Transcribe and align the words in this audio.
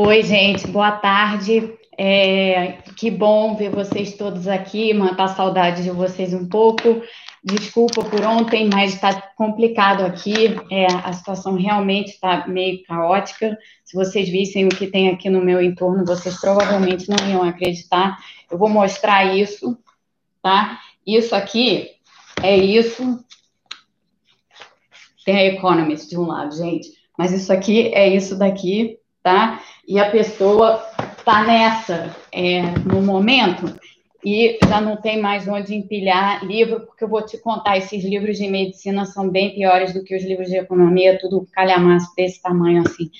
Oi, 0.00 0.22
gente, 0.22 0.64
boa 0.68 0.92
tarde. 0.92 1.76
É, 1.98 2.74
que 2.96 3.10
bom 3.10 3.56
ver 3.56 3.70
vocês 3.70 4.16
todos 4.16 4.46
aqui, 4.46 4.94
matar 4.94 5.26
saudade 5.26 5.82
de 5.82 5.90
vocês 5.90 6.32
um 6.32 6.48
pouco. 6.48 7.02
Desculpa 7.42 8.04
por 8.04 8.22
ontem, 8.24 8.70
mas 8.72 8.94
está 8.94 9.20
complicado 9.36 10.04
aqui. 10.04 10.56
É, 10.70 10.86
a 10.86 11.12
situação 11.12 11.56
realmente 11.56 12.10
está 12.10 12.46
meio 12.46 12.80
caótica. 12.84 13.58
Se 13.84 13.96
vocês 13.96 14.28
vissem 14.28 14.66
o 14.66 14.68
que 14.68 14.86
tem 14.86 15.08
aqui 15.08 15.28
no 15.28 15.44
meu 15.44 15.60
entorno, 15.60 16.06
vocês 16.06 16.40
provavelmente 16.40 17.08
não 17.08 17.28
iam 17.28 17.42
acreditar. 17.42 18.18
Eu 18.48 18.56
vou 18.56 18.68
mostrar 18.68 19.34
isso, 19.34 19.76
tá? 20.40 20.78
Isso 21.04 21.34
aqui 21.34 21.90
é 22.40 22.56
isso. 22.56 23.18
Tem 25.24 25.38
a 25.38 25.44
Economist 25.46 26.08
de 26.08 26.16
um 26.16 26.28
lado, 26.28 26.54
gente. 26.54 26.88
Mas 27.18 27.32
isso 27.32 27.52
aqui 27.52 27.92
é 27.92 28.06
isso 28.06 28.38
daqui, 28.38 28.96
tá? 29.28 29.60
E 29.86 29.98
a 29.98 30.10
pessoa 30.10 30.82
está 31.18 31.44
nessa 31.44 32.16
é, 32.32 32.62
no 32.86 33.02
momento 33.02 33.78
e 34.24 34.58
já 34.66 34.80
não 34.80 34.96
tem 34.96 35.20
mais 35.20 35.46
onde 35.46 35.74
empilhar 35.74 36.42
livro, 36.46 36.80
porque 36.80 37.04
eu 37.04 37.08
vou 37.08 37.20
te 37.20 37.36
contar, 37.36 37.76
esses 37.76 38.02
livros 38.02 38.38
de 38.38 38.48
medicina 38.48 39.04
são 39.04 39.28
bem 39.28 39.54
piores 39.54 39.92
do 39.92 40.02
que 40.02 40.16
os 40.16 40.24
livros 40.24 40.48
de 40.48 40.56
economia, 40.56 41.18
tudo 41.20 41.46
calhamaço 41.52 42.10
desse 42.16 42.40
tamanho 42.40 42.82
assim. 42.86 43.10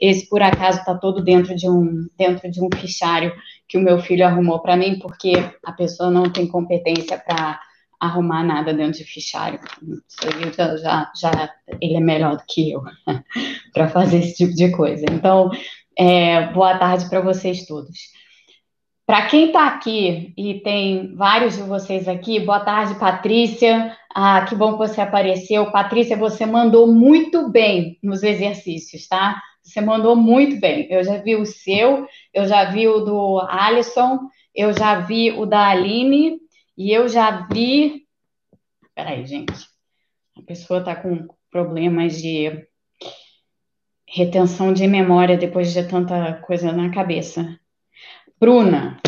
Esse, 0.00 0.26
por 0.26 0.40
acaso, 0.42 0.78
está 0.78 0.94
todo 0.94 1.22
dentro 1.22 1.54
de 1.54 1.68
um 1.68 2.06
dentro 2.16 2.50
de 2.50 2.62
um 2.62 2.68
fichário 2.74 3.32
que 3.68 3.76
o 3.76 3.82
meu 3.82 3.98
filho 3.98 4.24
arrumou 4.24 4.60
para 4.60 4.74
mim, 4.74 4.98
porque 4.98 5.32
a 5.62 5.72
pessoa 5.72 6.10
não 6.10 6.32
tem 6.32 6.46
competência 6.46 7.18
para 7.18 7.60
arrumar 8.00 8.44
nada 8.44 8.72
dentro 8.72 8.98
de 8.98 9.04
fichário. 9.04 9.60
Já, 10.56 10.76
já, 10.76 11.12
já 11.14 11.54
ele 11.80 11.96
é 11.96 12.00
melhor 12.00 12.36
do 12.36 12.44
que 12.48 12.70
eu 12.70 12.82
para 13.72 13.88
fazer 13.88 14.18
esse 14.18 14.34
tipo 14.34 14.54
de 14.54 14.70
coisa. 14.70 15.04
Então, 15.10 15.50
é, 15.96 16.52
boa 16.52 16.78
tarde 16.78 17.08
para 17.08 17.20
vocês 17.20 17.66
todos. 17.66 17.98
Para 19.08 19.26
quem 19.26 19.46
está 19.46 19.66
aqui, 19.66 20.34
e 20.36 20.60
tem 20.60 21.14
vários 21.16 21.56
de 21.56 21.62
vocês 21.62 22.06
aqui, 22.06 22.40
boa 22.40 22.60
tarde, 22.60 22.98
Patrícia. 22.98 23.96
Ah, 24.14 24.44
que 24.44 24.54
bom 24.54 24.72
que 24.72 24.78
você 24.78 25.00
apareceu. 25.00 25.70
Patrícia, 25.70 26.14
você 26.14 26.44
mandou 26.44 26.86
muito 26.86 27.48
bem 27.48 27.98
nos 28.02 28.22
exercícios, 28.22 29.08
tá? 29.08 29.40
Você 29.62 29.80
mandou 29.80 30.14
muito 30.14 30.60
bem. 30.60 30.86
Eu 30.90 31.02
já 31.02 31.16
vi 31.16 31.36
o 31.36 31.46
seu, 31.46 32.06
eu 32.34 32.46
já 32.46 32.66
vi 32.66 32.86
o 32.86 33.00
do 33.00 33.40
Alisson, 33.48 34.18
eu 34.54 34.72
já 34.72 35.00
vi 35.00 35.32
o 35.32 35.46
da 35.46 35.68
Aline, 35.68 36.38
e 36.78 36.92
eu 36.92 37.08
já 37.08 37.48
vi. 37.52 38.06
Peraí, 38.94 39.26
gente. 39.26 39.52
A 40.36 40.42
pessoa 40.42 40.78
está 40.78 40.94
com 40.94 41.26
problemas 41.50 42.22
de 42.22 42.64
retenção 44.06 44.72
de 44.72 44.86
memória 44.86 45.36
depois 45.36 45.72
de 45.72 45.82
tanta 45.82 46.34
coisa 46.46 46.72
na 46.72 46.90
cabeça. 46.90 47.58
Bruna, 48.40 49.00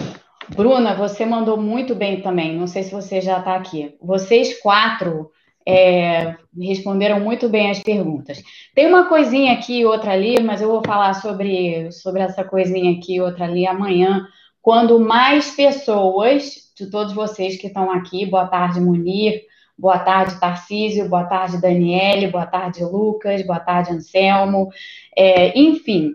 Bruna, 0.49 0.95
você 0.97 1.25
mandou 1.25 1.57
muito 1.57 1.95
bem 1.95 2.21
também. 2.21 2.57
Não 2.57 2.67
sei 2.67 2.83
se 2.83 2.91
você 2.91 3.21
já 3.21 3.39
está 3.39 3.55
aqui. 3.55 3.95
Vocês 4.03 4.61
quatro 4.61 5.31
é, 5.67 6.37
responderam 6.59 7.21
muito 7.21 7.49
bem 7.49 7.71
as 7.71 7.79
perguntas. 7.79 8.43
Tem 8.75 8.87
uma 8.87 9.09
coisinha 9.09 9.53
aqui 9.53 9.81
e 9.81 9.87
outra 9.87 10.13
ali, 10.13 10.41
mas 10.43 10.61
eu 10.61 10.69
vou 10.69 10.83
falar 10.85 11.15
sobre, 11.15 11.93
sobre 11.93 12.23
essa 12.23 12.43
coisinha 12.43 12.99
aqui 12.99 13.15
e 13.15 13.21
outra 13.21 13.45
ali 13.45 13.67
amanhã, 13.67 14.27
quando 14.63 15.01
mais 15.01 15.55
pessoas, 15.55 16.73
de 16.77 16.91
todos 16.91 17.13
vocês 17.13 17.57
que 17.57 17.67
estão 17.67 17.91
aqui, 17.91 18.27
boa 18.27 18.47
tarde, 18.47 18.81
Munir, 18.81 19.43
boa 19.79 19.99
tarde, 19.99 20.39
Tarcísio, 20.39 21.09
boa 21.09 21.25
tarde, 21.25 21.61
Daniele, 21.61 22.29
boa 22.29 22.47
tarde, 22.47 22.85
Lucas, 22.85 23.45
boa 23.47 23.61
tarde, 23.61 23.93
Anselmo, 23.93 24.69
é, 25.17 25.59
enfim, 25.59 26.15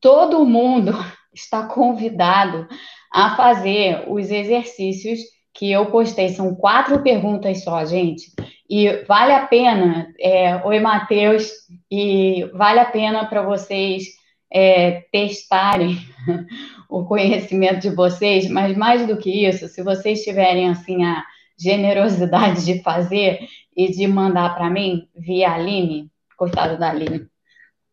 todo 0.00 0.44
mundo 0.44 0.92
está 1.34 1.66
convidado 1.66 2.66
a 3.12 3.36
fazer 3.36 4.04
os 4.08 4.30
exercícios 4.30 5.20
que 5.54 5.70
eu 5.70 5.86
postei. 5.86 6.30
São 6.30 6.54
quatro 6.54 7.02
perguntas 7.02 7.62
só, 7.62 7.84
gente. 7.84 8.32
E 8.68 9.04
vale 9.04 9.32
a 9.32 9.46
pena, 9.46 10.08
é, 10.18 10.56
oi, 10.64 10.80
Matheus, 10.80 11.50
e 11.90 12.44
vale 12.54 12.80
a 12.80 12.86
pena 12.86 13.26
para 13.26 13.42
vocês 13.42 14.04
é, 14.50 15.02
testarem 15.12 15.98
o 16.92 17.04
conhecimento 17.06 17.80
de 17.80 17.90
vocês, 17.90 18.48
mas 18.48 18.76
mais 18.76 19.06
do 19.06 19.16
que 19.16 19.46
isso, 19.46 19.66
se 19.68 19.82
vocês 19.82 20.22
tiverem 20.22 20.68
assim 20.68 21.04
a 21.04 21.24
generosidade 21.58 22.64
de 22.64 22.82
fazer 22.82 23.40
e 23.74 23.90
de 23.90 24.06
mandar 24.06 24.54
para 24.54 24.68
mim 24.68 25.08
via 25.16 25.52
Aline, 25.52 26.10
coitado 26.36 26.78
da 26.78 26.90
Aline, 26.90 27.26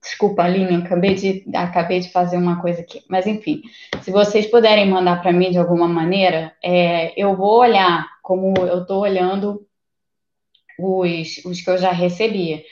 Desculpa, 0.01 0.43
Aline, 0.43 0.77
acabei 0.77 1.13
de, 1.13 1.43
acabei 1.53 1.99
de 1.99 2.09
fazer 2.09 2.37
uma 2.37 2.61
coisa 2.61 2.79
aqui. 2.81 3.03
Mas, 3.09 3.27
enfim, 3.27 3.61
se 4.01 4.11
vocês 4.11 4.47
puderem 4.47 4.87
mandar 4.87 5.21
para 5.21 5.33
mim 5.33 5.51
de 5.51 5.57
alguma 5.57 5.89
maneira, 5.89 6.55
é, 6.63 7.13
eu 7.21 7.35
vou 7.35 7.59
olhar 7.59 8.07
como 8.23 8.53
eu 8.59 8.81
estou 8.81 9.01
olhando 9.01 9.65
os, 10.79 11.43
os 11.43 11.59
que 11.59 11.69
eu 11.69 11.77
já 11.77 11.91
recebi. 11.91 12.63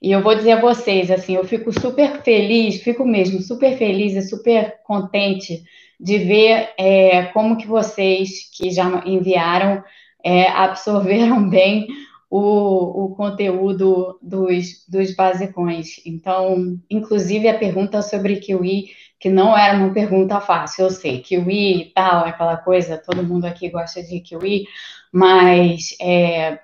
E 0.00 0.12
eu 0.12 0.22
vou 0.22 0.34
dizer 0.34 0.52
a 0.52 0.60
vocês, 0.60 1.10
assim, 1.10 1.36
eu 1.36 1.44
fico 1.44 1.72
super 1.78 2.22
feliz, 2.22 2.82
fico 2.82 3.04
mesmo 3.04 3.40
super 3.42 3.76
feliz 3.76 4.14
e 4.14 4.28
super 4.28 4.78
contente 4.84 5.62
de 5.98 6.18
ver 6.18 6.70
é, 6.78 7.24
como 7.26 7.58
que 7.58 7.66
vocês 7.66 8.48
que 8.56 8.70
já 8.70 9.02
enviaram 9.04 9.84
é, 10.24 10.48
absorveram 10.48 11.46
bem 11.50 11.86
o, 12.30 13.04
o 13.04 13.14
conteúdo 13.14 14.18
dos, 14.22 14.86
dos 14.88 15.14
basicões. 15.14 16.00
Então, 16.06 16.78
inclusive 16.88 17.48
a 17.48 17.58
pergunta 17.58 18.00
sobre 18.00 18.36
Kiwi, 18.36 18.90
que 19.18 19.28
não 19.28 19.56
era 19.58 19.76
uma 19.76 19.92
pergunta 19.92 20.40
fácil, 20.40 20.84
eu 20.84 20.90
sei, 20.90 21.20
Kiwi 21.20 21.82
e 21.82 21.84
tal, 21.92 22.24
aquela 22.24 22.56
coisa, 22.56 22.96
todo 22.96 23.22
mundo 23.22 23.44
aqui 23.44 23.68
gosta 23.68 24.02
de 24.02 24.20
Kiwi, 24.20 24.66
mas 25.12 25.94
é, 26.00 26.60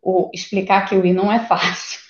o, 0.00 0.30
explicar 0.32 0.88
Kiwi 0.88 1.12
não 1.12 1.32
é 1.32 1.40
fácil. 1.40 2.09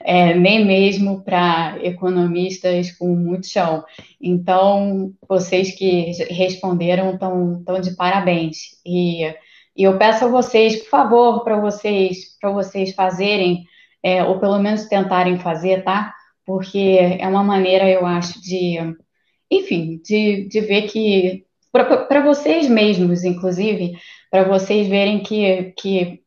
É, 0.00 0.32
nem 0.32 0.64
mesmo 0.64 1.22
para 1.22 1.76
economistas 1.82 2.92
com 2.92 3.14
muito 3.14 3.46
chão. 3.46 3.84
Então, 4.18 5.12
vocês 5.28 5.74
que 5.76 6.12
responderam 6.30 7.14
estão 7.14 7.80
de 7.80 7.94
parabéns. 7.94 8.56
E 8.86 9.34
e 9.78 9.84
eu 9.84 9.96
peço 9.96 10.24
a 10.24 10.28
vocês, 10.28 10.76
por 10.82 10.88
favor, 10.88 11.44
para 11.44 11.60
vocês, 11.60 12.36
vocês 12.42 12.92
fazerem, 12.96 13.64
é, 14.02 14.24
ou 14.24 14.40
pelo 14.40 14.58
menos 14.58 14.86
tentarem 14.86 15.38
fazer, 15.38 15.84
tá? 15.84 16.12
Porque 16.44 16.98
é 17.20 17.28
uma 17.28 17.44
maneira, 17.44 17.88
eu 17.88 18.04
acho, 18.04 18.42
de, 18.42 18.76
enfim, 19.48 20.00
de, 20.04 20.48
de 20.48 20.60
ver 20.62 20.88
que, 20.88 21.44
para 21.70 22.24
vocês 22.24 22.68
mesmos, 22.68 23.22
inclusive, 23.22 23.92
para 24.32 24.42
vocês 24.42 24.88
verem 24.88 25.22
que, 25.22 25.72
que 25.78 26.22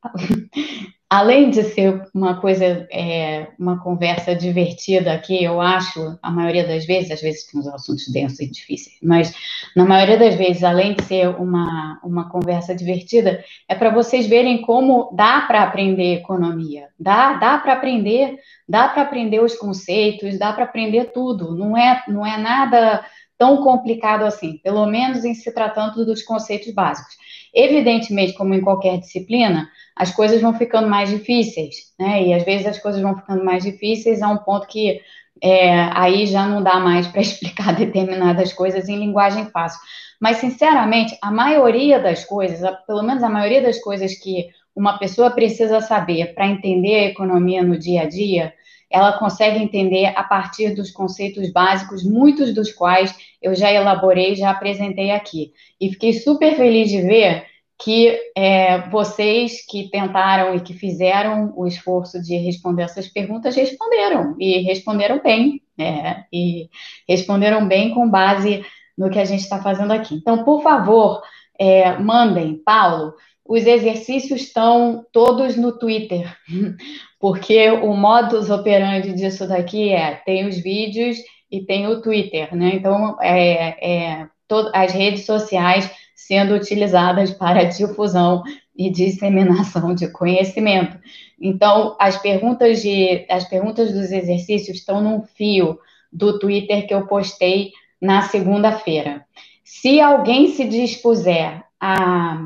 além 1.12 1.50
de 1.50 1.62
ser 1.64 2.08
uma 2.16 2.40
coisa, 2.40 2.88
é, 2.90 3.50
uma 3.60 3.84
conversa 3.84 4.34
divertida 4.34 5.12
aqui, 5.12 5.44
eu 5.44 5.60
acho, 5.60 6.18
a 6.24 6.32
maioria 6.32 6.66
das 6.66 6.86
vezes, 6.86 7.12
às 7.12 7.20
vezes 7.20 7.46
tem 7.46 7.60
uns 7.60 7.68
assuntos 7.68 8.08
densos 8.08 8.40
e 8.40 8.50
difíceis, 8.50 8.96
mas 9.04 9.34
na 9.76 9.84
maioria 9.84 10.18
das 10.18 10.36
vezes, 10.36 10.64
além 10.64 10.94
de 10.94 11.04
ser 11.04 11.28
uma, 11.28 12.00
uma 12.02 12.30
conversa 12.30 12.74
divertida, 12.74 13.44
é 13.68 13.76
para 13.76 13.90
vocês 13.90 14.26
verem 14.26 14.62
como 14.62 15.14
dá 15.14 15.42
para 15.42 15.64
aprender 15.64 16.20
economia, 16.20 16.88
dá, 16.98 17.34
dá 17.34 17.58
para 17.58 17.74
aprender, 17.74 18.40
dá 18.66 18.88
para 18.88 19.02
aprender 19.02 19.42
os 19.42 19.56
conceitos, 19.56 20.40
dá 20.40 20.54
para 20.54 20.64
aprender 20.64 21.12
tudo, 21.12 21.54
não 21.54 21.76
é, 21.76 22.02
não 22.08 22.26
é 22.26 22.38
nada 22.38 23.06
tão 23.38 23.62
complicado 23.64 24.24
assim, 24.24 24.60
pelo 24.60 24.86
menos 24.86 25.26
em 25.26 25.34
se 25.34 25.54
tratando 25.54 26.06
dos 26.06 26.22
conceitos 26.22 26.72
básicos. 26.74 27.18
Evidentemente, 27.54 28.34
como 28.34 28.54
em 28.54 28.62
qualquer 28.62 29.00
disciplina, 29.00 29.70
as 29.96 30.12
coisas 30.12 30.42
vão 30.42 30.54
ficando 30.54 30.88
mais 30.88 31.10
difíceis, 31.10 31.94
né? 32.00 32.24
E 32.24 32.34
às 32.34 32.44
vezes 32.44 32.66
as 32.66 32.80
coisas 32.80 33.02
vão 33.02 33.16
ficando 33.16 33.44
mais 33.44 33.64
difíceis 33.64 34.22
a 34.22 34.30
um 34.30 34.38
ponto 34.38 34.68
que 34.68 35.02
é, 35.44 35.82
aí 35.94 36.26
já 36.28 36.46
não 36.46 36.62
dá 36.62 36.80
mais 36.80 37.08
para 37.08 37.20
explicar 37.22 37.76
determinadas 37.76 38.54
coisas 38.54 38.88
em 38.88 38.98
linguagem 38.98 39.46
fácil. 39.50 39.80
Mas, 40.20 40.38
sinceramente, 40.38 41.18
a 41.22 41.32
maioria 41.32 42.00
das 42.00 42.24
coisas, 42.24 42.62
pelo 42.86 43.02
menos 43.02 43.24
a 43.24 43.30
maioria 43.30 43.62
das 43.62 43.80
coisas 43.80 44.14
que 44.16 44.50
uma 44.76 44.98
pessoa 44.98 45.32
precisa 45.32 45.82
saber 45.82 46.34
para 46.34 46.48
entender 46.48 46.96
a 46.96 47.08
economia 47.08 47.64
no 47.64 47.78
dia 47.78 48.04
a 48.04 48.08
dia, 48.08 48.54
ela 48.90 49.18
consegue 49.18 49.58
entender 49.58 50.14
a 50.16 50.24
partir 50.24 50.76
dos 50.76 50.92
conceitos 50.92 51.52
básicos, 51.52 52.04
muitos 52.04 52.54
dos 52.54 52.72
quais 52.72 53.16
eu 53.42 53.56
já 53.56 53.72
elaborei, 53.72 54.36
já 54.36 54.52
apresentei 54.52 55.12
aqui. 55.12 55.52
E 55.80 55.90
fiquei 55.90 56.14
super 56.14 56.56
feliz 56.56 56.90
de 56.90 57.02
ver 57.02 57.46
que 57.84 58.16
é, 58.38 58.88
vocês 58.90 59.66
que 59.66 59.90
tentaram 59.90 60.56
e 60.56 60.60
que 60.60 60.74
fizeram 60.74 61.52
o 61.56 61.66
esforço 61.66 62.22
de 62.22 62.38
responder 62.38 62.84
essas 62.84 63.08
perguntas 63.08 63.56
responderam 63.56 64.36
e 64.40 64.60
responderam 64.60 65.20
bem, 65.22 65.62
é, 65.80 66.24
e 66.32 66.70
responderam 67.10 67.68
bem 67.68 67.92
com 67.92 68.08
base 68.08 68.64
no 68.96 69.10
que 69.10 69.18
a 69.18 69.26
gente 69.26 69.42
está 69.42 69.60
fazendo 69.60 69.92
aqui. 69.92 70.14
Então, 70.14 70.44
por 70.44 70.62
favor, 70.62 71.22
é, 71.58 71.98
mandem, 71.98 72.62
Paulo. 72.64 73.16
Os 73.44 73.66
exercícios 73.66 74.42
estão 74.42 75.04
todos 75.12 75.58
no 75.58 75.78
Twitter, 75.78 76.32
porque 77.20 77.70
o 77.70 77.96
modus 77.96 78.50
operandi 78.52 79.14
disso 79.14 79.48
daqui 79.48 79.90
é: 79.90 80.22
tem 80.24 80.48
os 80.48 80.58
vídeos 80.58 81.18
e 81.52 81.62
tem 81.66 81.88
o 81.88 82.02
Twitter, 82.02 82.56
né? 82.56 82.72
Então, 82.76 83.18
é, 83.22 84.22
é, 84.22 84.28
as 84.74 84.94
redes 84.94 85.26
sociais 85.26 85.90
sendo 86.16 86.56
utilizadas 86.56 87.32
para 87.36 87.66
difusão 87.66 88.44
e 88.76 88.90
disseminação 88.90 89.94
de 89.94 90.08
conhecimento. 90.08 90.98
Então, 91.40 91.96
as 92.00 92.18
perguntas 92.18 92.82
de 92.82 93.26
as 93.30 93.48
perguntas 93.48 93.92
dos 93.92 94.12
exercícios 94.12 94.78
estão 94.78 95.02
num 95.02 95.24
fio 95.24 95.78
do 96.12 96.40
Twitter 96.40 96.88
que 96.88 96.94
eu 96.94 97.06
postei 97.06 97.72
na 98.02 98.22
segunda-feira. 98.24 99.26
Se 99.64 100.00
alguém 100.00 100.48
se 100.48 100.66
dispuser 100.66 101.64
a 101.80 102.38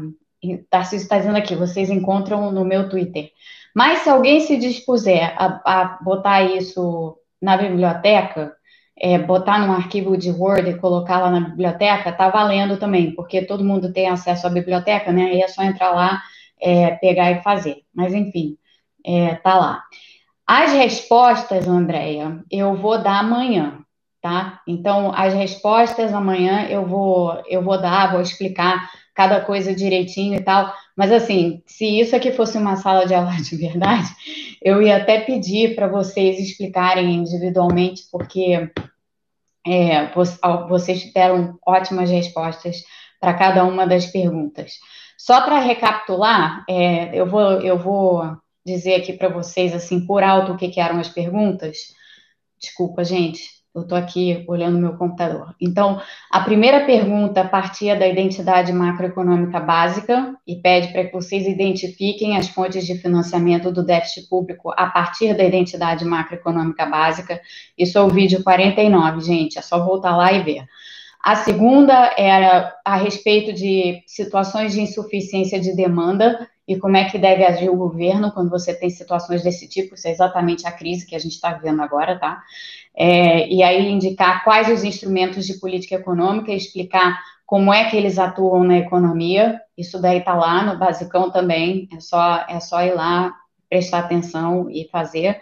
Tarcísio 0.69 1.04
está 1.04 1.18
dizendo 1.18 1.38
aqui, 1.38 1.56
vocês 1.56 1.90
encontram 1.90 2.51
no 2.51 2.63
meu 2.63 2.88
Twitter. 2.88 3.31
Mas 3.74 4.00
se 4.00 4.10
alguém 4.10 4.40
se 4.40 4.58
dispuser 4.58 5.34
a, 5.38 5.62
a 5.66 6.00
botar 6.01 6.44
isso 6.44 7.18
na 7.42 7.58
biblioteca, 7.58 8.56
é, 8.97 9.18
botar 9.18 9.59
num 9.59 9.74
arquivo 9.74 10.18
de 10.18 10.31
Word 10.31 10.69
e 10.69 10.77
colocar 10.77 11.19
lá 11.19 11.30
na 11.30 11.42
biblioteca, 11.42 12.12
tá 12.12 12.30
valendo 12.30 12.77
também, 12.77 13.12
porque 13.12 13.42
todo 13.42 13.63
mundo 13.63 13.92
tem 13.92 14.07
acesso 14.07 14.47
à 14.47 14.50
biblioteca, 14.50 15.12
né? 15.12 15.25
Aí 15.25 15.42
é 15.42 15.47
só 15.47 15.63
entrar 15.63 15.92
lá, 15.92 16.21
é, 16.62 16.92
pegar 16.92 17.31
e 17.31 17.42
fazer. 17.42 17.83
Mas 17.94 18.13
enfim, 18.13 18.57
é, 19.06 19.36
tá 19.36 19.56
lá. 19.56 19.83
As 20.47 20.71
respostas, 20.71 21.68
Andréia, 21.68 22.44
eu 22.51 22.75
vou 22.75 23.01
dar 23.01 23.19
amanhã, 23.19 23.80
tá? 24.21 24.62
Então, 24.68 25.12
as 25.13 25.33
respostas 25.33 26.13
amanhã 26.13 26.68
eu 26.69 26.86
vou, 26.86 27.41
eu 27.48 27.62
vou 27.62 27.80
dar, 27.80 28.12
vou 28.12 28.21
explicar 28.21 28.89
cada 29.13 29.41
coisa 29.41 29.74
direitinho 29.74 30.36
e 30.36 30.44
tal. 30.44 30.71
Mas 30.95 31.12
assim, 31.12 31.62
se 31.65 32.00
isso 32.00 32.15
aqui 32.15 32.31
fosse 32.31 32.57
uma 32.57 32.77
sala 32.77 33.06
de 33.06 33.13
aula 33.13 33.36
de 33.36 33.56
verdade, 33.56 34.07
eu 34.62 34.81
ia 34.81 34.97
até 34.97 35.21
pedir 35.21 35.75
para 35.75 35.88
vocês 35.88 36.39
explicarem 36.39 37.13
individualmente, 37.15 38.03
porque 38.12 38.71
é, 39.68 40.12
vocês 40.69 41.12
deram 41.12 41.57
ótimas 41.65 42.09
respostas 42.09 42.83
para 43.19 43.33
cada 43.33 43.63
uma 43.65 43.86
das 43.86 44.06
perguntas. 44.06 44.74
Só 45.18 45.42
para 45.42 45.59
recapitular, 45.59 46.63
é, 46.69 47.18
eu, 47.18 47.25
vou, 47.25 47.62
eu 47.62 47.77
vou 47.77 48.38
dizer 48.65 48.95
aqui 48.95 49.13
para 49.13 49.30
vocês, 49.30 49.74
assim, 49.74 50.06
por 50.06 50.24
alto, 50.24 50.53
o 50.53 50.57
que, 50.57 50.69
que 50.69 50.80
eram 50.80 51.00
as 51.00 51.09
perguntas. 51.09 51.77
Desculpa, 52.59 53.03
gente 53.03 53.56
eu 53.75 53.81
estou 53.81 53.98
aqui 53.98 54.45
olhando 54.48 54.80
meu 54.80 54.94
computador. 54.94 55.54
Então, 55.60 56.01
a 56.31 56.39
primeira 56.39 56.86
pergunta 56.86 57.44
partia 57.44 57.94
da 57.94 58.07
identidade 58.07 58.72
macroeconômica 58.72 59.60
básica 59.60 60.33
e 60.48 60.56
pede 60.56 60.94
para 60.94 61.04
que 61.04 61.12
vocês 61.12 61.45
identifiquem 61.45 62.38
as 62.38 62.48
fontes 62.48 62.86
de 62.86 62.98
financiamento 62.98 63.69
do 63.74 63.86
déficit 63.86 64.30
público 64.30 64.72
a 64.77 64.88
partir 64.88 65.36
da 65.36 65.44
identidade 65.44 66.06
macroeconômica 66.06 66.86
básica. 66.86 67.42
Isso 67.77 67.98
é 67.98 68.01
o 68.01 68.07
vídeo 68.07 68.42
49, 68.42 69.19
gente, 69.19 69.60
é 69.60 69.62
só 69.62 69.83
voltar 69.83 70.16
lá 70.16 70.31
e 70.31 70.42
ver. 70.42 70.63
A 71.22 71.36
segunda 71.36 72.13
era 72.18 72.74
a 72.86 72.95
respeito 72.95 73.51
de 73.51 74.01
situações 74.07 74.72
de 74.72 74.81
insuficiência 74.81 75.60
de 75.60 75.75
demanda 75.75 76.48
e 76.68 76.77
como 76.77 76.98
é 76.98 77.06
que 77.10 77.18
deve 77.18 77.44
agir 77.44 77.69
o 77.69 77.75
governo 77.75 78.31
quando 78.31 78.50
você 78.50 78.74
tem 78.74 78.89
situações 78.89 79.44
desse 79.44 79.68
tipo, 79.68 79.95
isso 79.95 80.07
é 80.07 80.12
exatamente 80.12 80.66
a 80.66 80.72
crise 80.72 81.06
que 81.06 81.16
a 81.16 81.19
gente 81.19 81.33
está 81.33 81.51
vivendo 81.54 81.81
agora, 81.81 82.18
tá? 82.18 82.42
É, 82.97 83.47
e 83.50 83.62
aí 83.62 83.89
indicar 83.89 84.44
quais 84.44 84.69
os 84.69 84.83
instrumentos 84.83 85.45
de 85.45 85.59
política 85.59 85.95
econômica, 85.95 86.51
explicar 86.51 87.19
como 87.45 87.74
é 87.74 87.89
que 87.89 87.97
eles 87.97 88.18
atuam 88.18 88.63
na 88.63 88.77
economia, 88.77 89.62
isso 89.77 90.01
daí 90.01 90.19
está 90.19 90.33
lá 90.33 90.63
no 90.63 90.80
basicão 90.80 91.30
também, 91.30 91.88
é 91.94 92.00
só, 92.00 92.45
é 92.47 92.59
só 92.59 92.81
ir 92.81 92.94
lá, 92.94 93.33
prestar 93.69 94.00
atenção 94.00 94.69
e 94.69 94.88
fazer. 94.89 95.39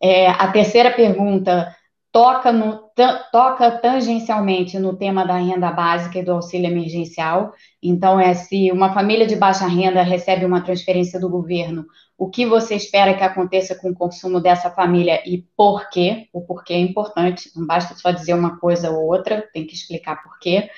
É, 0.00 0.28
a 0.28 0.48
terceira 0.52 0.90
pergunta 0.90 1.74
toca, 2.12 2.52
no, 2.52 2.90
toca 3.32 3.70
tangencialmente 3.70 4.78
no 4.78 4.94
tema 4.94 5.24
da 5.24 5.38
renda 5.38 5.72
básica 5.72 6.18
e 6.18 6.22
do 6.22 6.32
auxílio 6.32 6.70
emergencial. 6.70 7.54
Então, 7.82 8.20
é 8.20 8.34
se 8.34 8.70
uma 8.70 8.92
família 8.92 9.26
de 9.26 9.34
baixa 9.34 9.66
renda 9.66 10.02
recebe 10.02 10.44
uma 10.44 10.60
transferência 10.60 11.18
do 11.18 11.30
governo, 11.30 11.86
o 12.18 12.28
que 12.28 12.44
você 12.44 12.76
espera 12.76 13.14
que 13.14 13.24
aconteça 13.24 13.74
com 13.74 13.90
o 13.90 13.94
consumo 13.94 14.40
dessa 14.40 14.70
família 14.70 15.22
e 15.26 15.44
por 15.56 15.88
quê. 15.88 16.28
O 16.32 16.42
porquê 16.42 16.74
é 16.74 16.78
importante, 16.78 17.50
não 17.56 17.66
basta 17.66 17.94
só 17.94 18.10
dizer 18.10 18.34
uma 18.34 18.58
coisa 18.58 18.90
ou 18.90 19.06
outra, 19.06 19.42
tem 19.52 19.66
que 19.66 19.74
explicar 19.74 20.22
por 20.22 20.38
quê. 20.38 20.68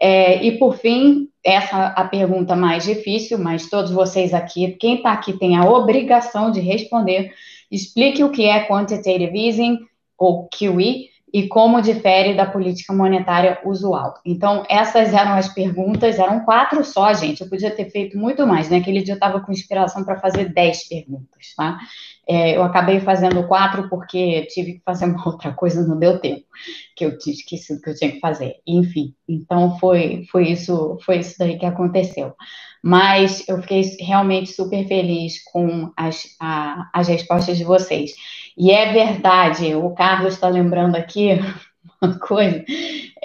É, 0.00 0.44
e 0.44 0.58
por 0.58 0.76
fim, 0.76 1.28
essa 1.44 1.94
é 1.96 2.00
a 2.00 2.04
pergunta 2.04 2.56
mais 2.56 2.84
difícil, 2.84 3.38
mas 3.38 3.70
todos 3.70 3.92
vocês 3.92 4.34
aqui, 4.34 4.72
quem 4.72 4.96
está 4.96 5.12
aqui 5.12 5.32
tem 5.32 5.56
a 5.56 5.64
obrigação 5.64 6.50
de 6.50 6.60
responder. 6.60 7.32
Explique 7.70 8.22
o 8.22 8.30
que 8.30 8.44
é 8.44 8.66
quantitative 8.66 9.46
easing 9.48 9.78
ou 10.18 10.48
QE 10.48 11.10
e 11.32 11.48
como 11.48 11.80
difere 11.80 12.34
da 12.34 12.44
política 12.44 12.92
monetária 12.92 13.58
usual. 13.64 14.14
Então, 14.24 14.64
essas 14.68 15.14
eram 15.14 15.32
as 15.32 15.48
perguntas, 15.48 16.18
eram 16.18 16.40
quatro 16.40 16.84
só, 16.84 17.12
gente. 17.14 17.40
Eu 17.40 17.48
podia 17.48 17.70
ter 17.70 17.90
feito 17.90 18.18
muito 18.18 18.46
mais, 18.46 18.68
né? 18.68 18.76
Aquele 18.76 19.02
dia 19.02 19.14
eu 19.14 19.16
estava 19.16 19.40
com 19.40 19.50
inspiração 19.50 20.04
para 20.04 20.20
fazer 20.20 20.52
dez 20.52 20.86
perguntas, 20.86 21.54
tá? 21.56 21.78
É, 22.28 22.56
eu 22.56 22.62
acabei 22.62 23.00
fazendo 23.00 23.46
quatro 23.48 23.88
porque 23.88 24.46
tive 24.46 24.74
que 24.74 24.82
fazer 24.84 25.06
uma 25.06 25.22
outra 25.26 25.52
coisa, 25.52 25.86
não 25.86 25.98
deu 25.98 26.20
tempo, 26.20 26.44
que 26.96 27.04
eu 27.04 27.18
tinha 27.18 27.34
esquecido 27.34 27.80
que 27.80 27.90
eu 27.90 27.96
tinha 27.96 28.12
que 28.12 28.20
fazer. 28.20 28.56
Enfim, 28.66 29.14
então 29.28 29.78
foi, 29.78 30.24
foi 30.30 30.48
isso, 30.48 30.98
foi 31.04 31.18
isso 31.18 31.36
daí 31.38 31.58
que 31.58 31.66
aconteceu. 31.66 32.34
Mas 32.82 33.46
eu 33.48 33.60
fiquei 33.62 33.82
realmente 34.00 34.52
super 34.52 34.86
feliz 34.86 35.42
com 35.44 35.92
as, 35.96 36.26
a, 36.40 36.90
as 36.92 37.08
respostas 37.08 37.56
de 37.56 37.64
vocês. 37.64 38.12
E 38.56 38.70
é 38.70 38.92
verdade, 38.92 39.74
o 39.74 39.90
Carlos 39.90 40.34
está 40.34 40.48
lembrando 40.48 40.96
aqui 40.96 41.30
uma 42.02 42.18
coisa, 42.18 42.64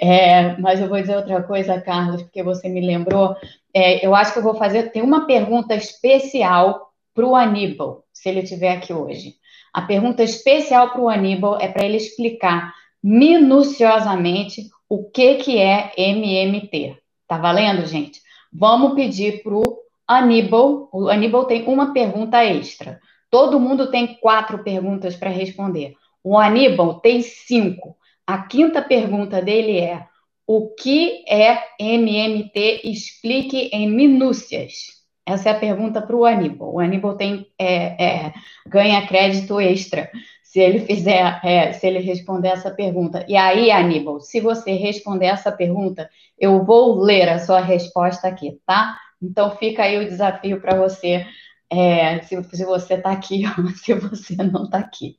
é, 0.00 0.56
mas 0.58 0.80
eu 0.80 0.88
vou 0.88 1.00
dizer 1.00 1.16
outra 1.16 1.42
coisa, 1.42 1.80
Carlos, 1.80 2.22
porque 2.22 2.42
você 2.42 2.68
me 2.68 2.80
lembrou. 2.80 3.36
É, 3.74 4.04
eu 4.04 4.14
acho 4.14 4.32
que 4.32 4.38
eu 4.38 4.42
vou 4.42 4.54
fazer. 4.54 4.90
Tem 4.90 5.02
uma 5.02 5.26
pergunta 5.26 5.74
especial 5.74 6.87
para 7.18 7.26
o 7.26 7.34
Aníbal, 7.34 8.04
se 8.12 8.28
ele 8.28 8.42
estiver 8.42 8.76
aqui 8.76 8.92
hoje. 8.92 9.34
A 9.74 9.82
pergunta 9.82 10.22
especial 10.22 10.90
para 10.92 11.00
o 11.00 11.08
Aníbal 11.08 11.58
é 11.60 11.66
para 11.66 11.84
ele 11.84 11.96
explicar 11.96 12.72
minuciosamente 13.02 14.68
o 14.88 15.10
que, 15.10 15.34
que 15.34 15.58
é 15.58 15.92
MMT. 15.98 16.96
Tá 17.26 17.36
valendo, 17.36 17.84
gente? 17.86 18.20
Vamos 18.52 18.94
pedir 18.94 19.42
para 19.42 19.52
o 19.52 19.64
Aníbal. 20.06 20.88
O 20.92 21.08
Aníbal 21.08 21.46
tem 21.46 21.64
uma 21.64 21.92
pergunta 21.92 22.44
extra. 22.44 23.00
Todo 23.28 23.58
mundo 23.58 23.90
tem 23.90 24.14
quatro 24.20 24.62
perguntas 24.62 25.16
para 25.16 25.28
responder. 25.28 25.94
O 26.22 26.38
Aníbal 26.38 27.00
tem 27.00 27.20
cinco. 27.20 27.96
A 28.24 28.42
quinta 28.42 28.80
pergunta 28.80 29.42
dele 29.42 29.76
é: 29.76 30.06
o 30.46 30.68
que 30.68 31.24
é 31.28 31.58
MMT? 31.80 32.82
Explique 32.84 33.70
em 33.72 33.90
minúcias. 33.90 34.97
Essa 35.28 35.50
é 35.50 35.52
a 35.52 35.58
pergunta 35.58 36.00
para 36.00 36.16
o 36.16 36.24
Aníbal. 36.24 36.74
O 36.74 36.80
Aníbal 36.80 37.16
tem, 37.16 37.46
é, 37.58 38.02
é, 38.02 38.32
ganha 38.66 39.06
crédito 39.06 39.60
extra 39.60 40.10
se 40.42 40.58
ele 40.60 40.80
fizer, 40.80 41.40
é, 41.44 41.72
se 41.72 41.86
ele 41.86 41.98
responder 41.98 42.48
essa 42.48 42.70
pergunta. 42.70 43.24
E 43.28 43.36
aí, 43.36 43.70
Aníbal, 43.70 44.20
se 44.20 44.40
você 44.40 44.72
responder 44.72 45.26
essa 45.26 45.52
pergunta, 45.52 46.08
eu 46.38 46.64
vou 46.64 46.98
ler 47.00 47.28
a 47.28 47.38
sua 47.38 47.60
resposta 47.60 48.26
aqui, 48.26 48.58
tá? 48.66 48.96
Então 49.22 49.54
fica 49.56 49.82
aí 49.82 49.98
o 49.98 50.08
desafio 50.08 50.60
para 50.60 50.76
você 50.76 51.26
é, 51.70 52.20
se, 52.22 52.42
se, 52.44 52.64
você 52.64 52.94
está 52.94 53.10
aqui 53.12 53.42
ou 53.58 53.68
se 53.68 53.92
você 53.92 54.34
não 54.36 54.64
está 54.64 54.78
aqui. 54.78 55.16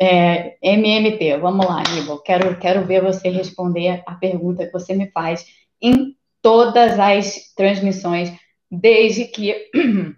É, 0.00 0.56
MMT, 0.62 1.36
vamos 1.38 1.66
lá, 1.66 1.82
Aníbal. 1.86 2.20
Quero, 2.20 2.58
quero 2.58 2.86
ver 2.86 3.02
você 3.02 3.28
responder 3.28 4.02
a 4.06 4.14
pergunta 4.14 4.64
que 4.64 4.72
você 4.72 4.94
me 4.94 5.10
faz 5.10 5.44
em 5.82 6.16
todas 6.40 6.98
as 6.98 7.52
transmissões, 7.54 8.32
desde 8.70 9.26
que 9.26 9.70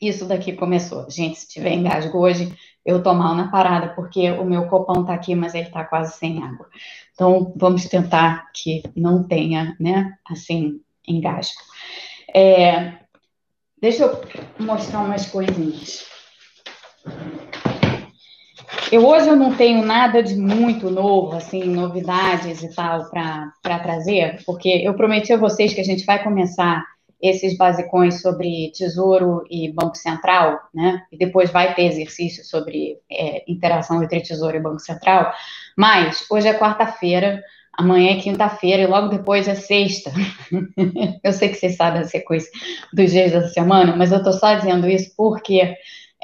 isso 0.00 0.26
daqui 0.26 0.52
começou. 0.52 1.10
Gente, 1.10 1.38
se 1.38 1.48
tiver 1.48 1.72
engasgo 1.72 2.18
hoje, 2.18 2.52
eu 2.84 3.02
tô 3.02 3.14
mal 3.14 3.34
na 3.34 3.50
parada, 3.50 3.94
porque 3.94 4.30
o 4.32 4.44
meu 4.44 4.66
copão 4.66 5.02
está 5.02 5.14
aqui, 5.14 5.34
mas 5.34 5.54
ele 5.54 5.66
está 5.66 5.84
quase 5.84 6.16
sem 6.18 6.42
água. 6.42 6.68
Então, 7.12 7.52
vamos 7.56 7.86
tentar 7.86 8.50
que 8.52 8.82
não 8.94 9.22
tenha, 9.26 9.76
né, 9.80 10.12
assim, 10.28 10.80
engasgo. 11.06 11.60
É, 12.34 13.04
Deixa 13.84 14.04
eu 14.04 14.18
mostrar 14.58 15.00
umas 15.00 15.26
coisinhas. 15.26 16.06
Eu 18.90 19.06
hoje 19.06 19.28
eu 19.28 19.36
não 19.36 19.54
tenho 19.54 19.84
nada 19.84 20.22
de 20.22 20.34
muito 20.34 20.88
novo, 20.88 21.36
assim, 21.36 21.64
novidades 21.64 22.62
e 22.62 22.74
tal 22.74 23.10
para 23.10 23.78
trazer, 23.82 24.42
porque 24.46 24.70
eu 24.70 24.94
prometi 24.94 25.34
a 25.34 25.36
vocês 25.36 25.74
que 25.74 25.82
a 25.82 25.84
gente 25.84 26.06
vai 26.06 26.24
começar 26.24 26.82
esses 27.24 27.56
basicões 27.56 28.20
sobre 28.20 28.70
Tesouro 28.76 29.44
e 29.50 29.72
Banco 29.72 29.96
Central, 29.96 30.60
né? 30.74 31.02
E 31.10 31.16
depois 31.16 31.50
vai 31.50 31.74
ter 31.74 31.86
exercício 31.86 32.44
sobre 32.44 32.98
é, 33.10 33.50
interação 33.50 34.02
entre 34.02 34.20
Tesouro 34.20 34.56
e 34.56 34.60
Banco 34.60 34.80
Central. 34.80 35.32
Mas 35.74 36.26
hoje 36.30 36.48
é 36.48 36.58
quarta-feira, 36.58 37.42
amanhã 37.72 38.12
é 38.12 38.20
quinta-feira 38.20 38.82
e 38.82 38.86
logo 38.86 39.08
depois 39.08 39.48
é 39.48 39.54
sexta. 39.54 40.12
eu 41.24 41.32
sei 41.32 41.48
que 41.48 41.54
vocês 41.54 41.76
sabem 41.76 42.02
a 42.02 42.04
sequência 42.04 42.50
dos 42.92 43.10
dias 43.10 43.32
da 43.32 43.48
semana, 43.48 43.96
mas 43.96 44.12
eu 44.12 44.18
estou 44.18 44.34
só 44.34 44.54
dizendo 44.54 44.86
isso 44.86 45.14
porque 45.16 45.74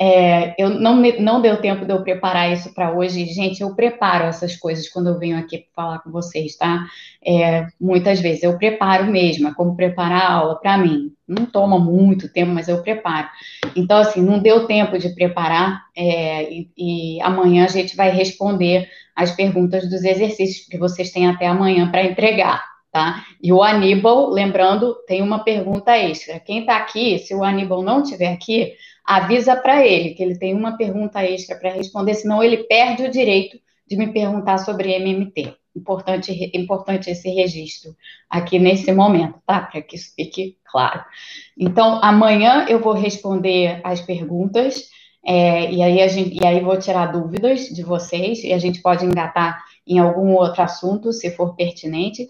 É, 0.02 0.54
eu 0.56 0.70
não, 0.70 0.96
não 0.96 1.42
deu 1.42 1.58
tempo 1.58 1.84
de 1.84 1.92
eu 1.92 2.02
preparar 2.02 2.50
isso 2.50 2.72
para 2.72 2.90
hoje. 2.90 3.26
Gente, 3.26 3.60
eu 3.60 3.74
preparo 3.74 4.24
essas 4.24 4.56
coisas 4.56 4.88
quando 4.88 5.08
eu 5.08 5.18
venho 5.18 5.36
aqui 5.36 5.66
falar 5.76 5.98
com 5.98 6.10
vocês, 6.10 6.56
tá? 6.56 6.86
É, 7.22 7.66
muitas 7.78 8.18
vezes 8.18 8.42
eu 8.42 8.56
preparo 8.56 9.04
mesmo, 9.04 9.48
é 9.48 9.54
como 9.54 9.76
preparar 9.76 10.22
a 10.22 10.32
aula 10.32 10.58
para 10.58 10.78
mim. 10.78 11.12
Não 11.28 11.44
toma 11.44 11.78
muito 11.78 12.32
tempo, 12.32 12.50
mas 12.50 12.66
eu 12.66 12.82
preparo. 12.82 13.28
Então, 13.76 13.98
assim, 13.98 14.22
não 14.22 14.38
deu 14.38 14.66
tempo 14.66 14.98
de 14.98 15.10
preparar 15.10 15.82
é, 15.94 16.50
e, 16.50 16.70
e 16.78 17.20
amanhã 17.20 17.66
a 17.66 17.68
gente 17.68 17.94
vai 17.94 18.10
responder 18.10 18.88
as 19.14 19.32
perguntas 19.32 19.88
dos 19.88 20.02
exercícios 20.02 20.66
que 20.66 20.78
vocês 20.78 21.10
têm 21.10 21.28
até 21.28 21.46
amanhã 21.46 21.90
para 21.90 22.04
entregar. 22.04 22.64
Tá? 22.90 23.24
E 23.40 23.52
o 23.52 23.62
Aníbal, 23.62 24.30
lembrando, 24.30 24.96
tem 25.06 25.22
uma 25.22 25.44
pergunta 25.44 25.96
extra. 25.96 26.40
Quem 26.40 26.60
está 26.60 26.76
aqui, 26.76 27.20
se 27.20 27.32
o 27.34 27.44
Aníbal 27.44 27.82
não 27.82 28.02
estiver 28.02 28.32
aqui, 28.32 28.72
avisa 29.04 29.56
para 29.56 29.84
ele 29.86 30.10
que 30.10 30.22
ele 30.22 30.38
tem 30.38 30.54
uma 30.54 30.76
pergunta 30.76 31.24
extra 31.24 31.56
para 31.56 31.72
responder, 31.72 32.14
senão 32.14 32.42
ele 32.42 32.64
perde 32.64 33.04
o 33.04 33.10
direito 33.10 33.58
de 33.86 33.96
me 33.96 34.12
perguntar 34.12 34.58
sobre 34.58 34.94
MMT. 34.94 35.54
Importante, 35.74 36.50
importante 36.52 37.10
esse 37.10 37.28
registro 37.30 37.94
aqui 38.28 38.58
nesse 38.58 38.92
momento, 38.92 39.40
tá? 39.46 39.60
Para 39.62 39.80
que 39.82 39.96
isso 39.96 40.12
fique 40.16 40.56
claro. 40.64 41.04
Então, 41.56 42.00
amanhã 42.02 42.66
eu 42.68 42.80
vou 42.80 42.92
responder 42.92 43.80
as 43.84 44.00
perguntas, 44.00 44.88
é, 45.24 45.70
e, 45.70 45.82
aí 45.82 46.08
gente, 46.08 46.38
e 46.42 46.46
aí 46.46 46.60
vou 46.60 46.76
tirar 46.78 47.06
dúvidas 47.06 47.68
de 47.68 47.82
vocês, 47.82 48.42
e 48.42 48.52
a 48.52 48.58
gente 48.58 48.82
pode 48.82 49.04
engatar 49.04 49.62
em 49.86 49.98
algum 49.98 50.34
outro 50.34 50.62
assunto, 50.62 51.12
se 51.12 51.30
for 51.30 51.54
pertinente. 51.54 52.28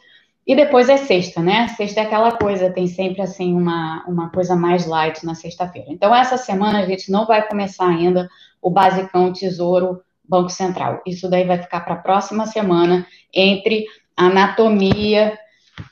E 0.50 0.56
depois 0.56 0.88
é 0.88 0.96
sexta, 0.96 1.40
né? 1.40 1.68
Sexta 1.76 2.00
é 2.00 2.02
aquela 2.02 2.32
coisa, 2.32 2.72
tem 2.72 2.88
sempre 2.88 3.22
assim 3.22 3.54
uma, 3.54 4.04
uma 4.08 4.30
coisa 4.30 4.56
mais 4.56 4.84
light 4.84 5.24
na 5.24 5.32
sexta-feira. 5.32 5.92
Então, 5.92 6.12
essa 6.12 6.36
semana 6.36 6.80
a 6.80 6.86
gente 6.86 7.08
não 7.08 7.24
vai 7.24 7.46
começar 7.46 7.86
ainda 7.86 8.28
o 8.60 8.68
basicão 8.68 9.32
Tesouro 9.32 10.02
Banco 10.28 10.50
Central. 10.50 11.02
Isso 11.06 11.30
daí 11.30 11.44
vai 11.44 11.62
ficar 11.62 11.82
para 11.82 11.94
a 11.94 11.98
próxima 11.98 12.46
semana, 12.46 13.06
entre 13.32 13.86
anatomia, 14.16 15.38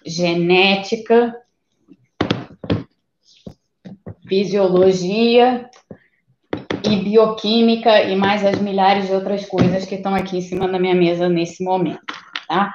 genética, 0.05 1.33
fisiologia 4.27 5.71
e 6.85 6.97
bioquímica 6.97 8.03
e 8.03 8.17
mais 8.17 8.45
as 8.45 8.61
milhares 8.61 9.07
de 9.07 9.12
outras 9.12 9.47
coisas 9.47 9.85
que 9.85 9.95
estão 9.95 10.17
aqui 10.17 10.37
em 10.37 10.43
cima 10.43 10.67
da 10.67 10.81
minha 10.81 10.97
mesa 10.97 11.29
nesse 11.29 11.62
momento, 11.62 12.03
tá? 12.49 12.75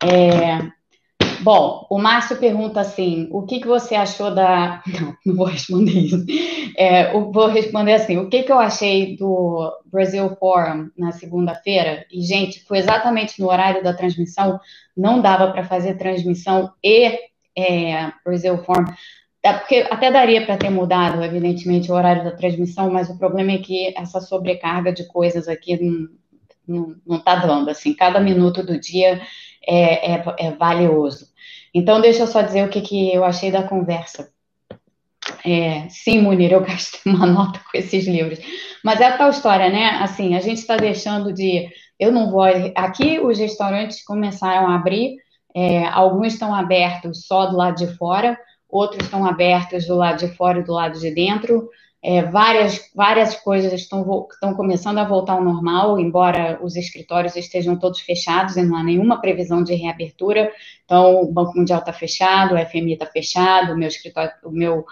É, 0.00 0.83
Bom, 1.44 1.86
o 1.90 1.98
Márcio 1.98 2.38
pergunta 2.38 2.80
assim: 2.80 3.28
o 3.30 3.42
que, 3.42 3.60
que 3.60 3.66
você 3.66 3.94
achou 3.94 4.34
da. 4.34 4.82
Não, 4.98 5.14
não 5.26 5.36
vou 5.36 5.46
responder 5.46 5.92
isso. 5.92 6.24
É, 6.74 7.12
vou 7.12 7.48
responder 7.48 7.92
assim: 7.92 8.16
o 8.16 8.30
que, 8.30 8.44
que 8.44 8.50
eu 8.50 8.58
achei 8.58 9.14
do 9.14 9.70
Brasil 9.84 10.34
Forum 10.36 10.88
na 10.96 11.12
segunda-feira? 11.12 12.06
E, 12.10 12.22
gente, 12.22 12.64
foi 12.64 12.78
exatamente 12.78 13.38
no 13.38 13.50
horário 13.50 13.84
da 13.84 13.92
transmissão, 13.92 14.58
não 14.96 15.20
dava 15.20 15.52
para 15.52 15.64
fazer 15.64 15.98
transmissão 15.98 16.72
e 16.82 17.18
é, 17.54 18.10
Brasil 18.24 18.56
Forum. 18.64 18.86
É 19.42 19.52
porque 19.52 19.86
até 19.90 20.10
daria 20.10 20.46
para 20.46 20.56
ter 20.56 20.70
mudado, 20.70 21.22
evidentemente, 21.22 21.92
o 21.92 21.94
horário 21.94 22.24
da 22.24 22.32
transmissão, 22.32 22.90
mas 22.90 23.10
o 23.10 23.18
problema 23.18 23.52
é 23.52 23.58
que 23.58 23.92
essa 23.94 24.18
sobrecarga 24.18 24.90
de 24.90 25.06
coisas 25.08 25.46
aqui 25.46 25.78
não 26.66 27.18
está 27.18 27.36
dando. 27.36 27.68
Assim, 27.68 27.92
cada 27.92 28.18
minuto 28.18 28.64
do 28.64 28.80
dia 28.80 29.20
é, 29.66 30.14
é, 30.14 30.24
é 30.38 30.50
valioso. 30.52 31.33
Então, 31.74 32.00
deixa 32.00 32.22
eu 32.22 32.26
só 32.26 32.40
dizer 32.40 32.64
o 32.64 32.70
que, 32.70 32.80
que 32.80 33.12
eu 33.12 33.24
achei 33.24 33.50
da 33.50 33.64
conversa. 33.64 34.32
É, 35.44 35.88
sim, 35.88 36.20
Munir, 36.20 36.52
eu 36.52 36.60
gastei 36.64 37.12
uma 37.12 37.26
nota 37.26 37.58
com 37.58 37.76
esses 37.76 38.06
livros. 38.06 38.38
Mas 38.84 39.00
é 39.00 39.10
tal 39.16 39.30
história, 39.30 39.68
né? 39.68 39.98
Assim, 40.00 40.36
a 40.36 40.40
gente 40.40 40.58
está 40.58 40.76
deixando 40.76 41.32
de. 41.32 41.68
Eu 41.98 42.12
não 42.12 42.30
vou. 42.30 42.44
Aqui 42.74 43.18
os 43.18 43.38
restaurantes 43.38 44.04
começaram 44.04 44.68
a 44.68 44.74
abrir, 44.74 45.16
é, 45.54 45.86
alguns 45.86 46.34
estão 46.34 46.54
abertos 46.54 47.26
só 47.26 47.46
do 47.46 47.56
lado 47.56 47.76
de 47.76 47.86
fora, 47.96 48.38
outros 48.68 49.04
estão 49.04 49.24
abertos 49.24 49.86
do 49.86 49.94
lado 49.94 50.18
de 50.18 50.28
fora 50.34 50.58
e 50.58 50.64
do 50.64 50.72
lado 50.72 50.98
de 50.98 51.10
dentro. 51.14 51.68
É, 52.06 52.22
várias, 52.22 52.90
várias 52.94 53.34
coisas 53.34 53.72
estão, 53.72 54.28
estão 54.30 54.52
começando 54.52 54.98
a 54.98 55.04
voltar 55.04 55.32
ao 55.32 55.42
normal, 55.42 55.98
embora 55.98 56.58
os 56.62 56.76
escritórios 56.76 57.34
estejam 57.34 57.78
todos 57.78 58.00
fechados 58.00 58.58
e 58.58 58.62
não 58.62 58.76
há 58.76 58.82
nenhuma 58.82 59.22
previsão 59.22 59.64
de 59.64 59.74
reabertura. 59.74 60.52
Então, 60.84 61.22
o 61.22 61.32
Banco 61.32 61.56
Mundial 61.56 61.78
está 61.78 61.94
fechado, 61.94 62.54
o 62.54 62.58
FMI 62.58 62.92
está 62.92 63.06
fechado, 63.06 63.72
o 63.72 63.76
meu 63.78 63.88
escritório, 63.88 64.32
o 64.44 64.50
meu 64.50 64.84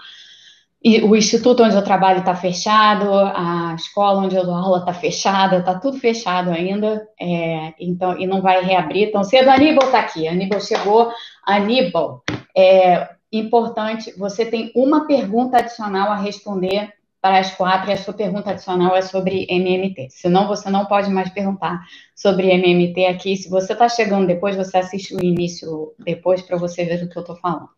o 1.04 1.14
instituto 1.14 1.62
onde 1.62 1.76
eu 1.76 1.85
trabalho 1.85 2.21
está 2.21 2.35
fechado, 2.35 3.12
a 3.12 3.75
escola 3.76 4.23
onde 4.23 4.35
eu 4.35 4.45
dou 4.45 4.54
aula 4.54 4.78
está 4.78 4.92
fechada, 4.92 5.59
está 5.59 5.78
tudo 5.78 5.99
fechado 5.99 6.50
ainda, 6.50 7.07
é, 7.21 7.73
então, 7.78 8.19
e 8.19 8.26
não 8.26 8.40
vai 8.40 8.64
reabrir 8.64 9.12
tão 9.12 9.23
cedo. 9.23 9.50
Aníbal 9.50 9.87
está 9.87 10.00
aqui, 10.00 10.26
Aníbal 10.26 10.61
chegou. 10.61 11.12
Aníbal, 11.47 12.25
é 12.57 13.11
importante, 13.31 14.12
você 14.19 14.47
tem 14.47 14.73
uma 14.75 15.07
pergunta 15.07 15.59
adicional 15.59 16.11
a 16.11 16.16
responder 16.16 16.92
para 17.23 17.38
as 17.38 17.55
quatro 17.55 17.88
e 17.88 17.93
a 17.93 17.97
sua 17.97 18.12
pergunta 18.12 18.50
adicional 18.50 18.97
é 18.97 19.00
sobre 19.00 19.47
MMT. 19.49 20.09
Senão, 20.11 20.49
você 20.49 20.69
não 20.69 20.87
pode 20.87 21.09
mais 21.09 21.31
perguntar 21.31 21.81
sobre 22.17 22.50
MMT 22.50 23.07
aqui. 23.07 23.37
Se 23.37 23.49
você 23.49 23.75
está 23.75 23.88
chegando 23.88 24.26
depois, 24.26 24.57
você 24.57 24.79
assiste 24.79 25.14
o 25.14 25.25
início 25.25 25.95
depois 26.00 26.43
para 26.43 26.57
você 26.57 26.85
ver 26.85 27.05
o 27.05 27.09
que 27.09 27.17
eu 27.17 27.21
estou 27.21 27.37
falando. 27.37 27.69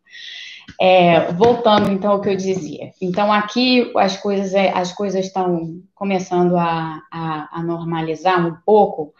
É, 0.80 1.30
voltando, 1.32 1.92
então, 1.92 2.12
ao 2.12 2.22
que 2.22 2.30
eu 2.30 2.36
dizia. 2.36 2.90
Então, 3.02 3.30
aqui 3.30 3.92
as 3.98 4.16
coisas, 4.16 4.54
é, 4.54 4.72
as 4.72 4.94
coisas 4.94 5.26
estão 5.26 5.82
começando 5.94 6.56
a, 6.56 7.02
a, 7.12 7.58
a 7.58 7.62
normalizar 7.62 8.46
um 8.46 8.56
pouco, 8.64 9.12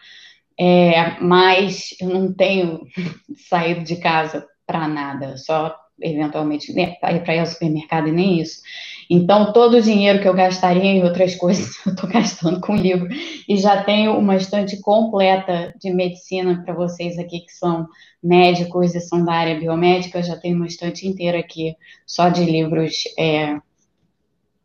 é, 0.59 1.19
mas 1.21 1.89
eu 2.01 2.09
não 2.09 2.33
tenho 2.33 2.81
saído 3.47 3.83
de 3.83 3.97
casa 3.97 4.47
para 4.65 4.87
nada, 4.87 5.37
só 5.37 5.84
eventualmente 6.01 6.73
né, 6.73 6.95
para 6.99 7.35
ir 7.35 7.39
ao 7.39 7.45
supermercado 7.45 8.07
e 8.07 8.11
nem 8.11 8.41
isso. 8.41 8.61
Então, 9.09 9.53
todo 9.53 9.77
o 9.77 9.81
dinheiro 9.81 10.19
que 10.19 10.27
eu 10.27 10.33
gastaria 10.33 10.83
em 10.83 11.03
outras 11.03 11.35
coisas, 11.37 11.75
eu 11.85 11.93
estou 11.93 12.09
gastando 12.09 12.59
com 12.59 12.75
livro. 12.75 13.07
E 13.47 13.57
já 13.57 13.83
tenho 13.83 14.17
uma 14.17 14.35
estante 14.35 14.79
completa 14.81 15.73
de 15.79 15.93
medicina 15.93 16.61
para 16.63 16.73
vocês 16.73 17.17
aqui 17.17 17.41
que 17.41 17.51
são 17.51 17.87
médicos 18.21 18.95
e 18.95 18.99
são 18.99 19.23
da 19.23 19.33
área 19.33 19.59
biomédica. 19.59 20.23
Já 20.23 20.35
tenho 20.35 20.55
uma 20.55 20.67
estante 20.67 21.07
inteira 21.07 21.39
aqui 21.39 21.75
só 22.05 22.29
de 22.29 22.43
livros 22.43 23.03
é, 23.17 23.57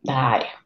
da 0.03 0.15
área. 0.15 0.61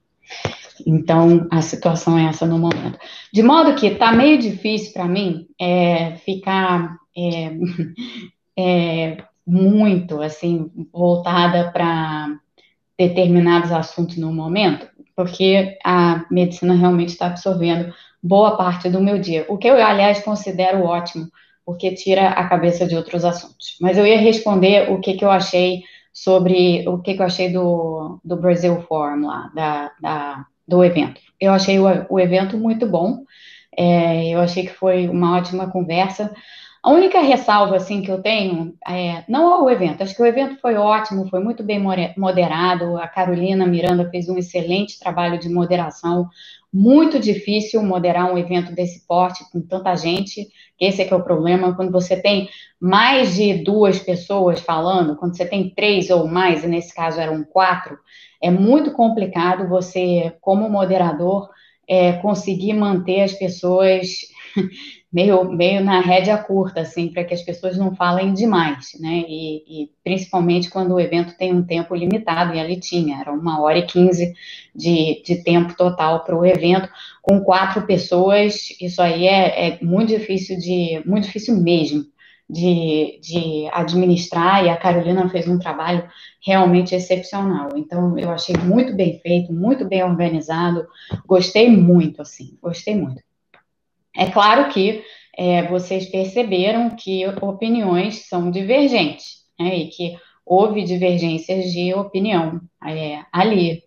Então, 0.87 1.47
a 1.51 1.63
situação 1.63 2.19
é 2.19 2.27
essa 2.27 2.47
no 2.47 2.59
momento. 2.59 2.99
De 3.33 3.43
modo 3.43 3.75
que 3.75 3.87
está 3.87 4.13
meio 4.13 4.39
difícil 4.39 4.93
para 4.93 5.07
mim 5.07 5.47
é, 5.61 6.17
ficar 6.17 6.97
é, 7.17 7.53
é, 8.57 9.25
muito 9.47 10.23
assim 10.23 10.71
voltada 10.93 11.71
para 11.71 12.29
determinados 12.99 13.73
assuntos 13.73 14.17
no 14.17 14.33
momento, 14.33 14.89
porque 15.17 15.77
a 15.85 16.25
medicina 16.31 16.75
realmente 16.75 17.11
está 17.11 17.27
absorvendo 17.27 17.93
boa 18.23 18.57
parte 18.57 18.89
do 18.89 19.03
meu 19.03 19.19
dia, 19.19 19.45
o 19.49 19.59
que 19.59 19.69
eu, 19.69 19.75
aliás, 19.75 20.21
considero 20.21 20.85
ótimo, 20.85 21.29
porque 21.65 21.95
tira 21.95 22.29
a 22.31 22.49
cabeça 22.49 22.87
de 22.87 22.97
outros 22.97 23.25
assuntos. 23.25 23.77
Mas 23.81 23.99
eu 23.99 24.07
ia 24.07 24.19
responder 24.19 24.91
o 24.91 25.01
que, 25.01 25.15
que 25.15 25.25
eu 25.25 25.31
achei 25.31 25.83
sobre 26.13 26.89
o 26.89 26.99
que, 26.99 27.15
que 27.15 27.21
eu 27.21 27.27
achei 27.27 27.53
do, 27.53 28.21
do 28.25 28.37
Brasil 28.37 28.81
Forum 28.83 29.27
lá, 29.27 29.51
da, 29.55 29.93
da 30.01 30.47
do 30.67 30.83
evento. 30.83 31.21
Eu 31.39 31.53
achei 31.53 31.79
o, 31.79 31.85
o 32.09 32.19
evento 32.19 32.57
muito 32.57 32.87
bom, 32.87 33.25
é, 33.77 34.29
eu 34.29 34.41
achei 34.41 34.65
que 34.65 34.73
foi 34.73 35.09
uma 35.09 35.37
ótima 35.37 35.71
conversa. 35.71 36.35
A 36.85 36.91
única 36.91 37.19
ressalva 37.23 37.77
assim 37.77 38.03
que 38.03 38.11
eu 38.11 38.21
tenho 38.21 38.75
é 38.87 39.25
não 39.27 39.51
ao 39.51 39.71
evento. 39.71 40.03
Acho 40.03 40.15
que 40.15 40.21
o 40.21 40.27
evento 40.27 40.61
foi 40.61 40.75
ótimo, 40.75 41.27
foi 41.31 41.43
muito 41.43 41.63
bem 41.63 41.83
moderado. 42.15 42.99
A 42.99 43.09
Carolina 43.09 43.67
Miranda 43.67 44.11
fez 44.11 44.29
um 44.29 44.37
excelente 44.37 44.99
trabalho 44.99 45.39
de 45.39 45.49
moderação. 45.49 46.29
Muito 46.71 47.19
difícil 47.19 47.83
moderar 47.83 48.31
um 48.31 48.37
evento 48.37 48.75
desse 48.75 49.07
porte 49.07 49.51
com 49.51 49.63
tanta 49.63 49.97
gente. 49.97 50.47
Esse 50.79 51.01
é 51.01 51.07
que 51.07 51.15
é 51.15 51.17
o 51.17 51.25
problema 51.25 51.75
quando 51.75 51.91
você 51.91 52.21
tem 52.21 52.51
mais 52.79 53.35
de 53.35 53.65
duas 53.65 53.99
pessoas 53.99 54.61
falando, 54.61 55.17
quando 55.17 55.35
você 55.35 55.47
tem 55.47 55.71
três 55.71 56.11
ou 56.11 56.29
mais, 56.29 56.65
e 56.65 56.67
nesse 56.67 56.95
caso 56.95 57.19
eram 57.19 57.43
quatro, 57.45 57.97
é 58.43 58.51
muito 58.51 58.93
complicado 58.93 59.71
você, 59.71 60.37
como 60.39 60.69
moderador, 60.69 61.49
é, 61.89 62.13
conseguir 62.15 62.75
manter 62.75 63.23
as 63.23 63.33
pessoas 63.33 64.19
meio, 65.15 65.45
meio 65.45 65.83
na 65.85 66.01
rédea 66.01 66.37
curta, 66.37 66.81
assim, 66.81 67.09
para 67.09 67.23
que 67.23 67.33
as 67.33 67.43
pessoas 67.43 67.79
não 67.79 67.95
falem 67.95 68.35
demais, 68.35 68.99
né? 68.99 69.23
E, 69.29 69.85
e, 69.85 69.91
principalmente 70.03 70.69
quando 70.69 70.93
o 70.93 71.01
evento 71.01 71.37
tem 71.39 71.55
um 71.55 71.63
tempo 71.63 71.95
limitado, 71.95 72.53
e 72.53 72.59
ali 72.59 72.81
tinha, 72.81 73.21
era 73.21 73.33
uma 73.33 73.61
hora 73.63 73.79
e 73.79 73.87
quinze 73.87 74.35
de, 74.75 75.23
de 75.25 75.37
tempo 75.45 75.77
total 75.77 76.25
para 76.25 76.37
o 76.37 76.45
evento, 76.45 76.89
com 77.23 77.41
quatro 77.41 77.87
pessoas, 77.87 78.71
isso 78.81 79.01
aí 79.01 79.29
é, 79.29 79.69
é 79.69 79.79
muito 79.81 80.09
difícil 80.09 80.59
de, 80.59 81.01
muito 81.07 81.25
difícil 81.27 81.57
mesmo 81.63 82.05
de, 82.51 83.21
de 83.23 83.69
administrar, 83.73 84.65
e 84.65 84.69
a 84.69 84.77
Carolina 84.77 85.29
fez 85.29 85.47
um 85.47 85.59
trabalho 85.61 86.09
realmente 86.45 86.95
excepcional. 86.95 87.71
Então, 87.77 88.19
eu 88.19 88.31
achei 88.31 88.57
muito 88.57 88.95
bem 88.95 89.19
feito, 89.21 89.53
muito 89.53 89.85
bem 89.87 90.03
organizado, 90.03 90.87
gostei 91.27 91.71
muito, 91.71 92.21
assim, 92.21 92.59
gostei 92.61 92.97
muito. 92.97 93.24
É 94.17 94.31
claro 94.31 94.69
que 94.71 95.05
é, 95.37 95.67
vocês 95.67 96.07
perceberam 96.07 96.91
que 96.91 97.27
opiniões 97.41 98.29
são 98.29 98.51
divergentes, 98.51 99.45
né, 99.59 99.77
e 99.77 99.89
que 99.89 100.17
houve 100.47 100.85
divergências 100.85 101.73
de 101.73 101.93
opinião 101.95 102.61
é, 102.87 103.25
ali. 103.33 103.83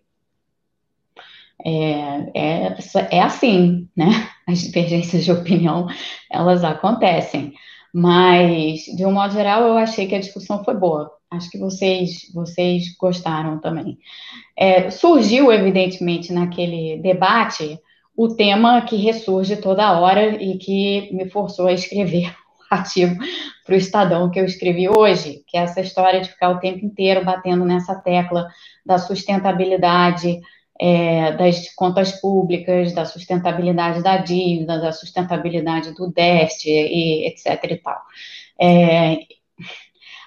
É, 1.64 2.30
é, 2.34 2.76
é 3.10 3.20
assim, 3.20 3.88
né? 3.96 4.06
As 4.46 4.60
divergências 4.60 5.24
de 5.24 5.32
opinião, 5.32 5.86
elas 6.30 6.64
acontecem. 6.64 7.52
Mas, 7.92 8.84
de 8.96 9.04
um 9.04 9.12
modo 9.12 9.32
geral, 9.32 9.62
eu 9.62 9.76
achei 9.76 10.06
que 10.06 10.14
a 10.14 10.20
discussão 10.20 10.64
foi 10.64 10.74
boa. 10.74 11.10
Acho 11.30 11.50
que 11.50 11.58
vocês, 11.58 12.30
vocês 12.32 12.96
gostaram 12.96 13.60
também. 13.60 13.98
É, 14.56 14.90
surgiu, 14.90 15.52
evidentemente, 15.52 16.32
naquele 16.32 16.98
debate 17.02 17.78
o 18.18 18.34
tema 18.34 18.82
que 18.82 18.96
ressurge 18.96 19.58
toda 19.58 19.96
hora 20.00 20.42
e 20.42 20.58
que 20.58 21.08
me 21.14 21.30
forçou 21.30 21.68
a 21.68 21.72
escrever 21.72 22.34
o 22.68 22.74
artigo 22.74 23.14
para 23.64 23.74
o 23.74 23.78
Estadão 23.78 24.28
que 24.28 24.40
eu 24.40 24.44
escrevi 24.44 24.88
hoje, 24.88 25.44
que 25.46 25.56
é 25.56 25.60
essa 25.60 25.80
história 25.80 26.20
de 26.20 26.28
ficar 26.28 26.50
o 26.50 26.58
tempo 26.58 26.84
inteiro 26.84 27.24
batendo 27.24 27.64
nessa 27.64 27.94
tecla 27.94 28.48
da 28.84 28.98
sustentabilidade 28.98 30.40
é, 30.80 31.30
das 31.36 31.72
contas 31.76 32.10
públicas, 32.20 32.92
da 32.92 33.04
sustentabilidade 33.04 34.02
da 34.02 34.16
dívida, 34.16 34.80
da 34.80 34.90
sustentabilidade 34.90 35.94
do 35.94 36.10
déficit 36.10 36.70
e 36.70 37.24
etc 37.28 37.70
e 37.70 37.76
tal. 37.76 38.02
É, 38.60 39.18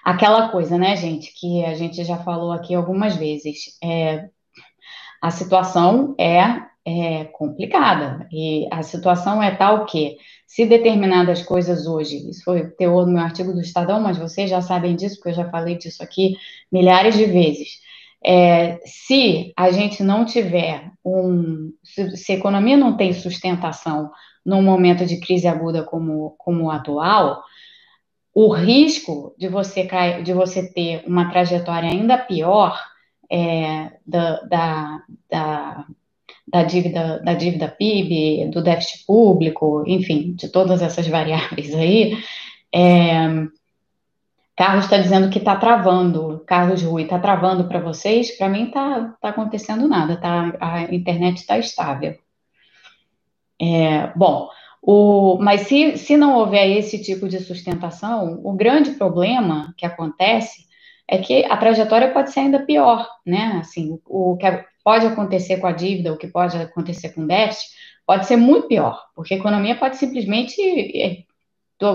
aquela 0.02 0.48
coisa, 0.48 0.78
né, 0.78 0.96
gente, 0.96 1.34
que 1.38 1.66
a 1.66 1.74
gente 1.74 2.02
já 2.06 2.16
falou 2.20 2.54
aqui 2.54 2.74
algumas 2.74 3.18
vezes. 3.18 3.78
É, 3.84 4.30
a 5.22 5.30
situação 5.30 6.16
é, 6.18 6.71
é 6.86 7.26
complicada 7.26 8.28
e 8.32 8.68
a 8.72 8.82
situação 8.82 9.42
é 9.42 9.56
tal 9.56 9.86
que 9.86 10.18
se 10.48 10.66
determinadas 10.66 11.44
coisas 11.44 11.88
hoje, 11.88 12.30
isso 12.30 12.44
foi 12.44 12.62
o 12.62 12.72
teor 12.76 13.06
do 13.06 13.12
meu 13.12 13.22
artigo 13.22 13.54
do 13.54 13.62
Estadão, 13.62 14.02
mas 14.02 14.18
vocês 14.18 14.50
já 14.50 14.62
sabem 14.62 14.96
disso, 14.96 15.16
porque 15.16 15.30
eu 15.30 15.34
já 15.34 15.50
falei 15.50 15.78
disso 15.78 16.04
aqui 16.04 16.36
milhares 16.72 17.16
de 17.16 17.26
vezes. 17.26 17.80
É, 18.24 18.80
se 18.86 19.54
a 19.56 19.72
gente 19.72 20.04
não 20.04 20.26
tiver 20.26 20.92
um. 21.04 21.74
Se, 21.84 22.18
se, 22.18 22.32
a 22.34 22.36
economia 22.36 22.78
não 22.78 22.96
tem 22.96 23.14
sustentação 23.14 24.12
num 24.46 24.62
momento 24.62 25.06
de 25.06 25.20
crise 25.20 25.48
aguda 25.48 25.84
como, 25.84 26.36
como 26.38 26.66
o 26.66 26.72
atual, 26.72 27.42
o 28.34 28.54
risco 28.54 29.34
de 29.38 29.48
você, 29.48 29.88
de 30.24 30.34
você 30.34 30.72
ter 30.72 31.04
uma 31.08 31.30
trajetória 31.30 31.90
ainda 31.90 32.18
pior 32.18 32.80
é, 33.30 33.92
da, 34.06 34.42
da, 34.42 35.04
da, 35.30 35.86
da, 36.52 36.64
dívida, 36.64 37.20
da 37.24 37.34
dívida 37.34 37.68
PIB, 37.68 38.50
do 38.52 38.62
déficit 38.62 39.06
público, 39.06 39.84
enfim, 39.88 40.34
de 40.34 40.50
todas 40.50 40.82
essas 40.82 41.08
variáveis 41.08 41.74
aí, 41.74 42.18
é, 42.74 43.48
Carlos 44.56 44.86
está 44.86 44.98
dizendo 44.98 45.30
que 45.30 45.40
está 45.40 45.56
travando. 45.56 46.44
Carlos 46.46 46.84
Rui, 46.84 47.04
está 47.04 47.18
travando 47.18 47.68
para 47.68 47.80
vocês? 47.80 48.38
Para 48.38 48.50
mim 48.50 48.66
está 48.66 49.16
tá 49.20 49.30
acontecendo 49.30 49.88
nada, 49.88 50.18
tá? 50.18 50.56
A 50.60 50.84
internet 50.94 51.38
está 51.38 51.58
estável. 51.58 52.16
É, 53.60 54.12
bom, 54.16 54.50
o, 54.82 55.38
mas 55.40 55.62
se, 55.62 55.98
se 55.98 56.18
não 56.18 56.36
houver 56.36 56.70
esse 56.78 57.02
tipo 57.02 57.28
de 57.28 57.40
sustentação, 57.40 58.40
o 58.44 58.54
grande 58.54 58.92
problema 58.92 59.74
que 59.78 59.86
acontece 59.86 60.66
é 61.08 61.18
que 61.18 61.46
a 61.46 61.58
trajetória 61.58 62.12
pode 62.12 62.32
ser 62.32 62.42
ainda 62.42 62.66
pior, 62.66 63.08
né? 63.26 63.60
Assim, 63.62 64.00
o, 64.06 64.38
pode 64.84 65.06
acontecer 65.06 65.58
com 65.58 65.68
a 65.68 65.72
dívida, 65.72 66.14
o 66.14 66.18
que 66.18 66.28
pode 66.28 66.58
acontecer 66.58 67.10
com 67.10 67.22
o 67.22 67.28
déficit, 67.28 67.72
pode 68.06 68.26
ser 68.26 68.36
muito 68.36 68.68
pior, 68.68 69.00
porque 69.16 69.34
a 69.34 69.38
economia 69.38 69.76
pode 69.76 69.98
simplesmente 69.98 70.62
é, 70.62 71.24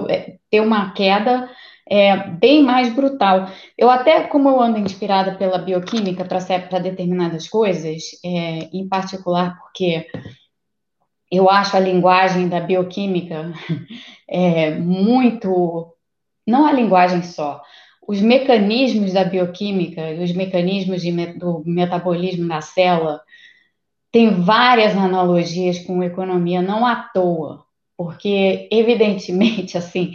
é 0.09 0.37
ter 0.50 0.61
uma 0.61 0.93
queda 0.93 1.49
é, 1.88 2.16
bem 2.31 2.62
mais 2.62 2.92
brutal. 2.92 3.49
Eu 3.79 3.88
até, 3.88 4.22
como 4.25 4.49
eu 4.49 4.61
ando 4.61 4.79
inspirada 4.79 5.37
pela 5.37 5.59
bioquímica 5.59 6.25
para 6.25 6.79
determinadas 6.79 7.49
coisas, 7.49 8.03
é, 8.25 8.68
em 8.72 8.88
particular 8.88 9.59
porque 9.59 10.07
eu 11.31 11.49
acho 11.51 11.77
a 11.77 11.81
linguagem 11.81 12.49
da 12.49 12.61
bioquímica 12.61 13.53
é, 14.29 14.72
muito, 14.72 15.94
não 16.46 16.66
a 16.66 16.72
linguagem 16.72 17.22
só, 17.22 17.62
os 18.07 18.21
mecanismos 18.21 19.12
da 19.12 19.25
bioquímica, 19.25 20.03
os 20.23 20.33
mecanismos 20.33 21.03
de, 21.03 21.11
do 21.35 21.62
metabolismo 21.66 22.49
da 22.49 22.61
célula, 22.61 23.21
tem 24.12 24.31
várias 24.42 24.97
analogias 24.97 25.79
com 25.81 26.03
economia, 26.03 26.62
não 26.62 26.87
à 26.87 26.97
toa, 26.97 27.64
porque, 27.97 28.69
evidentemente, 28.71 29.77
assim, 29.79 30.12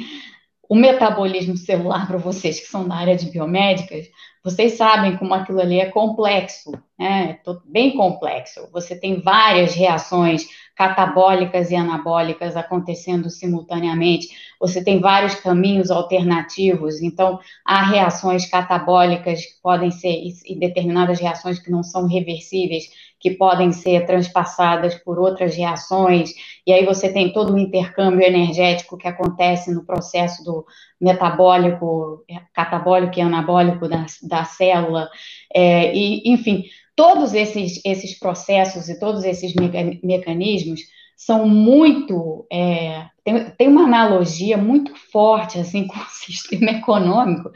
o 0.70 0.76
metabolismo 0.76 1.58
celular, 1.58 2.08
para 2.08 2.18
vocês 2.18 2.60
que 2.60 2.68
são 2.68 2.88
da 2.88 2.96
área 2.96 3.16
de 3.16 3.30
biomédicas, 3.30 4.08
vocês 4.44 4.74
sabem 4.74 5.18
como 5.18 5.34
aquilo 5.34 5.60
ali 5.60 5.80
é 5.80 5.86
complexo, 5.88 6.72
né? 6.98 7.40
É 7.46 7.54
bem 7.66 7.92
complexo. 7.92 8.68
Você 8.72 9.00
tem 9.00 9.22
várias 9.22 9.76
reações 9.76 10.48
catabólicas 10.82 11.70
e 11.70 11.76
anabólicas 11.76 12.56
acontecendo 12.56 13.30
simultaneamente. 13.30 14.30
Você 14.60 14.84
tem 14.84 15.00
vários 15.00 15.36
caminhos 15.36 15.92
alternativos. 15.92 17.04
Então, 17.04 17.40
há 17.64 17.84
reações 17.84 18.50
catabólicas 18.50 19.46
que 19.46 19.62
podem 19.62 19.92
ser, 19.92 20.24
e 20.44 20.56
determinadas 20.56 21.20
reações 21.20 21.60
que 21.60 21.70
não 21.70 21.84
são 21.84 22.08
reversíveis, 22.08 22.86
que 23.20 23.30
podem 23.30 23.72
ser 23.72 24.08
transpassadas 24.08 24.96
por 24.96 25.20
outras 25.20 25.56
reações, 25.56 26.34
e 26.66 26.74
aí 26.74 26.84
você 26.84 27.14
tem 27.14 27.32
todo 27.32 27.54
o 27.54 27.60
intercâmbio 27.60 28.26
energético 28.26 28.98
que 28.98 29.08
acontece 29.08 29.72
no 29.72 29.86
processo 29.86 30.44
do 30.44 30.66
metabólico, 31.00 32.26
catabólico 32.52 33.20
e 33.20 33.22
anabólico 33.22 33.88
da, 33.88 34.08
da 34.24 34.44
célula, 34.44 35.08
é, 35.54 35.96
e, 35.96 36.34
enfim, 36.34 36.64
todos 37.02 37.34
esses, 37.34 37.82
esses 37.84 38.20
processos 38.20 38.88
e 38.88 39.00
todos 39.00 39.24
esses 39.24 39.56
mecanismos 40.04 40.82
são 41.18 41.50
muito. 41.50 42.46
É, 42.54 43.08
tem, 43.24 43.50
tem 43.58 43.68
uma 43.68 43.86
analogia 43.86 44.56
muito 44.56 44.94
forte 45.12 45.58
assim 45.58 45.86
com 45.90 45.98
o 45.98 46.10
sistema 46.10 46.70
econômico. 46.70 47.50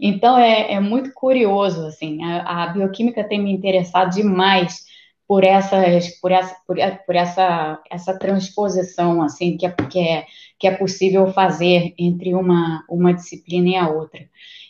Então 0.00 0.36
é, 0.36 0.72
é 0.72 0.80
muito 0.80 1.12
curioso 1.14 1.86
assim. 1.86 2.24
A, 2.24 2.64
a, 2.64 2.66
bioquímica 2.72 3.22
tem 3.22 3.40
me 3.40 3.52
interessado 3.52 4.12
demais 4.12 4.84
por 5.28 5.44
essas, 5.44 6.08
por 6.20 6.32
essa, 6.32 6.56
por, 6.66 6.76
por 7.06 7.14
essa, 7.14 7.80
essa 7.88 8.18
transposição 8.18 9.22
assim 9.22 9.56
que 9.56 9.64
é, 9.64 9.70
que 9.70 10.00
é, 10.00 10.26
que 10.58 10.66
é 10.66 10.74
possível 10.74 11.32
fazer 11.32 11.94
entre 11.96 12.34
uma, 12.34 12.84
uma 12.90 13.14
disciplina 13.14 13.68
e 13.68 13.76
a 13.76 13.88
outra. 13.88 14.28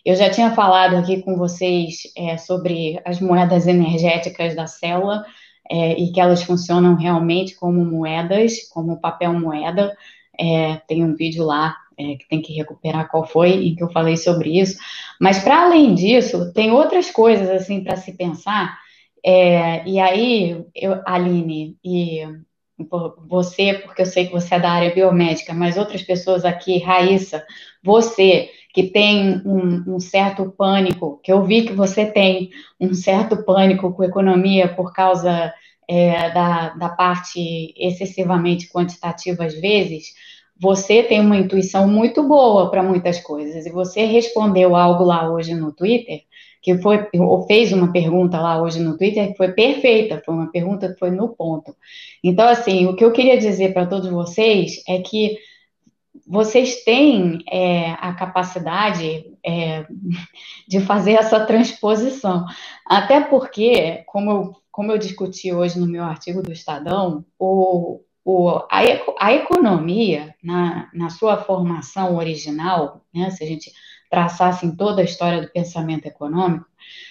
Eu 0.09 0.17
já 0.17 0.31
tinha 0.31 0.53
falado 0.53 0.97
aqui 0.97 1.21
com 1.21 1.37
vocês 1.37 1.99
é, 2.17 2.39
sobre 2.39 2.99
as 3.05 3.21
moedas 3.21 3.67
energéticas 3.67 4.57
da 4.57 4.67
célula 4.67 5.23
é, 5.71 6.01
e 6.01 6.11
que 6.11 6.19
elas 6.19 6.43
funcionam 6.43 6.95
realmente 6.95 7.55
como 7.55 7.85
moedas, 7.85 8.67
como 8.71 9.03
papel 9.03 9.35
moeda. 9.35 9.95
É, 10.41 10.77
tem 10.89 11.05
um 11.05 11.15
vídeo 11.15 11.45
lá 11.45 11.77
é, 11.99 12.17
que 12.17 12.27
tem 12.27 12.41
que 12.41 12.55
recuperar 12.55 13.11
qual 13.11 13.27
foi 13.27 13.51
em 13.51 13.75
que 13.75 13.83
eu 13.83 13.91
falei 13.91 14.17
sobre 14.17 14.59
isso. 14.59 14.79
Mas 15.21 15.41
para 15.41 15.65
além 15.65 15.95
disso, 15.95 16.55
tem 16.55 16.71
outras 16.71 17.11
coisas 17.11 17.51
assim 17.51 17.85
para 17.85 17.97
se 17.97 18.17
pensar 18.17 18.79
é, 19.23 19.87
e 19.87 20.01
aí, 20.01 20.65
eu, 20.75 21.03
Aline, 21.05 21.77
e 21.85 22.23
você, 23.27 23.75
porque 23.75 24.03
eu 24.03 24.07
sei 24.07 24.27
que 24.27 24.33
você 24.33 24.55
é 24.55 24.61
da 24.61 24.71
área 24.71 24.95
biomédica, 24.95 25.53
mas 25.53 25.77
outras 25.77 26.03
pessoas 26.03 26.47
aqui, 26.47 26.79
Raíssa, 26.79 27.45
você 27.83 28.49
que 28.79 28.85
tem 28.85 29.43
um, 29.45 29.97
um, 29.97 29.99
certo 29.99 30.55
pânico, 30.57 31.19
que 31.25 31.33
eu 31.33 31.43
vi 31.43 31.63
que 31.63 31.73
você 31.73 32.07
tem 32.07 32.51
um 32.81 32.95
certo 32.95 33.45
pânico 33.45 33.93
com 33.93 34.05
economia 34.05 34.69
por 34.69 34.93
causa 34.93 35.53
é, 35.89 36.31
da, 36.31 36.69
da 36.75 36.89
parte 36.89 37.75
excessivamente 37.77 38.69
quantitativa 38.69 39.47
às 39.47 39.61
vezes, 39.61 40.13
você 40.57 41.03
tem 41.03 41.19
uma 41.19 41.37
intuição 41.37 41.89
muito 41.89 42.23
boa 42.23 42.71
para 42.71 42.81
muitas 42.81 43.19
coisas. 43.19 43.67
E 43.67 43.71
você 43.71 44.05
respondeu 44.05 44.77
algo 44.77 45.03
lá 45.03 45.29
hoje 45.29 45.55
no 45.55 45.73
Twitter 45.73 46.21
que 46.63 46.79
foi, 46.79 47.05
ou 47.15 47.49
fez 47.49 47.73
uma 47.73 47.91
pergunta 47.91 48.39
lá 48.39 48.63
hoje 48.63 48.79
no 48.79 48.97
Twitter 48.97 49.33
que 49.33 49.37
foi 49.37 49.51
perfeita, 49.55 50.23
foi 50.25 50.35
uma 50.35 50.53
pergunta 50.53 50.89
que 50.89 50.99
foi 51.01 51.11
no 51.11 51.31
ponto. 51.31 51.75
Então, 52.23 52.49
assim, 52.49 52.87
o 52.87 52.95
que 52.95 53.05
eu 53.05 53.11
queria 53.11 53.39
dizer 53.39 53.73
para 53.73 53.87
todos 53.87 54.09
vocês 54.09 54.85
é 54.87 55.01
que 55.01 55.37
vocês 56.27 56.85
têm 56.85 57.39
é, 57.51 57.93
a 57.93 58.13
capacidade 58.15 59.27
é, 59.45 59.87
de 60.69 60.81
fazer 60.81 61.13
essa 61.13 61.45
transposição. 61.45 62.45
Até 62.87 63.21
porque, 63.21 64.05
como 64.07 64.31
eu, 64.31 64.57
como 64.71 64.93
eu 64.93 64.99
discuti 64.99 65.53
hoje 65.53 65.79
no 65.79 65.87
meu 65.87 66.05
artigo 66.05 66.43
do 66.43 66.53
Estadão, 66.53 67.25
o, 67.39 68.01
o, 68.25 68.49
a, 68.71 68.81
a, 69.19 69.33
economia, 69.33 70.35
na, 70.43 70.89
na 70.93 71.11
sua 71.11 71.37
formação 71.39 72.17
original, 72.17 73.03
né, 73.15 73.31
se 73.31 73.43
a 73.43 73.47
gente 73.47 73.73
traçasse 74.11 74.65
em 74.65 74.75
toda 74.75 75.03
a 75.03 75.05
história 75.05 75.43
do 75.43 75.51
pensamento 75.51 76.07
econômico, 76.07 76.67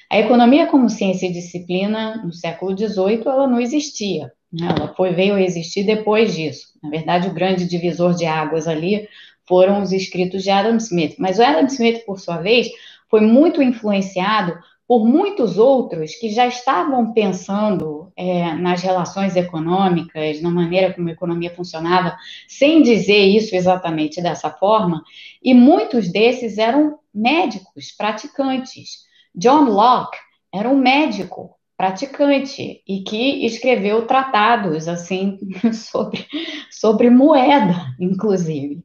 a 0.10 0.18
economia 0.18 0.68
como 0.68 0.90
ciência 0.90 1.28
e 1.28 1.34
disciplina 1.34 2.18
no 2.24 2.34
século 2.34 2.76
XVIII 2.76 3.24
ela 3.26 3.48
não 3.48 3.60
existia. 3.60 4.32
Ela 4.62 4.94
foi, 4.96 5.14
veio 5.14 5.36
a 5.36 5.42
existir 5.42 5.84
depois 5.84 6.36
disso. 6.36 6.68
Na 6.82 6.90
verdade, 6.90 7.28
o 7.28 7.34
grande 7.34 7.66
divisor 7.66 8.14
de 8.14 8.26
águas 8.26 8.68
ali 8.68 9.08
foram 9.46 9.82
os 9.82 9.92
escritos 9.92 10.44
de 10.44 10.50
Adam 10.50 10.78
Smith. 10.78 11.16
Mas 11.18 11.40
o 11.40 11.44
Adam 11.44 11.66
Smith, 11.66 12.06
por 12.06 12.20
sua 12.20 12.38
vez, 12.38 12.70
foi 13.10 13.22
muito 13.22 13.62
influenciado 13.62 14.58
por 14.88 15.06
muitos 15.06 15.58
outros 15.58 16.16
que 16.16 16.30
já 16.30 16.48
estavam 16.48 17.12
pensando 17.12 18.12
é, 18.16 18.54
nas 18.54 18.82
relações 18.82 19.36
econômicas, 19.36 20.42
na 20.42 20.50
maneira 20.50 20.94
como 20.94 21.10
a 21.10 21.12
economia 21.12 21.54
funcionava, 21.54 22.16
sem 22.48 22.82
dizer 22.82 23.26
isso 23.26 23.54
exatamente 23.54 24.22
dessa 24.22 24.50
forma, 24.50 25.04
e 25.44 25.54
muitos 25.54 26.10
desses 26.10 26.58
eram 26.58 27.00
médicos, 27.14 27.92
praticantes. 27.92 29.06
John 29.36 29.66
Locke 29.66 30.18
era 30.54 30.70
um 30.70 30.78
médico 30.78 31.57
praticante 31.78 32.82
e 32.88 33.02
que 33.02 33.46
escreveu 33.46 34.08
tratados 34.08 34.88
assim 34.88 35.38
sobre, 35.72 36.26
sobre 36.72 37.10
moeda, 37.10 37.96
inclusive. 38.00 38.84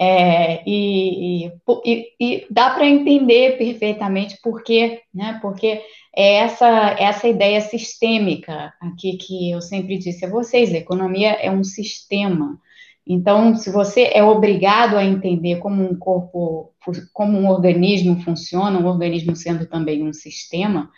É, 0.00 0.68
e, 0.68 1.46
e, 1.46 2.06
e, 2.20 2.46
dá 2.50 2.70
para 2.70 2.88
entender 2.88 3.56
perfeitamente 3.56 4.36
por 4.42 4.64
quê, 4.64 5.02
né? 5.14 5.38
Porque 5.40 5.80
é 6.14 6.34
essa, 6.38 6.96
essa 6.98 7.28
ideia 7.28 7.60
sistêmica 7.60 8.74
aqui 8.80 9.16
que 9.16 9.52
eu 9.52 9.60
sempre 9.60 9.96
disse 9.96 10.24
a 10.24 10.28
vocês: 10.28 10.74
a 10.74 10.78
economia 10.78 11.30
é 11.34 11.50
um 11.52 11.62
sistema. 11.62 12.58
Então, 13.06 13.56
se 13.56 13.70
você 13.70 14.10
é 14.12 14.22
obrigado 14.22 14.96
a 14.96 15.04
entender 15.04 15.58
como 15.58 15.82
um 15.82 15.96
corpo, 15.96 16.72
como 17.12 17.36
um 17.38 17.48
organismo 17.48 18.20
funciona, 18.22 18.78
um 18.78 18.86
organismo 18.86 19.34
sendo 19.34 19.66
também 19.66 20.02
um 20.02 20.12
sistema, 20.12 20.88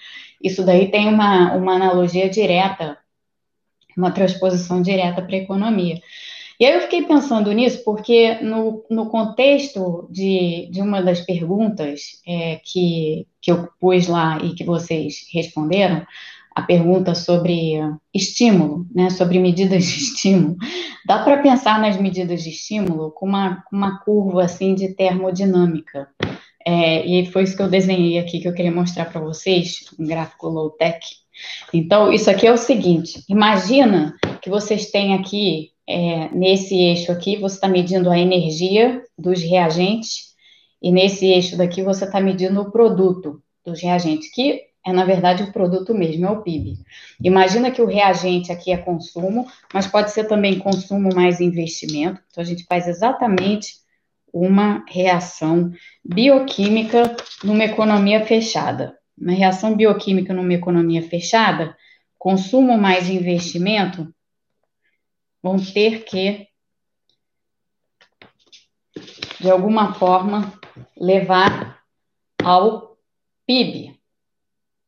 isso 0.42 0.64
daí 0.64 0.90
tem 0.90 1.08
uma, 1.08 1.54
uma 1.54 1.74
analogia 1.74 2.28
direta, 2.28 2.98
uma 3.96 4.10
transposição 4.10 4.82
direta 4.82 5.22
para 5.22 5.34
a 5.34 5.38
economia. 5.38 6.00
E 6.60 6.64
aí 6.64 6.74
eu 6.74 6.82
fiquei 6.82 7.02
pensando 7.02 7.50
nisso 7.52 7.82
porque 7.84 8.34
no, 8.40 8.84
no 8.88 9.08
contexto 9.08 10.06
de, 10.10 10.68
de 10.70 10.80
uma 10.80 11.02
das 11.02 11.20
perguntas 11.20 12.20
é, 12.26 12.60
que, 12.62 13.26
que 13.40 13.50
eu 13.50 13.68
pus 13.80 14.06
lá 14.06 14.38
e 14.38 14.54
que 14.54 14.62
vocês 14.62 15.26
responderam, 15.32 16.06
a 16.54 16.62
pergunta 16.62 17.14
sobre 17.14 17.72
estímulo, 18.12 18.86
né, 18.94 19.10
sobre 19.10 19.40
medidas 19.40 19.84
de 19.84 19.98
estímulo, 19.98 20.56
dá 21.04 21.22
para 21.24 21.42
pensar 21.42 21.80
nas 21.80 21.96
medidas 21.96 22.42
de 22.42 22.50
estímulo 22.50 23.10
com 23.10 23.26
uma, 23.26 23.64
uma 23.72 23.98
curva 24.04 24.44
assim 24.44 24.74
de 24.74 24.94
termodinâmica. 24.94 26.08
É, 26.66 27.04
e 27.04 27.26
foi 27.26 27.42
isso 27.42 27.56
que 27.56 27.62
eu 27.62 27.68
desenhei 27.68 28.18
aqui 28.18 28.40
que 28.40 28.48
eu 28.48 28.54
queria 28.54 28.72
mostrar 28.72 29.06
para 29.06 29.20
vocês, 29.20 29.84
um 29.98 30.06
gráfico 30.06 30.48
low-tech. 30.48 31.00
Então, 31.72 32.12
isso 32.12 32.30
aqui 32.30 32.46
é 32.46 32.52
o 32.52 32.56
seguinte: 32.56 33.22
imagina 33.28 34.14
que 34.40 34.48
vocês 34.48 34.90
têm 34.90 35.14
aqui 35.14 35.72
é, 35.86 36.30
nesse 36.30 36.74
eixo 36.76 37.12
aqui, 37.12 37.36
você 37.36 37.56
está 37.56 37.68
medindo 37.68 38.08
a 38.10 38.18
energia 38.18 39.02
dos 39.18 39.42
reagentes, 39.42 40.34
e 40.80 40.90
nesse 40.90 41.26
eixo 41.26 41.56
daqui 41.56 41.82
você 41.82 42.04
está 42.04 42.20
medindo 42.20 42.60
o 42.60 42.70
produto 42.70 43.42
dos 43.64 43.82
reagentes, 43.82 44.32
que 44.32 44.62
é, 44.86 44.92
na 44.92 45.04
verdade, 45.04 45.42
o 45.42 45.52
produto 45.52 45.94
mesmo, 45.94 46.26
é 46.26 46.30
o 46.30 46.42
PIB. 46.42 46.78
Imagina 47.22 47.70
que 47.70 47.80
o 47.80 47.86
reagente 47.86 48.52
aqui 48.52 48.70
é 48.70 48.76
consumo, 48.76 49.46
mas 49.72 49.86
pode 49.86 50.10
ser 50.10 50.24
também 50.24 50.58
consumo 50.58 51.08
mais 51.14 51.40
investimento. 51.40 52.20
Então, 52.30 52.42
a 52.42 52.46
gente 52.46 52.64
faz 52.64 52.86
exatamente 52.86 53.82
uma 54.30 54.84
reação 54.86 55.72
bioquímica 56.04 57.16
numa 57.42 57.64
economia 57.64 58.26
fechada. 58.26 58.98
Uma 59.16 59.32
reação 59.32 59.74
bioquímica 59.74 60.34
numa 60.34 60.52
economia 60.52 61.00
fechada, 61.00 61.74
consumo 62.18 62.76
mais 62.76 63.08
investimento, 63.08 64.12
vão 65.42 65.56
ter 65.56 66.04
que, 66.04 66.48
de 69.40 69.50
alguma 69.50 69.94
forma, 69.94 70.52
levar 70.96 71.80
ao 72.42 72.98
PIB, 73.46 73.93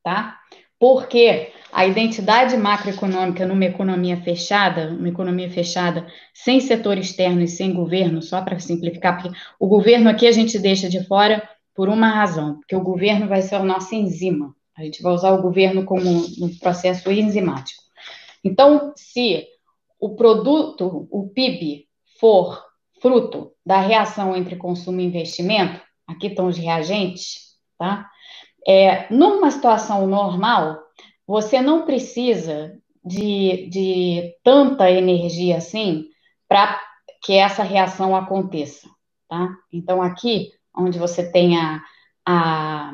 tá? 0.07 0.39
Porque 0.79 1.51
a 1.73 1.85
identidade 1.85 2.57
macroeconômica 2.57 3.45
numa 3.45 3.65
economia 3.65 4.17
fechada, 4.23 4.91
uma 4.91 5.09
economia 5.09 5.51
fechada 5.51 6.07
sem 6.33 6.61
setor 6.61 6.97
externo 6.97 7.43
e 7.43 7.49
sem 7.49 7.75
governo, 7.75 8.23
só 8.23 8.41
para 8.41 8.61
simplificar, 8.61 9.21
porque 9.21 9.37
o 9.59 9.67
governo 9.67 10.09
aqui 10.09 10.29
a 10.29 10.31
gente 10.31 10.61
deixa 10.61 10.89
de 10.89 11.05
fora 11.09 11.43
por 11.75 11.89
uma 11.89 12.09
razão, 12.09 12.61
porque 12.61 12.77
o 12.77 12.85
governo 12.85 13.27
vai 13.27 13.43
ser 13.43 13.57
o 13.57 13.65
nosso 13.65 13.97
enzima. 13.97 14.55
A 14.79 14.85
gente 14.85 15.03
vai 15.03 15.13
usar 15.13 15.33
o 15.33 15.43
governo 15.43 15.85
como 15.85 16.09
um 16.09 16.57
processo 16.61 17.11
enzimático. 17.11 17.83
Então, 18.45 18.93
se 18.95 19.45
o 19.99 20.15
produto, 20.15 21.09
o 21.11 21.29
PIB, 21.31 21.89
for 22.21 22.63
fruto 23.03 23.51
da 23.67 23.81
reação 23.81 24.37
entre 24.37 24.55
consumo 24.55 25.01
e 25.01 25.05
investimento, 25.05 25.81
aqui 26.07 26.29
estão 26.29 26.47
os 26.47 26.57
reagentes, 26.57 27.57
tá? 27.77 28.09
É, 28.67 29.07
numa 29.13 29.51
situação 29.51 30.07
normal, 30.07 30.79
você 31.27 31.61
não 31.61 31.85
precisa 31.85 32.77
de, 33.05 33.69
de 33.71 34.35
tanta 34.43 34.91
energia 34.91 35.59
assim 35.59 36.07
para 36.49 36.81
que 37.23 37.35
essa 37.35 37.63
reação 37.63 38.17
aconteça, 38.17 38.89
tá? 39.29 39.49
Então, 39.73 40.03
aqui, 40.03 40.51
onde 40.77 40.99
você 40.99 41.31
tem 41.31 41.57
a, 41.59 41.81
a 42.27 42.93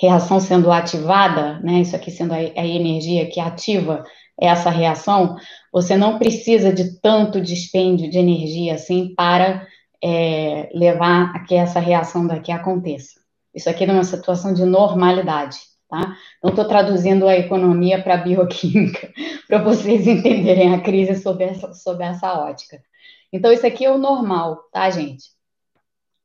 reação 0.00 0.40
sendo 0.40 0.72
ativada, 0.72 1.60
né? 1.60 1.80
Isso 1.80 1.94
aqui 1.94 2.10
sendo 2.10 2.32
a, 2.32 2.36
a 2.36 2.66
energia 2.66 3.28
que 3.28 3.40
ativa 3.40 4.04
essa 4.40 4.70
reação, 4.70 5.36
você 5.72 5.96
não 5.96 6.18
precisa 6.18 6.72
de 6.72 7.00
tanto 7.00 7.40
dispêndio 7.40 8.10
de 8.10 8.18
energia 8.18 8.74
assim 8.74 9.14
para 9.14 9.66
é, 10.02 10.68
levar 10.74 11.34
a 11.34 11.40
que 11.44 11.54
essa 11.54 11.78
reação 11.78 12.26
daqui 12.26 12.50
aconteça. 12.50 13.23
Isso 13.54 13.70
aqui 13.70 13.84
é 13.84 13.92
uma 13.92 14.02
situação 14.02 14.52
de 14.52 14.64
normalidade, 14.64 15.58
tá? 15.88 16.16
Não 16.42 16.50
estou 16.50 16.66
traduzindo 16.66 17.28
a 17.28 17.36
economia 17.36 18.02
para 18.02 18.14
a 18.14 18.18
bioquímica, 18.18 19.12
para 19.46 19.58
vocês 19.58 20.06
entenderem 20.06 20.74
a 20.74 20.80
crise 20.80 21.22
sob 21.22 21.44
essa, 21.44 21.72
sob 21.72 22.02
essa 22.02 22.34
ótica. 22.34 22.82
Então, 23.32 23.52
isso 23.52 23.66
aqui 23.66 23.84
é 23.84 23.90
o 23.90 23.98
normal, 23.98 24.64
tá, 24.72 24.88
gente? 24.90 25.24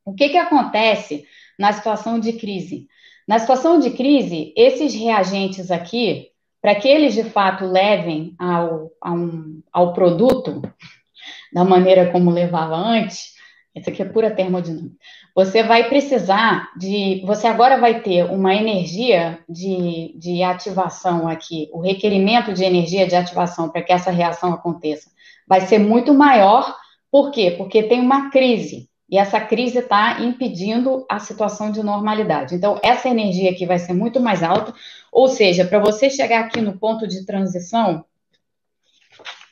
O 0.04 0.14
que, 0.14 0.30
que 0.30 0.38
acontece 0.38 1.26
na 1.58 1.72
situação 1.72 2.20
de 2.20 2.34
crise? 2.34 2.88
Na 3.28 3.38
situação 3.38 3.80
de 3.80 3.92
crise, 3.92 4.54
esses 4.58 4.96
reagentes 4.96 5.70
aqui, 5.70 6.30
para 6.60 6.74
que 6.74 6.88
eles 6.88 7.14
de 7.14 7.24
fato 7.24 7.64
levem 7.66 8.36
ao, 8.40 8.92
um, 9.06 9.62
ao 9.72 9.94
produto 9.94 10.62
da 11.54 11.64
maneira 11.64 12.12
como 12.12 12.32
levava 12.32 12.76
antes, 12.76 13.39
isso 13.80 13.90
aqui 13.90 14.02
é 14.02 14.06
pura 14.06 14.32
termodinâmica. 14.32 14.96
Você 15.36 15.64
vai 15.64 15.88
precisar 15.90 16.70
de. 16.78 17.22
Você 17.26 17.48
agora 17.48 17.78
vai 17.78 18.02
ter 18.02 18.24
uma 18.26 18.54
energia 18.54 19.40
de, 19.48 20.14
de 20.18 20.44
ativação 20.44 21.28
aqui, 21.28 21.70
o 21.72 21.80
requerimento 21.80 22.54
de 22.54 22.64
energia 22.64 23.08
de 23.08 23.16
ativação 23.16 23.70
para 23.70 23.82
que 23.82 23.92
essa 23.92 24.12
reação 24.12 24.54
aconteça 24.54 25.10
vai 25.50 25.62
ser 25.62 25.80
muito 25.80 26.14
maior. 26.14 26.76
Por 27.12 27.32
quê? 27.32 27.56
Porque 27.58 27.82
tem 27.82 28.00
uma 28.00 28.30
crise. 28.30 28.88
E 29.10 29.18
essa 29.18 29.42
crise 29.42 29.80
está 29.80 30.22
impedindo 30.22 31.04
a 31.10 31.18
situação 31.18 31.72
de 31.72 31.82
normalidade. 31.82 32.54
Então, 32.54 32.80
essa 32.84 33.10
energia 33.10 33.50
aqui 33.50 33.66
vai 33.66 33.80
ser 33.80 33.94
muito 33.94 34.20
mais 34.20 34.44
alta. 34.44 34.72
Ou 35.12 35.28
seja, 35.28 35.66
para 35.66 35.80
você 35.80 36.12
chegar 36.12 36.42
aqui 36.42 36.62
no 36.62 36.78
ponto 36.78 37.08
de 37.08 37.26
transição, 37.26 38.06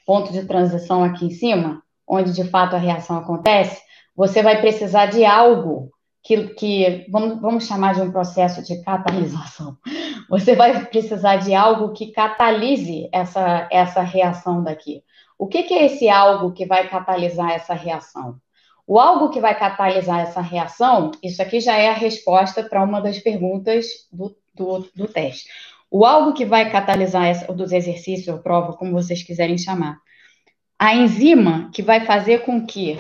ponto 0.05 0.31
de 0.31 0.45
transição 0.45 1.03
aqui 1.03 1.25
em 1.25 1.31
cima, 1.31 1.81
onde 2.07 2.31
de 2.31 2.43
fato 2.43 2.75
a 2.75 2.79
reação 2.79 3.17
acontece, 3.17 3.81
você 4.17 4.41
vai 4.41 4.59
precisar 4.59 5.05
de 5.05 5.23
algo 5.23 5.91
que, 6.23 6.47
que 6.55 7.05
vamos, 7.09 7.39
vamos 7.39 7.67
chamar 7.67 7.93
de 7.93 8.01
um 8.01 8.11
processo 8.11 8.63
de 8.63 8.81
catalisação. 8.81 9.77
Você 10.29 10.55
vai 10.55 10.85
precisar 10.87 11.37
de 11.37 11.53
algo 11.53 11.93
que 11.93 12.11
catalise 12.11 13.07
essa, 13.13 13.69
essa 13.71 14.01
reação 14.01 14.61
daqui. 14.61 15.03
O 15.39 15.47
que, 15.47 15.63
que 15.63 15.73
é 15.73 15.85
esse 15.85 16.09
algo 16.09 16.51
que 16.51 16.65
vai 16.65 16.89
catalisar 16.89 17.51
essa 17.51 17.73
reação? 17.73 18.35
O 18.85 18.99
algo 18.99 19.29
que 19.29 19.39
vai 19.39 19.57
catalisar 19.57 20.19
essa 20.19 20.41
reação, 20.41 21.11
isso 21.23 21.41
aqui 21.41 21.61
já 21.61 21.77
é 21.77 21.89
a 21.89 21.93
resposta 21.93 22.61
para 22.61 22.83
uma 22.83 22.99
das 22.99 23.19
perguntas 23.19 23.85
do, 24.11 24.35
do, 24.53 24.89
do, 24.93 25.07
teste. 25.07 25.47
O 25.89 26.05
algo 26.05 26.33
que 26.33 26.43
vai 26.43 26.69
catalisar 26.69 27.25
essa, 27.25 27.53
dos 27.53 27.71
exercícios 27.71 28.27
ou 28.27 28.41
prova, 28.41 28.73
como 28.73 28.91
vocês 28.91 29.23
quiserem 29.23 29.57
chamar. 29.57 29.97
A 30.77 30.93
enzima 30.93 31.69
que 31.73 31.81
vai 31.81 32.05
fazer 32.05 32.39
com 32.39 32.65
que 32.65 32.99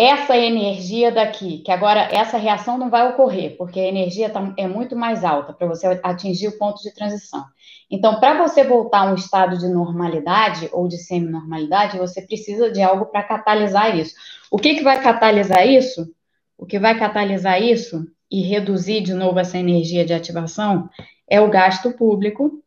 essa 0.00 0.34
energia 0.34 1.12
daqui, 1.12 1.58
que 1.58 1.70
agora 1.70 2.00
essa 2.10 2.38
reação 2.38 2.78
não 2.78 2.88
vai 2.88 3.06
ocorrer, 3.06 3.54
porque 3.58 3.78
a 3.78 3.86
energia 3.86 4.30
tá, 4.30 4.54
é 4.56 4.66
muito 4.66 4.96
mais 4.96 5.24
alta 5.24 5.52
para 5.52 5.66
você 5.66 6.00
atingir 6.02 6.48
o 6.48 6.56
ponto 6.56 6.82
de 6.82 6.94
transição. 6.94 7.44
Então, 7.90 8.18
para 8.18 8.38
você 8.38 8.64
voltar 8.64 9.00
a 9.00 9.10
um 9.10 9.14
estado 9.14 9.58
de 9.58 9.68
normalidade 9.68 10.70
ou 10.72 10.88
de 10.88 10.96
semi-normalidade, 10.96 11.98
você 11.98 12.22
precisa 12.22 12.70
de 12.70 12.80
algo 12.80 13.06
para 13.06 13.22
catalisar 13.24 13.94
isso. 13.94 14.14
O 14.50 14.56
que, 14.56 14.74
que 14.76 14.82
vai 14.82 15.02
catalisar 15.02 15.66
isso? 15.66 16.10
O 16.56 16.64
que 16.64 16.78
vai 16.78 16.98
catalisar 16.98 17.60
isso 17.60 18.06
e 18.30 18.40
reduzir 18.40 19.02
de 19.02 19.12
novo 19.12 19.38
essa 19.38 19.58
energia 19.58 20.02
de 20.02 20.14
ativação 20.14 20.88
é 21.28 21.42
o 21.42 21.50
gasto 21.50 21.92
público, 21.92 22.62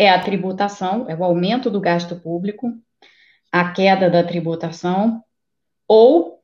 é 0.00 0.10
a 0.10 0.20
tributação, 0.20 1.08
é 1.08 1.14
o 1.14 1.22
aumento 1.22 1.70
do 1.70 1.80
gasto 1.80 2.16
público, 2.16 2.72
a 3.52 3.70
queda 3.70 4.10
da 4.10 4.24
tributação 4.24 5.22
ou 5.88 6.40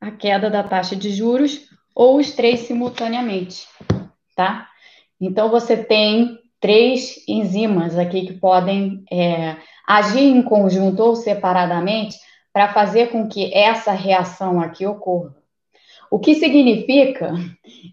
a 0.00 0.10
queda 0.10 0.50
da 0.50 0.62
taxa 0.62 0.96
de 0.96 1.10
juros, 1.10 1.68
ou 1.94 2.18
os 2.18 2.32
três 2.32 2.60
simultaneamente, 2.60 3.66
tá? 4.34 4.68
Então, 5.18 5.48
você 5.48 5.76
tem 5.76 6.38
três 6.60 7.24
enzimas 7.26 7.96
aqui 7.96 8.26
que 8.26 8.34
podem 8.34 9.04
é, 9.10 9.56
agir 9.86 10.24
em 10.24 10.42
conjunto 10.42 11.02
ou 11.02 11.16
separadamente 11.16 12.18
para 12.52 12.72
fazer 12.72 13.10
com 13.10 13.28
que 13.28 13.54
essa 13.54 13.92
reação 13.92 14.60
aqui 14.60 14.86
ocorra. 14.86 15.34
O 16.10 16.18
que 16.18 16.34
significa, 16.34 17.32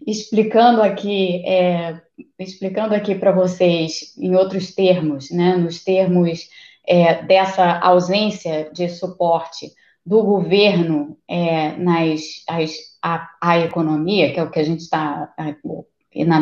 explicando 0.06 0.82
aqui, 0.82 1.44
é, 1.46 2.00
explicando 2.38 2.94
aqui 2.94 3.14
para 3.14 3.32
vocês 3.32 4.14
em 4.18 4.36
outros 4.36 4.74
termos, 4.74 5.30
né, 5.30 5.56
nos 5.56 5.82
termos 5.82 6.48
é, 6.86 7.22
dessa 7.22 7.78
ausência 7.78 8.70
de 8.72 8.88
suporte 8.88 9.72
do 10.04 10.22
governo 10.22 11.16
é, 11.28 11.76
nas 11.76 12.20
as, 12.48 12.72
a, 13.02 13.28
a, 13.40 13.58
economia, 13.58 14.32
que 14.32 14.38
é 14.38 14.42
o 14.42 14.50
que 14.50 14.60
a 14.60 14.64
gente 14.64 14.80
está 14.80 15.32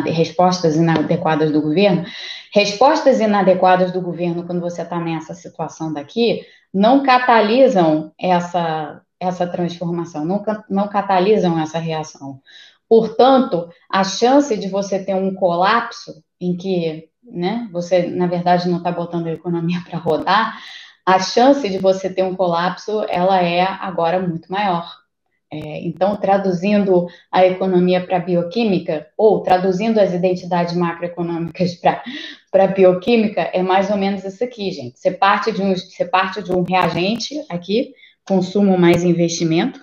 respostas 0.05 0.75
inadequadas 0.75 1.51
do 1.51 1.61
governo, 1.61 2.05
respostas 2.53 3.19
inadequadas 3.19 3.91
do 3.91 4.01
governo 4.01 4.45
quando 4.45 4.61
você 4.61 4.81
está 4.83 4.99
nessa 4.99 5.33
situação 5.33 5.91
daqui 5.91 6.45
não 6.73 7.03
catalisam 7.03 8.11
essa 8.19 9.01
essa 9.19 9.47
transformação, 9.47 10.25
não, 10.25 10.43
não 10.69 10.89
catalisam 10.89 11.57
essa 11.57 11.79
reação. 11.79 12.41
Portanto, 12.89 13.69
a 13.89 14.03
chance 14.03 14.55
de 14.57 14.67
você 14.67 15.03
ter 15.03 15.15
um 15.15 15.33
colapso 15.33 16.23
em 16.39 16.57
que 16.57 17.09
né, 17.23 17.69
você, 17.71 18.07
na 18.07 18.27
verdade, 18.27 18.67
não 18.67 18.77
está 18.79 18.91
botando 18.91 19.27
a 19.27 19.31
economia 19.31 19.81
para 19.89 19.97
rodar, 19.97 20.59
a 21.05 21.19
chance 21.19 21.67
de 21.67 21.77
você 21.77 22.09
ter 22.09 22.23
um 22.23 22.35
colapso, 22.35 23.05
ela 23.09 23.41
é 23.41 23.61
agora 23.61 24.19
muito 24.19 24.51
maior. 24.51 25.03
É, 25.51 25.85
então, 25.85 26.15
traduzindo 26.15 27.05
a 27.31 27.45
economia 27.45 28.03
para 28.03 28.17
a 28.17 28.19
bioquímica, 28.19 29.07
ou 29.15 29.41
traduzindo 29.41 29.99
as 29.99 30.11
identidades 30.11 30.75
macroeconômicas 30.75 31.75
para 32.51 32.63
a 32.63 32.67
bioquímica, 32.67 33.41
é 33.53 33.61
mais 33.61 33.91
ou 33.91 33.97
menos 33.97 34.23
isso 34.23 34.43
aqui, 34.43 34.71
gente. 34.71 34.99
Você 34.99 35.11
parte, 35.11 35.51
de 35.51 35.61
um, 35.61 35.75
você 35.75 36.05
parte 36.05 36.41
de 36.41 36.51
um 36.51 36.63
reagente 36.63 37.35
aqui, 37.49 37.93
consumo 38.27 38.77
mais 38.79 39.03
investimento, 39.03 39.79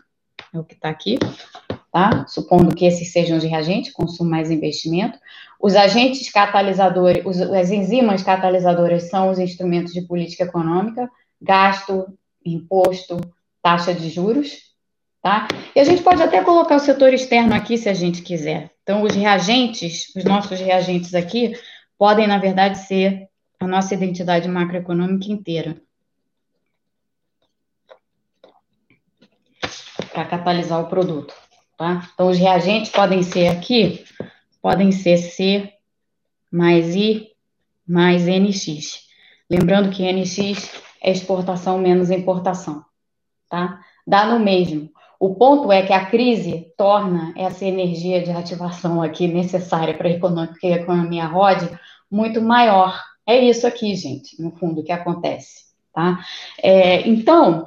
é 0.52 0.58
o 0.58 0.64
que 0.64 0.74
está 0.74 0.88
aqui, 0.88 1.18
tá? 1.92 2.26
Supondo 2.26 2.74
que 2.74 2.84
esses 2.84 3.12
sejam 3.12 3.38
de 3.38 3.46
reagente, 3.46 3.92
consumo 3.92 4.28
mais 4.28 4.50
investimento. 4.50 5.18
Os 5.60 5.76
agentes 5.76 6.32
catalisadores, 6.32 7.22
os, 7.26 7.38
as 7.38 7.70
enzimas 7.70 8.22
catalisadoras 8.22 9.10
são 9.10 9.28
os 9.28 9.38
instrumentos 9.38 9.92
de 9.92 10.00
política 10.00 10.44
econômica, 10.44 11.08
gasto, 11.40 12.06
imposto, 12.42 13.20
taxa 13.62 13.92
de 13.92 14.08
juros, 14.08 14.74
tá? 15.22 15.46
E 15.76 15.80
a 15.80 15.84
gente 15.84 16.02
pode 16.02 16.22
até 16.22 16.42
colocar 16.42 16.76
o 16.76 16.80
setor 16.80 17.12
externo 17.12 17.54
aqui, 17.54 17.76
se 17.76 17.90
a 17.90 17.94
gente 17.94 18.22
quiser. 18.22 18.70
Então, 18.82 19.02
os 19.02 19.14
reagentes, 19.14 20.10
os 20.16 20.24
nossos 20.24 20.58
reagentes 20.58 21.14
aqui, 21.14 21.52
podem, 21.98 22.26
na 22.26 22.38
verdade, 22.38 22.78
ser 22.78 23.28
a 23.60 23.66
nossa 23.66 23.92
identidade 23.92 24.48
macroeconômica 24.48 25.30
inteira. 25.30 25.76
Para 30.10 30.24
catalisar 30.24 30.80
o 30.80 30.88
produto, 30.88 31.34
tá? 31.76 32.08
Então, 32.14 32.30
os 32.30 32.38
reagentes 32.38 32.90
podem 32.90 33.22
ser 33.22 33.48
aqui 33.48 34.02
podem 34.60 34.92
ser 34.92 35.18
C 35.18 35.72
mais 36.50 36.94
I 36.94 37.30
mais 37.86 38.26
NX. 38.26 39.00
Lembrando 39.50 39.90
que 39.90 40.10
NX 40.10 40.70
é 41.02 41.10
exportação 41.10 41.78
menos 41.78 42.10
importação, 42.10 42.84
tá? 43.48 43.80
Dá 44.06 44.26
no 44.26 44.38
mesmo. 44.38 44.88
O 45.18 45.34
ponto 45.34 45.70
é 45.72 45.82
que 45.82 45.92
a 45.92 46.06
crise 46.06 46.72
torna 46.78 47.34
essa 47.36 47.64
energia 47.64 48.22
de 48.22 48.30
ativação 48.30 49.02
aqui 49.02 49.26
necessária 49.26 49.92
para 49.92 50.08
que 50.58 50.66
a 50.68 50.76
economia 50.76 51.26
rode 51.26 51.68
muito 52.10 52.40
maior. 52.40 52.98
É 53.26 53.38
isso 53.38 53.66
aqui, 53.66 53.94
gente, 53.96 54.40
no 54.40 54.52
fundo, 54.52 54.82
que 54.82 54.92
acontece, 54.92 55.64
tá? 55.92 56.18
É, 56.62 57.06
então, 57.08 57.64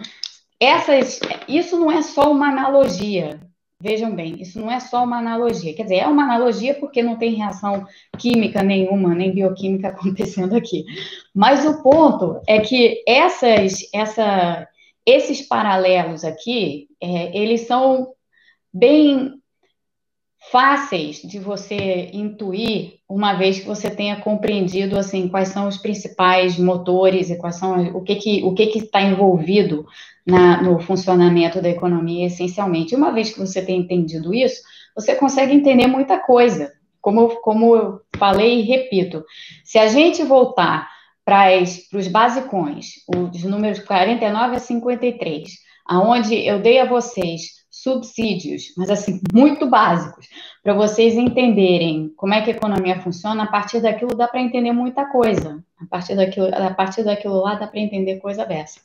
essas, 0.60 1.20
isso 1.48 1.78
não 1.78 1.92
é 1.92 2.02
só 2.02 2.32
uma 2.32 2.48
analogia, 2.48 3.40
Vejam 3.84 4.16
bem, 4.16 4.42
isso 4.42 4.62
não 4.62 4.72
é 4.72 4.80
só 4.80 5.04
uma 5.04 5.18
analogia. 5.18 5.74
Quer 5.74 5.84
dizer, 5.84 5.96
é 5.98 6.08
uma 6.08 6.24
analogia 6.24 6.74
porque 6.74 7.04
não 7.04 7.18
tem 7.18 7.34
reação 7.34 7.86
química 8.18 8.64
nenhuma, 8.64 9.14
nem 9.14 9.34
bioquímica 9.34 9.90
acontecendo 9.92 10.56
aqui. 10.56 10.86
Mas 11.36 11.66
o 11.66 11.84
ponto 11.84 12.40
é 12.48 12.62
que 12.62 13.04
essas, 13.06 13.82
essa, 13.94 14.66
esses 15.06 15.42
paralelos 15.42 16.24
aqui, 16.24 16.88
é, 17.02 17.38
eles 17.38 17.68
são 17.68 18.14
bem 18.74 19.34
fáceis 20.52 21.22
de 21.22 21.40
você 21.40 22.10
intuir 22.14 22.96
uma 23.10 23.34
vez 23.34 23.60
que 23.60 23.66
você 23.66 23.90
tenha 23.90 24.18
compreendido 24.18 24.98
assim 24.98 25.28
quais 25.28 25.50
são 25.50 25.68
os 25.68 25.78
principais 25.78 26.58
motores 26.58 27.30
e 27.30 27.38
quais 27.38 27.56
são 27.56 27.82
o 27.96 28.02
que 28.02 28.16
que 28.16 28.44
o 28.44 28.54
que 28.54 28.68
que 28.68 28.80
está 28.80 29.02
envolvido 29.02 29.86
na, 30.26 30.62
no 30.62 30.80
funcionamento 30.80 31.62
da 31.62 31.70
economia 31.70 32.28
essencialmente. 32.28 32.96
Uma 32.96 33.12
vez 33.12 33.32
que 33.32 33.40
você 33.40 33.62
tem 33.62 33.80
entendido 33.80 34.34
isso, 34.34 34.62
você 34.96 35.16
consegue 35.16 35.54
entender 35.54 35.88
muita 35.88 36.20
coisa. 36.20 36.72
Como, 37.02 37.42
como 37.42 37.76
eu 37.76 38.02
falei 38.18 38.60
e 38.60 38.64
repito, 38.64 39.26
se 39.64 39.78
a 39.78 39.88
gente 39.88 40.24
voltar 40.24 40.90
para 41.26 41.62
os 41.94 42.08
basicões, 42.08 42.96
os 43.08 43.44
números 43.44 43.80
49 43.80 44.56
a 44.56 44.60
53, 44.60 45.52
aonde 45.86 46.36
eu 46.36 46.60
dei 46.60 46.80
a 46.80 46.86
vocês 46.86 47.63
subsídios, 47.84 48.74
mas 48.78 48.90
assim, 48.90 49.20
muito 49.34 49.70
básicos, 49.70 50.28
para 50.64 50.74
vocês 50.74 51.16
entenderem 51.16 52.14
como 52.16 52.34
é 52.34 52.42
que 52.42 52.50
a 52.50 52.56
economia 52.56 53.02
funciona, 53.02 53.44
a 53.44 53.48
partir 53.48 53.82
daquilo 53.82 54.16
dá 54.16 54.26
para 54.26 54.42
entender 54.42 54.72
muita 54.72 55.06
coisa. 55.06 55.62
A 55.78 55.86
partir 55.86 56.16
daquilo, 56.16 56.48
a 56.48 56.74
partir 56.74 57.04
daquilo 57.04 57.42
lá 57.42 57.56
dá 57.56 57.68
para 57.68 57.82
entender 57.82 58.20
coisa 58.20 58.46
dessa. 58.46 58.80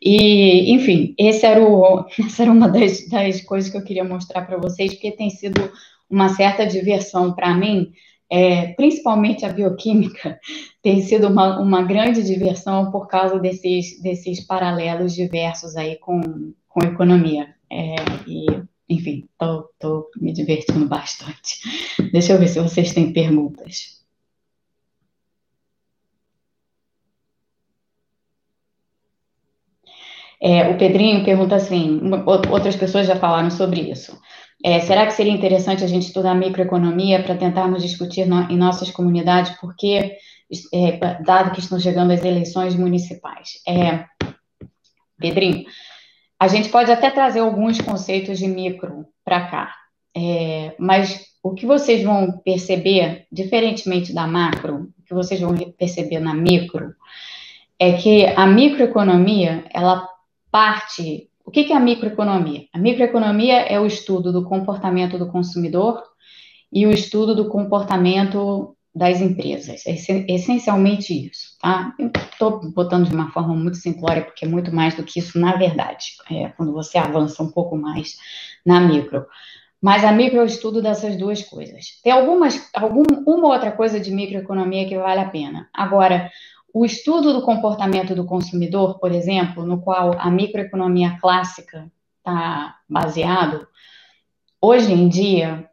E, 0.00 0.72
enfim, 0.72 1.14
esse 1.18 1.44
era 1.44 1.60
o, 1.60 2.06
essa 2.24 2.42
era 2.44 2.52
uma 2.52 2.68
das, 2.68 3.08
das 3.08 3.40
coisas 3.42 3.68
que 3.68 3.76
eu 3.76 3.84
queria 3.84 4.04
mostrar 4.04 4.42
para 4.42 4.56
vocês, 4.56 4.94
porque 4.94 5.10
tem 5.10 5.30
sido 5.30 5.72
uma 6.08 6.28
certa 6.28 6.64
diversão 6.64 7.34
para 7.34 7.52
mim, 7.54 7.90
é, 8.30 8.68
principalmente 8.74 9.44
a 9.44 9.52
bioquímica, 9.52 10.38
tem 10.80 11.02
sido 11.02 11.26
uma, 11.26 11.58
uma 11.58 11.82
grande 11.82 12.22
diversão 12.22 12.92
por 12.92 13.08
causa 13.08 13.40
desses, 13.40 14.00
desses 14.00 14.46
paralelos 14.46 15.12
diversos 15.12 15.76
aí 15.76 15.96
com, 15.96 16.20
com 16.68 16.84
economia. 16.84 17.57
É, 17.70 17.94
e, 18.26 18.46
enfim, 18.88 19.28
estou 19.32 20.10
me 20.20 20.32
divertindo 20.32 20.86
bastante. 20.88 21.60
Deixa 22.12 22.32
eu 22.32 22.38
ver 22.38 22.48
se 22.48 22.60
vocês 22.60 22.92
têm 22.92 23.12
perguntas. 23.12 23.98
É, 30.40 30.68
o 30.68 30.78
Pedrinho 30.78 31.24
pergunta 31.24 31.56
assim: 31.56 32.00
outras 32.50 32.76
pessoas 32.76 33.06
já 33.06 33.16
falaram 33.16 33.50
sobre 33.50 33.80
isso. 33.80 34.18
É, 34.64 34.80
será 34.80 35.06
que 35.06 35.12
seria 35.12 35.32
interessante 35.32 35.84
a 35.84 35.86
gente 35.86 36.06
estudar 36.06 36.34
microeconomia 36.34 37.22
para 37.22 37.36
tentarmos 37.36 37.82
discutir 37.82 38.26
no, 38.26 38.42
em 38.50 38.56
nossas 38.56 38.90
comunidades, 38.90 39.56
porque, 39.60 40.16
é, 40.74 41.22
dado 41.24 41.52
que 41.52 41.60
estão 41.60 41.78
chegando 41.78 42.12
as 42.12 42.24
eleições 42.24 42.74
municipais? 42.74 43.60
É, 43.66 44.04
Pedrinho, 45.18 45.64
a 46.38 46.48
gente 46.48 46.68
pode 46.68 46.90
até 46.90 47.10
trazer 47.10 47.40
alguns 47.40 47.80
conceitos 47.80 48.38
de 48.38 48.46
micro 48.46 49.06
para 49.24 49.46
cá, 49.48 49.74
é, 50.16 50.74
mas 50.78 51.26
o 51.42 51.54
que 51.54 51.66
vocês 51.66 52.02
vão 52.02 52.38
perceber, 52.44 53.26
diferentemente 53.30 54.12
da 54.12 54.26
macro, 54.26 54.92
o 54.98 55.02
que 55.02 55.14
vocês 55.14 55.40
vão 55.40 55.54
perceber 55.78 56.20
na 56.20 56.34
micro, 56.34 56.94
é 57.78 57.92
que 57.92 58.26
a 58.26 58.46
microeconomia, 58.46 59.64
ela 59.72 60.08
parte. 60.50 61.30
O 61.44 61.50
que 61.50 61.72
é 61.72 61.76
a 61.76 61.80
microeconomia? 61.80 62.66
A 62.72 62.78
microeconomia 62.78 63.60
é 63.60 63.80
o 63.80 63.86
estudo 63.86 64.32
do 64.32 64.44
comportamento 64.44 65.18
do 65.18 65.28
consumidor 65.28 66.02
e 66.72 66.86
o 66.86 66.90
estudo 66.90 67.34
do 67.34 67.48
comportamento 67.48 68.76
das 68.98 69.20
empresas. 69.20 69.86
É 69.86 69.92
essencialmente 70.32 71.28
isso, 71.28 71.56
tá? 71.60 71.94
Estou 72.32 72.60
botando 72.72 73.08
de 73.08 73.14
uma 73.14 73.30
forma 73.30 73.54
muito 73.54 73.76
simplória, 73.76 74.24
porque 74.24 74.44
é 74.44 74.48
muito 74.48 74.74
mais 74.74 74.94
do 74.94 75.04
que 75.04 75.20
isso, 75.20 75.38
na 75.38 75.56
verdade, 75.56 76.16
é, 76.30 76.48
quando 76.48 76.72
você 76.72 76.98
avança 76.98 77.42
um 77.42 77.50
pouco 77.50 77.76
mais 77.76 78.18
na 78.66 78.80
micro. 78.80 79.24
Mas 79.80 80.04
a 80.04 80.10
micro 80.10 80.38
é 80.38 80.42
o 80.42 80.46
estudo 80.46 80.82
dessas 80.82 81.16
duas 81.16 81.40
coisas. 81.42 82.00
Tem 82.02 82.12
algumas, 82.12 82.68
algum, 82.74 83.04
uma 83.24 83.48
outra 83.48 83.70
coisa 83.70 84.00
de 84.00 84.10
microeconomia 84.10 84.88
que 84.88 84.98
vale 84.98 85.20
a 85.20 85.28
pena. 85.28 85.68
Agora, 85.72 86.28
o 86.74 86.84
estudo 86.84 87.32
do 87.32 87.42
comportamento 87.42 88.16
do 88.16 88.26
consumidor, 88.26 88.98
por 88.98 89.12
exemplo, 89.12 89.64
no 89.64 89.80
qual 89.80 90.18
a 90.18 90.28
microeconomia 90.28 91.16
clássica 91.20 91.88
está 92.18 92.76
baseado, 92.88 93.68
hoje 94.60 94.92
em 94.92 95.08
dia 95.08 95.70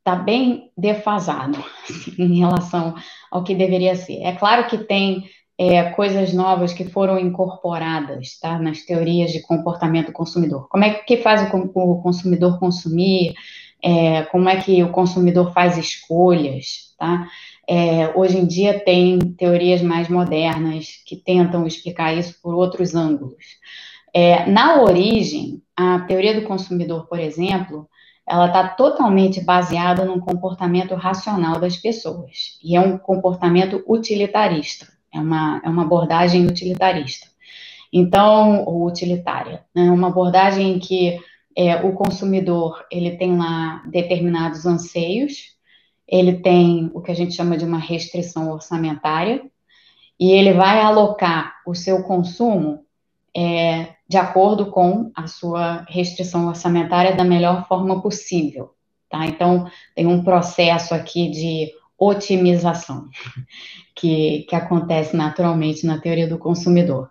está 0.00 0.16
bem 0.16 0.70
defasado 0.76 1.62
assim, 1.88 2.14
em 2.18 2.38
relação 2.38 2.94
ao 3.30 3.44
que 3.44 3.54
deveria 3.54 3.94
ser. 3.94 4.22
É 4.22 4.32
claro 4.32 4.66
que 4.68 4.78
tem 4.78 5.24
é, 5.58 5.90
coisas 5.90 6.32
novas 6.32 6.72
que 6.72 6.84
foram 6.84 7.18
incorporadas 7.18 8.38
tá, 8.40 8.58
nas 8.58 8.80
teorias 8.82 9.30
de 9.30 9.42
comportamento 9.42 10.06
do 10.06 10.12
consumidor. 10.12 10.66
Como 10.68 10.84
é 10.84 10.94
que 10.94 11.18
faz 11.18 11.42
o, 11.52 11.56
o 11.56 12.02
consumidor 12.02 12.58
consumir? 12.58 13.34
É, 13.82 14.22
como 14.24 14.48
é 14.48 14.60
que 14.60 14.82
o 14.82 14.90
consumidor 14.90 15.52
faz 15.52 15.76
escolhas? 15.76 16.94
Tá? 16.98 17.28
É, 17.68 18.08
hoje 18.16 18.38
em 18.38 18.46
dia 18.46 18.82
tem 18.82 19.18
teorias 19.18 19.82
mais 19.82 20.08
modernas 20.08 20.88
que 21.06 21.16
tentam 21.16 21.66
explicar 21.66 22.16
isso 22.16 22.40
por 22.42 22.54
outros 22.54 22.94
ângulos. 22.94 23.44
É, 24.14 24.46
na 24.50 24.82
origem, 24.82 25.62
a 25.76 26.00
teoria 26.00 26.40
do 26.40 26.46
consumidor, 26.46 27.06
por 27.06 27.20
exemplo, 27.20 27.88
ela 28.30 28.46
está 28.46 28.68
totalmente 28.68 29.40
baseada 29.40 30.04
no 30.04 30.20
comportamento 30.20 30.94
racional 30.94 31.58
das 31.58 31.76
pessoas. 31.76 32.60
E 32.62 32.76
é 32.76 32.80
um 32.80 32.96
comportamento 32.96 33.82
utilitarista, 33.88 34.86
é 35.12 35.18
uma, 35.18 35.60
é 35.64 35.68
uma 35.68 35.82
abordagem 35.82 36.46
utilitarista. 36.46 37.26
Então, 37.92 38.64
ou 38.64 38.86
utilitária, 38.86 39.64
é 39.74 39.82
né? 39.82 39.90
uma 39.90 40.06
abordagem 40.06 40.74
em 40.74 40.78
que 40.78 41.18
é, 41.56 41.74
o 41.84 41.92
consumidor 41.92 42.86
ele 42.88 43.16
tem 43.16 43.36
lá 43.36 43.82
determinados 43.90 44.64
anseios, 44.64 45.56
ele 46.06 46.34
tem 46.34 46.88
o 46.94 47.00
que 47.00 47.10
a 47.10 47.14
gente 47.14 47.34
chama 47.34 47.56
de 47.56 47.64
uma 47.64 47.78
restrição 47.78 48.52
orçamentária, 48.52 49.42
e 50.20 50.30
ele 50.30 50.52
vai 50.52 50.80
alocar 50.80 51.56
o 51.66 51.74
seu 51.74 52.04
consumo 52.04 52.84
é, 53.36 53.88
de 54.10 54.16
acordo 54.16 54.66
com 54.66 55.12
a 55.14 55.28
sua 55.28 55.86
restrição 55.88 56.48
orçamentária 56.48 57.14
da 57.14 57.22
melhor 57.22 57.68
forma 57.68 58.02
possível. 58.02 58.74
Tá? 59.08 59.24
Então, 59.24 59.70
tem 59.94 60.04
um 60.04 60.24
processo 60.24 60.92
aqui 60.92 61.30
de 61.30 61.70
otimização 61.96 63.08
que, 63.94 64.46
que 64.48 64.56
acontece 64.56 65.16
naturalmente 65.16 65.86
na 65.86 66.00
teoria 66.00 66.26
do 66.26 66.38
consumidor. 66.38 67.08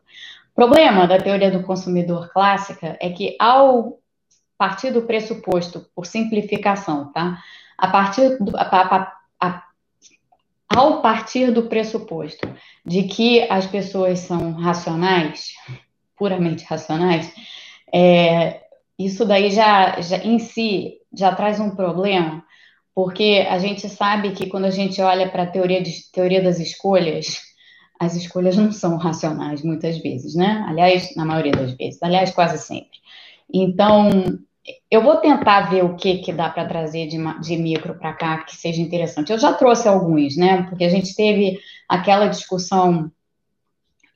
O 0.52 0.56
problema 0.56 1.08
da 1.08 1.18
teoria 1.18 1.50
do 1.50 1.64
consumidor 1.64 2.34
clássica 2.34 2.98
é 3.00 3.10
que, 3.10 3.34
ao 3.40 4.00
partir 4.58 4.92
do 4.92 5.04
pressuposto, 5.04 5.90
por 5.96 6.06
simplificação, 6.06 7.14
tá? 7.14 7.38
A 7.78 7.88
partir 7.88 8.38
do, 8.44 8.58
a, 8.58 8.64
a, 8.64 9.14
a, 9.40 9.64
ao 10.68 11.02
partir 11.02 11.50
do 11.54 11.64
pressuposto 11.70 12.46
de 12.86 13.04
que 13.04 13.50
as 13.50 13.66
pessoas 13.66 14.20
são 14.20 14.52
racionais, 14.52 15.54
puramente 16.20 16.66
racionais, 16.66 17.34
é, 17.94 18.62
isso 19.00 19.26
daí 19.26 19.50
já, 19.50 20.02
já 20.02 20.18
em 20.18 20.38
si 20.38 20.98
já 21.14 21.34
traz 21.34 21.60
um 21.60 21.72
problema, 21.72 22.44
porque 22.94 23.48
a 23.50 23.58
gente 23.58 23.88
sabe 23.88 24.32
que 24.32 24.48
quando 24.48 24.66
a 24.66 24.70
gente 24.70 25.02
olha 25.02 25.30
para 25.30 25.44
a 25.44 25.48
teoria, 25.48 25.82
teoria 26.14 26.44
das 26.44 26.60
escolhas, 26.60 27.40
as 28.00 28.16
escolhas 28.16 28.58
não 28.58 28.72
são 28.72 28.98
racionais 28.98 29.64
muitas 29.64 29.98
vezes, 30.00 30.36
né? 30.36 30.66
Aliás, 30.68 31.16
na 31.16 31.26
maioria 31.26 31.54
das 31.54 31.74
vezes, 31.74 32.02
aliás, 32.04 32.32
quase 32.32 32.58
sempre. 32.58 33.00
Então, 33.52 34.40
eu 34.92 35.02
vou 35.02 35.18
tentar 35.18 35.70
ver 35.70 35.84
o 35.84 35.96
que, 35.96 36.20
que 36.20 36.32
dá 36.32 36.50
para 36.50 36.68
trazer 36.68 37.08
de, 37.08 37.18
de 37.42 37.58
micro 37.58 37.96
para 37.96 38.14
cá 38.14 38.40
que 38.40 38.56
seja 38.56 38.82
interessante. 38.82 39.32
Eu 39.32 39.40
já 39.40 39.54
trouxe 39.54 39.88
alguns, 39.88 40.38
né? 40.38 40.64
Porque 40.64 40.84
a 40.84 40.90
gente 40.90 41.16
teve 41.16 41.60
aquela 41.88 42.28
discussão 42.28 43.12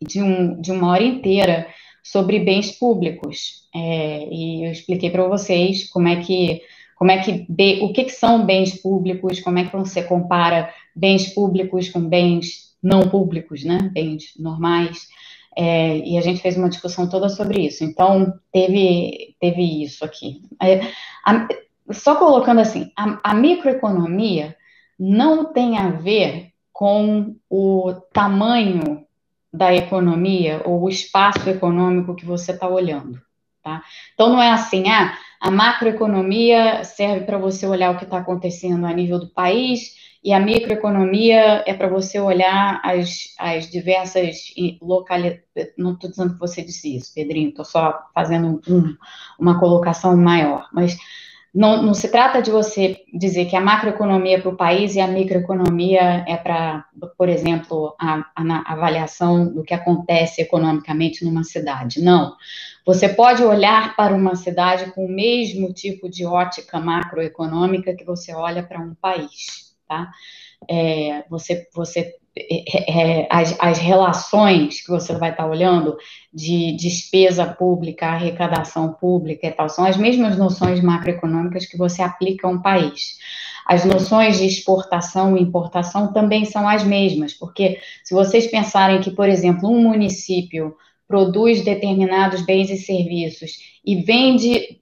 de, 0.01 0.21
um, 0.21 0.59
de 0.61 0.71
uma 0.71 0.89
hora 0.91 1.03
inteira 1.03 1.67
sobre 2.03 2.39
bens 2.39 2.71
públicos. 2.71 3.67
É, 3.73 4.27
e 4.29 4.65
eu 4.65 4.71
expliquei 4.71 5.09
para 5.09 5.27
vocês 5.27 5.89
como 5.89 6.07
é 6.07 6.17
que 6.17 6.61
como 6.95 7.11
é 7.11 7.17
que 7.17 7.45
o 7.81 7.91
que, 7.91 8.07
são 8.09 8.45
bens 8.45 8.79
públicos, 8.81 9.41
como 9.41 9.59
é 9.59 9.65
que 9.65 9.75
você 9.75 10.03
compara 10.03 10.73
bens 10.95 11.33
públicos 11.33 11.89
com 11.89 12.01
bens 12.01 12.73
não 12.81 13.09
públicos, 13.09 13.63
né? 13.63 13.77
Bens 13.91 14.33
normais. 14.37 15.07
É, 15.55 15.97
e 15.97 16.17
a 16.17 16.21
gente 16.21 16.41
fez 16.41 16.57
uma 16.57 16.69
discussão 16.69 17.09
toda 17.09 17.29
sobre 17.29 17.65
isso. 17.65 17.83
Então, 17.83 18.33
teve, 18.51 19.35
teve 19.39 19.83
isso 19.83 20.05
aqui. 20.05 20.41
É, 20.61 20.81
a, 21.25 21.47
só 21.91 22.15
colocando 22.15 22.61
assim, 22.61 22.91
a, 22.97 23.19
a 23.31 23.33
microeconomia 23.33 24.55
não 24.97 25.51
tem 25.51 25.77
a 25.77 25.89
ver 25.89 26.51
com 26.71 27.35
o 27.49 27.93
tamanho 28.13 29.05
da 29.53 29.73
economia 29.73 30.61
ou 30.65 30.81
o 30.81 30.89
espaço 30.89 31.47
econômico 31.49 32.15
que 32.15 32.25
você 32.25 32.51
está 32.51 32.67
olhando. 32.67 33.21
Tá? 33.61 33.81
Então, 34.13 34.29
não 34.29 34.41
é 34.41 34.51
assim, 34.51 34.89
ah, 34.89 35.17
a 35.39 35.51
macroeconomia 35.51 36.83
serve 36.83 37.25
para 37.25 37.37
você 37.37 37.65
olhar 37.65 37.91
o 37.91 37.97
que 37.97 38.03
está 38.03 38.17
acontecendo 38.17 38.85
a 38.85 38.93
nível 38.93 39.19
do 39.19 39.29
país, 39.29 39.93
e 40.23 40.31
a 40.31 40.39
microeconomia 40.39 41.63
é 41.67 41.73
para 41.73 41.89
você 41.89 42.17
olhar 42.17 42.79
as, 42.83 43.33
as 43.37 43.69
diversas 43.69 44.53
localidades. 44.81 45.43
Não 45.77 45.93
estou 45.93 46.09
dizendo 46.09 46.33
que 46.33 46.39
você 46.39 46.61
disse 46.61 46.95
isso, 46.95 47.13
Pedrinho, 47.13 47.49
estou 47.49 47.65
só 47.65 47.99
fazendo 48.15 48.61
um, 48.67 48.95
uma 49.37 49.59
colocação 49.59 50.15
maior, 50.15 50.69
mas 50.71 50.97
não, 51.53 51.83
não, 51.83 51.93
se 51.93 52.09
trata 52.09 52.41
de 52.41 52.49
você 52.49 53.03
dizer 53.13 53.45
que 53.45 53.55
a 53.55 53.61
macroeconomia 53.61 54.37
é 54.37 54.41
para 54.41 54.49
o 54.49 54.57
país 54.57 54.95
e 54.95 54.99
a 54.99 55.07
microeconomia 55.07 56.25
é 56.27 56.35
para, 56.35 56.83
por 57.15 57.29
exemplo, 57.29 57.95
a, 57.99 58.25
a, 58.35 58.73
avaliação 58.73 59.53
do 59.53 59.63
que 59.63 59.73
acontece 59.73 60.41
economicamente 60.41 61.23
numa 61.23 61.43
cidade. 61.43 62.01
Não. 62.01 62.35
Você 62.83 63.07
pode 63.07 63.43
olhar 63.43 63.95
para 63.95 64.15
uma 64.15 64.35
cidade 64.35 64.91
com 64.93 65.05
o 65.05 65.11
mesmo 65.11 65.71
tipo 65.71 66.09
de 66.09 66.25
ótica 66.25 66.79
macroeconômica 66.79 67.95
que 67.95 68.03
você 68.03 68.33
olha 68.33 68.63
para 68.63 68.79
um 68.79 68.95
país, 68.95 69.75
tá? 69.87 70.09
É, 70.69 71.23
você, 71.29 71.67
você 71.73 72.15
é, 72.35 73.21
é, 73.21 73.27
as, 73.29 73.55
as, 73.59 73.77
relações 73.77 74.81
que 74.81 74.89
você 74.89 75.13
vai 75.13 75.29
estar 75.29 75.45
olhando 75.45 75.95
de 76.33 76.75
despesa 76.75 77.45
pública, 77.45 78.07
arrecadação 78.07 78.91
pública 78.93 79.45
e 79.45 79.51
tal, 79.51 79.69
são 79.69 79.85
as 79.85 79.97
mesmas 79.97 80.35
noções 80.35 80.81
macroeconômicas 80.81 81.67
que 81.67 81.77
você 81.77 82.01
aplica 82.01 82.47
a 82.47 82.49
um 82.49 82.59
país. 82.59 83.19
As 83.67 83.85
noções 83.85 84.39
de 84.39 84.47
exportação 84.47 85.37
e 85.37 85.41
importação 85.43 86.11
também 86.11 86.43
são 86.43 86.67
as 86.67 86.83
mesmas, 86.83 87.33
porque 87.33 87.79
se 88.03 88.15
vocês 88.15 88.47
pensarem 88.47 88.99
que, 88.99 89.11
por 89.11 89.29
exemplo, 89.29 89.69
um 89.69 89.83
município 89.83 90.75
produz 91.07 91.63
determinados 91.63 92.41
bens 92.45 92.69
e 92.69 92.77
serviços 92.77 93.73
e 93.85 94.01
vende, 94.01 94.79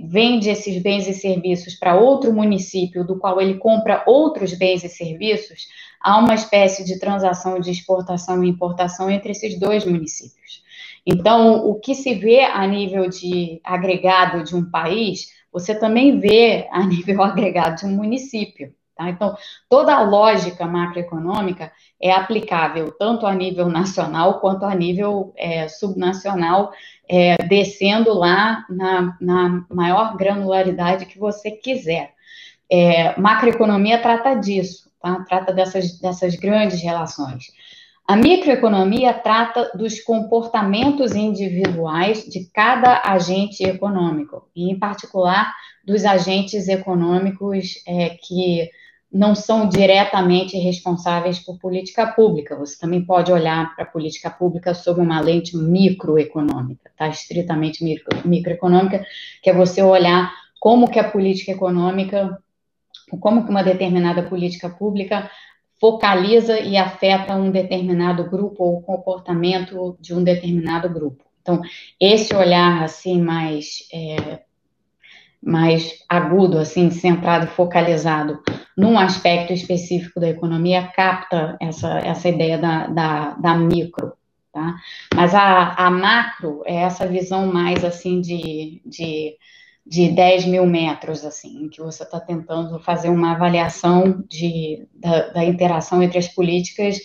vende 0.00 0.48
esses 0.48 0.80
bens 0.80 1.08
e 1.08 1.12
serviços 1.12 1.74
para 1.74 1.98
outro 1.98 2.32
município, 2.32 3.04
do 3.04 3.18
qual 3.18 3.40
ele 3.40 3.54
compra 3.54 4.04
outros 4.06 4.54
bens 4.54 4.84
e 4.84 4.88
serviços, 4.88 5.66
há 6.00 6.18
uma 6.18 6.34
espécie 6.34 6.84
de 6.84 6.98
transação 6.98 7.58
de 7.58 7.70
exportação 7.70 8.42
e 8.44 8.48
importação 8.48 9.10
entre 9.10 9.32
esses 9.32 9.58
dois 9.58 9.84
municípios. 9.84 10.62
Então, 11.04 11.66
o 11.66 11.80
que 11.80 11.94
se 11.94 12.14
vê 12.14 12.40
a 12.40 12.66
nível 12.66 13.08
de 13.08 13.60
agregado 13.64 14.44
de 14.44 14.54
um 14.54 14.70
país, 14.70 15.28
você 15.52 15.74
também 15.74 16.18
vê 16.18 16.68
a 16.70 16.86
nível 16.86 17.22
agregado 17.24 17.76
de 17.76 17.86
um 17.86 17.96
município. 17.96 18.72
Tá? 19.00 19.08
Então, 19.08 19.34
toda 19.66 19.94
a 19.94 20.02
lógica 20.02 20.66
macroeconômica 20.66 21.72
é 21.98 22.12
aplicável 22.12 22.92
tanto 22.98 23.26
a 23.26 23.34
nível 23.34 23.70
nacional 23.70 24.40
quanto 24.40 24.66
a 24.66 24.74
nível 24.74 25.32
é, 25.38 25.66
subnacional, 25.68 26.70
é, 27.08 27.38
descendo 27.38 28.12
lá 28.12 28.66
na, 28.68 29.16
na, 29.18 29.64
maior 29.70 30.18
granularidade 30.18 31.06
que 31.06 31.18
você 31.18 31.50
quiser. 31.50 32.12
É, 32.70 33.18
macroeconomia 33.18 33.98
trata 34.02 34.34
disso 34.34 34.90
tá? 35.00 35.24
trata 35.26 35.50
dessas, 35.54 35.98
dessas 35.98 36.36
grandes 36.36 36.82
relações. 36.82 37.44
A 38.06 38.16
microeconomia 38.16 39.14
trata 39.14 39.70
dos 39.74 40.00
comportamentos 40.00 41.14
individuais 41.14 42.24
de 42.24 42.50
cada 42.52 43.00
agente 43.04 43.62
econômico, 43.62 44.46
e, 44.54 44.70
em 44.70 44.78
particular, 44.78 45.54
dos 45.84 46.04
agentes 46.04 46.68
econômicos 46.68 47.82
é, 47.86 48.10
que 48.10 48.68
não 49.12 49.34
são 49.34 49.68
diretamente 49.68 50.56
responsáveis 50.56 51.38
por 51.38 51.58
política 51.58 52.06
pública. 52.06 52.56
Você 52.56 52.78
também 52.78 53.04
pode 53.04 53.32
olhar 53.32 53.74
para 53.74 53.84
a 53.84 53.88
política 53.88 54.30
pública 54.30 54.72
sob 54.72 55.00
uma 55.00 55.20
lente 55.20 55.56
microeconômica, 55.56 56.90
tá? 56.96 57.08
Estritamente 57.08 57.82
micro, 57.82 58.28
microeconômica, 58.28 59.04
que 59.42 59.50
é 59.50 59.52
você 59.52 59.82
olhar 59.82 60.32
como 60.60 60.88
que 60.88 60.98
a 60.98 61.08
política 61.08 61.52
econômica 61.52 62.38
como 63.18 63.44
que 63.44 63.50
uma 63.50 63.62
determinada 63.62 64.22
política 64.22 64.68
pública 64.68 65.30
focaliza 65.80 66.60
e 66.60 66.76
afeta 66.76 67.34
um 67.34 67.50
determinado 67.50 68.24
grupo 68.28 68.62
ou 68.62 68.78
o 68.78 68.82
comportamento 68.82 69.96
de 69.98 70.14
um 70.14 70.22
determinado 70.22 70.88
grupo. 70.88 71.24
Então, 71.40 71.62
esse 71.98 72.34
olhar 72.34 72.82
assim 72.82 73.20
mais 73.20 73.88
é, 73.92 74.42
mais 75.42 76.04
agudo, 76.08 76.58
assim, 76.58 76.90
centrado, 76.90 77.46
focalizado 77.46 78.40
num 78.76 78.98
aspecto 78.98 79.52
específico 79.52 80.20
da 80.20 80.28
economia, 80.28 80.90
capta 80.94 81.56
essa, 81.60 81.98
essa 81.98 82.28
ideia 82.28 82.58
da, 82.58 82.86
da, 82.86 83.30
da 83.34 83.54
micro, 83.54 84.12
tá? 84.52 84.76
Mas 85.14 85.34
a, 85.34 85.74
a 85.74 85.90
macro 85.90 86.62
é 86.66 86.76
essa 86.76 87.06
visão 87.06 87.46
mais, 87.46 87.84
assim, 87.84 88.20
de, 88.20 88.82
de, 88.84 89.36
de 89.86 90.08
10 90.10 90.46
mil 90.46 90.66
metros, 90.66 91.24
assim, 91.24 91.64
em 91.64 91.68
que 91.68 91.80
você 91.80 92.02
está 92.02 92.20
tentando 92.20 92.78
fazer 92.80 93.08
uma 93.08 93.32
avaliação 93.32 94.22
de, 94.28 94.86
da, 94.94 95.28
da 95.28 95.44
interação 95.44 96.02
entre 96.02 96.18
as 96.18 96.28
políticas 96.28 96.98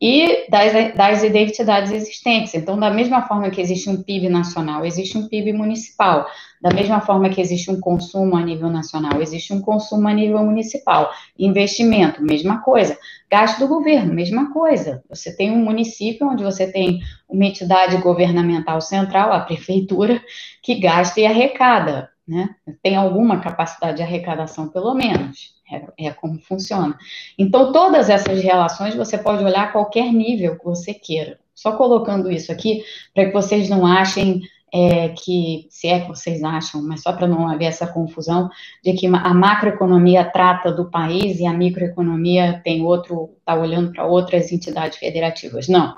e 0.00 0.46
das, 0.48 0.94
das 0.94 1.22
identidades 1.22 1.92
existentes. 1.92 2.54
Então, 2.54 2.78
da 2.78 2.90
mesma 2.90 3.22
forma 3.28 3.50
que 3.50 3.60
existe 3.60 3.90
um 3.90 4.02
PIB 4.02 4.30
nacional, 4.30 4.84
existe 4.86 5.18
um 5.18 5.28
PIB 5.28 5.52
municipal. 5.52 6.26
Da 6.60 6.70
mesma 6.70 7.00
forma 7.02 7.28
que 7.28 7.40
existe 7.40 7.70
um 7.70 7.78
consumo 7.78 8.34
a 8.34 8.42
nível 8.42 8.70
nacional, 8.70 9.20
existe 9.20 9.52
um 9.52 9.60
consumo 9.60 10.08
a 10.08 10.14
nível 10.14 10.42
municipal. 10.42 11.10
Investimento, 11.38 12.22
mesma 12.22 12.62
coisa. 12.62 12.96
Gasto 13.30 13.58
do 13.58 13.68
governo, 13.68 14.14
mesma 14.14 14.52
coisa. 14.52 15.02
Você 15.10 15.36
tem 15.36 15.50
um 15.50 15.62
município 15.62 16.26
onde 16.26 16.42
você 16.42 16.70
tem 16.70 17.00
uma 17.28 17.44
entidade 17.44 17.98
governamental 17.98 18.80
central, 18.80 19.32
a 19.32 19.40
prefeitura, 19.40 20.22
que 20.62 20.76
gasta 20.80 21.20
e 21.20 21.26
arrecada, 21.26 22.10
né? 22.26 22.54
Tem 22.82 22.96
alguma 22.96 23.40
capacidade 23.40 23.98
de 23.98 24.02
arrecadação, 24.02 24.68
pelo 24.68 24.94
menos. 24.94 25.59
É, 25.70 26.06
é, 26.06 26.10
como 26.10 26.40
funciona. 26.40 26.98
Então, 27.38 27.72
todas 27.72 28.10
essas 28.10 28.42
relações 28.42 28.96
você 28.96 29.16
pode 29.16 29.44
olhar 29.44 29.64
a 29.64 29.72
qualquer 29.72 30.12
nível 30.12 30.58
que 30.58 30.64
você 30.64 30.92
queira. 30.92 31.38
Só 31.54 31.76
colocando 31.76 32.30
isso 32.30 32.50
aqui, 32.50 32.82
para 33.14 33.26
que 33.26 33.32
vocês 33.32 33.68
não 33.68 33.86
achem 33.86 34.42
é, 34.72 35.08
que, 35.10 35.66
se 35.68 35.88
é 35.88 36.00
que 36.00 36.08
vocês 36.08 36.42
acham, 36.42 36.82
mas 36.82 37.02
só 37.02 37.12
para 37.12 37.26
não 37.26 37.48
haver 37.48 37.66
essa 37.66 37.86
confusão, 37.86 38.48
de 38.84 38.92
que 38.94 39.06
a 39.06 39.34
macroeconomia 39.34 40.24
trata 40.24 40.72
do 40.72 40.90
país 40.90 41.40
e 41.40 41.46
a 41.46 41.52
microeconomia 41.52 42.60
tem 42.64 42.82
outro, 42.82 43.30
está 43.38 43.54
olhando 43.54 43.92
para 43.92 44.06
outras 44.06 44.52
entidades 44.52 44.98
federativas. 44.98 45.68
Não. 45.68 45.94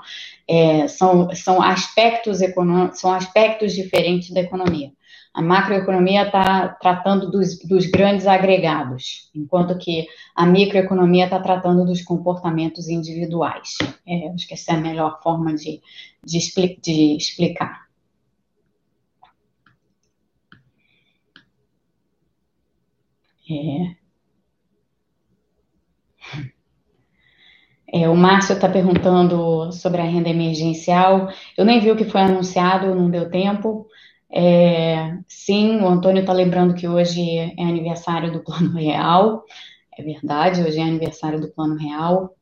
É, 0.47 0.87
são, 0.87 1.33
são 1.33 1.61
aspectos 1.61 2.41
econômicos, 2.41 2.99
são 2.99 3.13
aspectos 3.13 3.73
diferentes 3.73 4.31
da 4.31 4.41
economia. 4.41 4.91
A 5.33 5.41
macroeconomia 5.41 6.27
está 6.27 6.69
tratando 6.69 7.31
dos, 7.31 7.57
dos, 7.67 7.87
grandes 7.87 8.27
agregados, 8.27 9.31
enquanto 9.33 9.77
que 9.79 10.05
a 10.35 10.45
microeconomia 10.45 11.25
está 11.25 11.39
tratando 11.39 11.85
dos 11.85 12.03
comportamentos 12.03 12.87
individuais. 12.87 13.77
É, 14.07 14.29
acho 14.29 14.47
que 14.47 14.53
essa 14.53 14.73
é 14.73 14.75
a 14.75 14.79
melhor 14.81 15.19
forma 15.23 15.53
de, 15.55 15.81
de, 16.23 16.37
expli 16.37 16.79
de 16.81 17.17
explicar. 17.17 17.87
É. 23.49 24.03
É, 27.95 28.09
o 28.09 28.15
Márcio 28.15 28.53
está 28.53 28.67
perguntando 28.67 29.71
sobre 29.71 30.01
a 30.01 30.03
renda 30.03 30.27
emergencial. 30.27 31.29
Eu 31.55 31.63
nem 31.63 31.79
vi 31.79 31.91
o 31.91 31.95
que 31.95 32.05
foi 32.05 32.21
anunciado, 32.21 32.95
não 32.95 33.07
deu 33.09 33.29
tempo. 33.29 33.87
É, 34.35 35.15
sim, 35.27 35.79
o 35.79 35.87
Antônio 35.87 36.21
está 36.21 36.33
lembrando 36.33 36.73
que 36.73 36.87
hoje 36.87 37.37
é 37.37 37.63
aniversário 37.63 38.31
do 38.31 38.43
Plano 38.43 38.73
Real. 38.79 39.43
É 39.95 40.01
verdade, 40.01 40.63
hoje 40.63 40.79
é 40.79 40.83
aniversário 40.83 41.39
do 41.39 41.51
Plano 41.51 41.75
Real. 41.75 42.35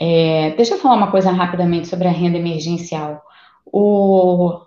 É, 0.00 0.52
deixa 0.52 0.74
eu 0.74 0.78
falar 0.78 0.94
uma 0.94 1.10
coisa 1.10 1.32
rapidamente 1.32 1.88
sobre 1.88 2.06
a 2.06 2.12
renda 2.12 2.38
emergencial. 2.38 3.20
O, 3.66 4.60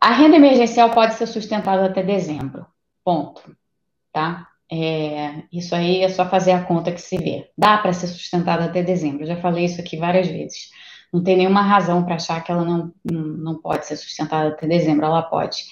a 0.00 0.12
renda 0.12 0.36
emergencial 0.36 0.90
pode 0.90 1.14
ser 1.14 1.26
sustentada 1.26 1.86
até 1.86 2.04
dezembro. 2.04 2.64
Ponto. 3.04 3.42
Tá? 4.12 4.46
É, 4.70 5.42
isso 5.52 5.74
aí 5.74 6.02
é 6.02 6.08
só 6.08 6.28
fazer 6.28 6.52
a 6.52 6.62
conta 6.62 6.92
que 6.92 7.00
se 7.00 7.18
vê. 7.18 7.50
Dá 7.58 7.78
para 7.78 7.92
ser 7.92 8.06
sustentada 8.06 8.64
até 8.66 8.80
dezembro. 8.80 9.24
Eu 9.24 9.26
já 9.26 9.36
falei 9.40 9.64
isso 9.64 9.80
aqui 9.80 9.96
várias 9.96 10.28
vezes 10.28 10.70
não 11.12 11.22
tem 11.22 11.36
nenhuma 11.36 11.62
razão 11.62 12.02
para 12.04 12.14
achar 12.14 12.42
que 12.42 12.50
ela 12.50 12.64
não, 12.64 12.92
não 13.04 13.54
pode 13.56 13.86
ser 13.86 13.96
sustentada 13.96 14.48
até 14.48 14.66
dezembro, 14.66 15.04
ela 15.04 15.22
pode. 15.22 15.64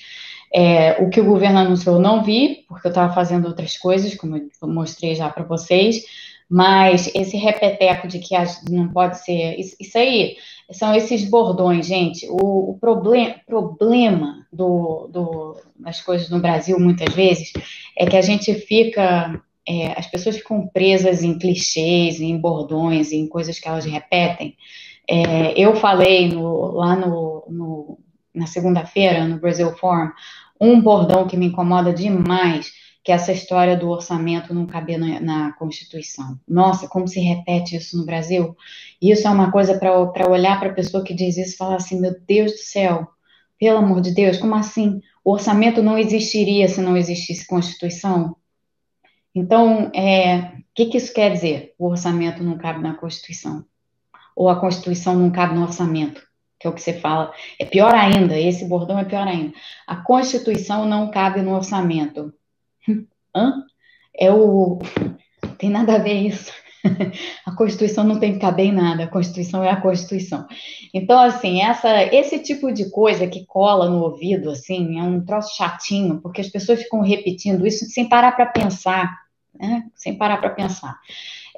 É, 0.53 1.01
o 1.03 1.09
que 1.09 1.21
o 1.21 1.25
governo 1.25 1.61
anunciou 1.61 1.97
eu 1.97 2.03
não 2.03 2.25
vi, 2.25 2.65
porque 2.69 2.89
eu 2.89 2.91
estava 2.91 3.15
fazendo 3.15 3.47
outras 3.47 3.79
coisas, 3.79 4.15
como 4.17 4.37
eu 4.37 4.69
mostrei 4.69 5.15
já 5.15 5.31
para 5.31 5.45
vocês, 5.45 6.05
mas 6.51 7.09
esse 7.15 7.37
repeteco 7.37 8.09
de 8.09 8.19
que 8.19 8.35
não 8.69 8.89
pode 8.89 9.25
ser. 9.25 9.59
Isso, 9.59 9.77
isso 9.79 9.97
aí 9.97 10.37
são 10.73 10.93
esses 10.95 11.25
bordões, 11.25 11.87
gente. 11.87 12.27
O, 12.29 12.71
o 12.71 12.79
problem, 12.81 13.37
problema 13.47 14.45
do, 14.53 15.09
do, 15.13 15.57
das 15.79 16.01
coisas 16.01 16.29
no 16.29 16.41
Brasil, 16.41 16.79
muitas 16.81 17.15
vezes, 17.15 17.53
é 17.97 18.05
que 18.05 18.17
a 18.17 18.23
gente 18.23 18.53
fica. 18.55 19.41
É, 19.69 19.93
as 19.97 20.09
pessoas 20.09 20.39
ficam 20.39 20.67
presas 20.67 21.23
em 21.23 21.39
clichês, 21.39 22.21
em 22.21 22.37
bordões, 22.37 23.13
em 23.13 23.29
coisas 23.29 23.61
que 23.61 23.69
elas 23.69 23.85
repetem. 23.85 24.57
É, 25.13 25.59
eu 25.59 25.75
falei 25.75 26.29
no, 26.29 26.71
lá 26.71 26.95
no, 26.95 27.45
no 27.49 27.99
na 28.33 28.47
segunda-feira, 28.47 29.27
no 29.27 29.41
Brasil 29.41 29.73
Forum, 29.77 30.13
um 30.61 30.81
bordão 30.81 31.27
que 31.27 31.37
me 31.37 31.47
incomoda 31.47 31.93
demais, 31.93 32.71
que 33.03 33.11
é 33.11 33.17
essa 33.17 33.33
história 33.33 33.77
do 33.77 33.89
orçamento 33.89 34.55
não 34.55 34.67
caber 34.67 34.99
na, 34.99 35.19
na 35.19 35.53
Constituição. 35.55 36.39
Nossa, 36.47 36.87
como 36.87 37.09
se 37.09 37.19
repete 37.19 37.75
isso 37.75 37.97
no 37.99 38.07
Brasil? 38.07 38.57
Isso 39.03 39.27
é 39.27 39.31
uma 39.33 39.51
coisa 39.51 39.77
para 39.77 40.31
olhar 40.31 40.61
para 40.61 40.71
a 40.71 40.75
pessoa 40.75 41.03
que 41.03 41.13
diz 41.13 41.37
isso 41.37 41.55
e 41.55 41.57
falar 41.57 41.77
assim: 41.77 42.01
meu 42.01 42.15
Deus 42.25 42.53
do 42.53 42.59
céu, 42.59 43.09
pelo 43.59 43.79
amor 43.79 44.01
de 44.01 44.15
Deus, 44.15 44.39
como 44.39 44.55
assim? 44.55 45.01
O 45.25 45.33
orçamento 45.33 45.83
não 45.83 45.99
existiria 45.99 46.69
se 46.69 46.81
não 46.81 46.97
existisse 46.97 47.49
Constituição? 47.49 48.37
Então, 49.35 49.91
é, 49.93 50.39
o 50.39 50.63
que, 50.73 50.87
que 50.87 50.99
isso 50.99 51.13
quer 51.13 51.33
dizer? 51.33 51.75
O 51.77 51.89
orçamento 51.89 52.45
não 52.45 52.57
cabe 52.57 52.81
na 52.81 52.95
Constituição 52.95 53.65
ou 54.41 54.49
a 54.49 54.59
Constituição 54.59 55.17
não 55.17 55.31
cabe 55.31 55.55
no 55.55 55.65
orçamento, 55.65 56.23
que 56.59 56.67
é 56.67 56.71
o 56.71 56.73
que 56.73 56.81
você 56.81 56.95
fala. 56.95 57.31
É 57.59 57.65
pior 57.67 57.95
ainda, 57.95 58.39
esse 58.39 58.65
bordão 58.65 58.99
é 58.99 59.05
pior 59.05 59.29
ainda. 59.29 59.53
A 59.87 59.97
Constituição 59.97 60.87
não 60.87 61.11
cabe 61.11 61.43
no 61.43 61.55
orçamento. 61.55 62.33
Hã? 63.37 63.63
É 64.19 64.33
o. 64.33 64.79
Tem 65.59 65.69
nada 65.69 65.97
a 65.97 65.99
ver 65.99 66.15
isso. 66.15 66.51
A 67.45 67.55
Constituição 67.55 68.03
não 68.03 68.19
tem 68.19 68.33
que 68.33 68.39
caber 68.39 68.65
em 68.65 68.73
nada, 68.73 69.05
a 69.05 69.07
Constituição 69.07 69.63
é 69.63 69.69
a 69.69 69.79
Constituição. 69.79 70.47
Então, 70.95 71.21
assim, 71.21 71.61
essa, 71.61 72.05
esse 72.05 72.39
tipo 72.39 72.73
de 72.73 72.89
coisa 72.89 73.27
que 73.27 73.45
cola 73.45 73.91
no 73.91 74.01
ouvido, 74.03 74.49
assim, 74.49 74.99
é 74.99 75.03
um 75.03 75.23
troço 75.23 75.55
chatinho, 75.55 76.23
porque 76.23 76.41
as 76.41 76.49
pessoas 76.49 76.83
ficam 76.83 77.03
repetindo 77.03 77.67
isso 77.67 77.85
sem 77.85 78.09
parar 78.09 78.33
para 78.33 78.47
pensar, 78.47 79.15
né? 79.55 79.85
Sem 79.95 80.17
parar 80.17 80.39
para 80.39 80.49
pensar. 80.49 80.99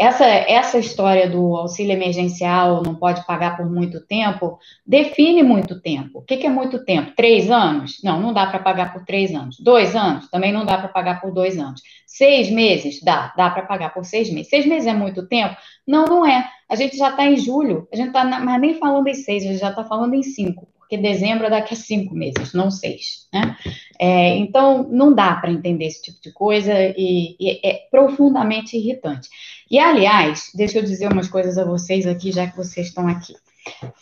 Essa, 0.02 0.24
essa 0.26 0.78
história 0.80 1.30
do 1.30 1.54
auxílio 1.56 1.92
emergencial 1.92 2.82
não 2.82 2.92
pode 2.92 3.24
pagar 3.24 3.56
por 3.56 3.70
muito 3.70 4.04
tempo, 4.04 4.58
define 4.84 5.44
muito 5.44 5.80
tempo. 5.80 6.18
O 6.18 6.22
que, 6.22 6.38
que 6.38 6.46
é 6.48 6.50
muito 6.50 6.84
tempo? 6.84 7.12
Três 7.14 7.48
anos? 7.48 8.00
Não, 8.02 8.20
não 8.20 8.32
dá 8.32 8.46
para 8.46 8.58
pagar 8.58 8.92
por 8.92 9.04
três 9.04 9.32
anos. 9.32 9.60
Dois 9.60 9.94
anos? 9.94 10.28
Também 10.28 10.52
não 10.52 10.66
dá 10.66 10.76
para 10.76 10.88
pagar 10.88 11.20
por 11.20 11.32
dois 11.32 11.56
anos. 11.56 11.80
Seis 12.04 12.50
meses? 12.50 13.00
Dá, 13.00 13.32
dá 13.36 13.48
para 13.50 13.62
pagar 13.62 13.94
por 13.94 14.04
seis 14.04 14.28
meses. 14.28 14.50
Seis 14.50 14.66
meses 14.66 14.88
é 14.88 14.92
muito 14.92 15.28
tempo? 15.28 15.54
Não, 15.86 16.04
não 16.04 16.26
é. 16.26 16.50
A 16.68 16.74
gente 16.74 16.96
já 16.96 17.10
está 17.10 17.24
em 17.24 17.36
julho, 17.36 17.86
a 17.92 17.94
gente 17.94 18.08
está, 18.08 18.24
mas 18.24 18.60
nem 18.60 18.74
falando 18.80 19.06
em 19.06 19.14
seis, 19.14 19.44
a 19.44 19.52
gente 19.52 19.60
já 19.60 19.70
está 19.70 19.84
falando 19.84 20.14
em 20.14 20.22
cinco 20.24 20.71
porque 20.92 20.98
dezembro 20.98 21.46
é 21.46 21.50
daqui 21.50 21.72
a 21.72 21.76
cinco 21.76 22.14
meses, 22.14 22.52
não 22.52 22.70
seis, 22.70 23.26
né? 23.32 23.56
É, 23.98 24.36
então, 24.36 24.86
não 24.90 25.14
dá 25.14 25.34
para 25.36 25.50
entender 25.50 25.86
esse 25.86 26.02
tipo 26.02 26.20
de 26.20 26.30
coisa 26.30 26.74
e, 26.74 27.34
e, 27.40 27.60
é 27.66 27.88
profundamente 27.90 28.76
irritante. 28.76 29.26
E, 29.70 29.78
aliás, 29.78 30.50
deixa 30.54 30.78
eu 30.78 30.82
dizer 30.82 31.10
umas 31.10 31.28
coisas 31.28 31.56
a 31.56 31.64
vocês 31.64 32.06
aqui, 32.06 32.30
já 32.30 32.46
que 32.46 32.56
vocês 32.58 32.88
estão 32.88 33.08
aqui, 33.08 33.34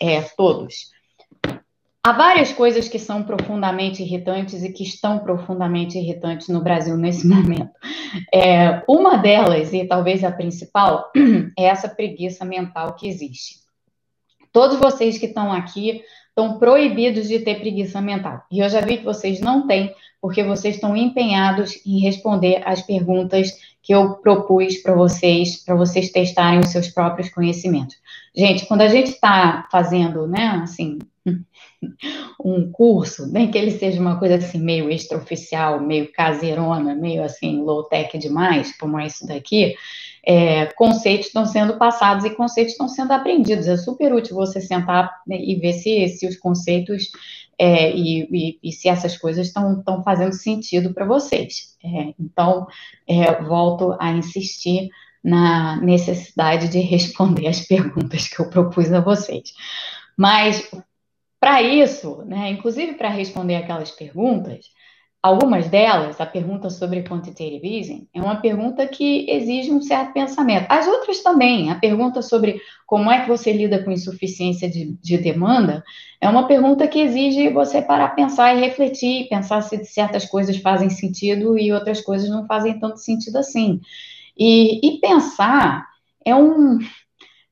é, 0.01 0.21
todos. 0.37 0.91
Há 2.03 2.13
várias 2.13 2.53
coisas 2.53 2.89
que 2.89 2.99
são 2.99 3.23
profundamente 3.23 4.03
irritantes 4.03 4.65
e 4.65 4.73
que 4.73 4.83
estão 4.83 5.21
profundamente 5.21 5.97
irritantes 5.97 6.49
no 6.49 6.61
Brasil 6.61 6.97
nesse 6.97 7.25
momento. 7.29 7.71
É, 8.35 8.83
uma 8.89 9.17
delas, 9.17 9.73
e 9.73 9.85
talvez 9.85 10.25
a 10.25 10.33
principal, 10.33 11.13
é 11.57 11.67
essa 11.67 11.89
preguiça 11.89 12.45
mental 12.45 12.97
que 12.97 13.07
existe. 13.07 13.61
Todos 14.53 14.81
vocês 14.81 15.17
que 15.17 15.27
estão 15.27 15.53
aqui 15.53 16.03
estão 16.41 16.59
proibidos 16.59 17.29
de 17.29 17.41
ter 17.41 17.61
preguiça 17.61 18.01
mental. 18.01 18.43
E 18.51 18.61
eu 18.61 18.69
já 18.69 18.81
vi 18.81 18.99
que 18.99 19.05
vocês 19.05 19.41
não 19.41 19.67
têm, 19.67 19.95
porque 20.21 20.43
vocês 20.43 20.77
estão 20.77 20.97
empenhados 20.97 21.81
em 21.87 22.01
responder 22.01 22.63
as 22.65 22.83
perguntas 22.83 23.53
que 23.83 23.95
eu 23.95 24.15
propus 24.17 24.79
para 24.79 24.95
vocês, 24.95 25.65
para 25.65 25.75
vocês 25.75 26.11
testarem 26.11 26.61
os 26.61 26.69
seus 26.69 26.89
próprios 26.89 27.31
conhecimentos. 27.31 27.97
Gente, 28.35 28.67
quando 28.67 28.83
a 28.83 28.89
gente 28.89 29.11
está 29.11 29.67
fazendo, 29.71 30.27
né, 30.27 30.61
assim, 30.63 30.99
um 32.45 32.71
curso, 32.71 33.27
nem 33.31 33.51
que 33.51 33.57
ele 33.57 33.71
seja 33.71 34.01
uma 34.01 34.19
coisa 34.19 34.37
assim 34.37 34.61
meio 34.61 34.91
extraoficial, 34.91 35.81
meio 35.81 36.13
caseirona, 36.13 36.95
meio 36.95 37.23
assim 37.23 37.63
low-tech 37.63 38.17
demais, 38.19 38.77
como 38.79 38.99
é 38.99 39.07
isso 39.07 39.27
daqui, 39.27 39.75
é, 40.25 40.67
conceitos 40.67 41.29
estão 41.29 41.47
sendo 41.47 41.77
passados 41.79 42.25
e 42.25 42.31
conceitos 42.31 42.73
estão 42.73 42.89
sendo 42.89 43.13
aprendidos. 43.13 43.67
É 43.67 43.77
super 43.77 44.13
útil 44.13 44.37
você 44.37 44.61
sentar 44.61 45.11
e 45.29 45.55
ver 45.57 45.73
se, 45.73 46.09
se 46.09 46.27
os 46.27 46.37
conceitos 46.37 47.11
é, 47.59 47.95
e, 47.95 48.23
e, 48.31 48.59
e, 48.63 48.73
se 48.73 48.89
essas 48.89 49.19
coisas 49.19 49.49
estão 49.49 50.03
fazendo 50.03 50.33
sentido 50.33 50.95
para 50.95 51.05
vocês. 51.05 51.77
É, 51.85 52.15
então, 52.19 52.67
é, 53.07 53.43
volto 53.43 53.97
a 54.01 54.13
insistir 54.13 54.89
na 55.23 55.77
necessidade 55.77 56.69
de 56.69 56.81
responder 56.81 57.47
as 57.47 57.61
perguntas 57.61 58.29
que 58.29 58.41
eu 58.41 58.49
propus 58.49 58.91
a 58.93 59.01
vocês. 59.01 59.53
Mas, 60.17 60.71
para 61.39 61.63
isso, 61.63 62.23
né, 62.25 62.51
inclusive 62.51 62.95
para 62.95 63.09
responder 63.09 63.57
aquelas 63.57 63.91
perguntas, 63.91 64.67
Algumas 65.23 65.69
delas, 65.69 66.19
a 66.19 66.25
pergunta 66.25 66.71
sobre 66.71 67.03
quantitative 67.03 67.61
easing, 67.63 68.09
é 68.15 68.23
uma 68.23 68.41
pergunta 68.41 68.87
que 68.87 69.31
exige 69.31 69.71
um 69.71 69.83
certo 69.83 70.15
pensamento. 70.15 70.65
As 70.71 70.87
outras 70.87 71.23
também, 71.23 71.71
a 71.71 71.75
pergunta 71.75 72.23
sobre 72.23 72.59
como 72.87 73.11
é 73.11 73.21
que 73.21 73.29
você 73.29 73.53
lida 73.53 73.85
com 73.85 73.91
insuficiência 73.91 74.69
de, 74.71 74.97
de 75.03 75.19
demanda, 75.19 75.85
é 76.23 76.29
uma 76.29 76.47
pergunta 76.47 76.89
que 76.89 77.01
exige 77.01 77.51
você 77.51 77.83
parar, 77.83 78.15
pensar 78.15 78.57
e 78.57 78.61
refletir, 78.61 79.29
pensar 79.29 79.61
se 79.61 79.85
certas 79.85 80.25
coisas 80.25 80.57
fazem 80.57 80.89
sentido 80.89 81.59
e 81.59 81.71
outras 81.71 82.01
coisas 82.01 82.31
não 82.31 82.47
fazem 82.47 82.79
tanto 82.79 82.97
sentido 82.97 83.37
assim. 83.37 83.79
E, 84.39 84.81
e 84.87 85.01
pensar 85.01 85.87
é 86.25 86.35
um 86.35 86.79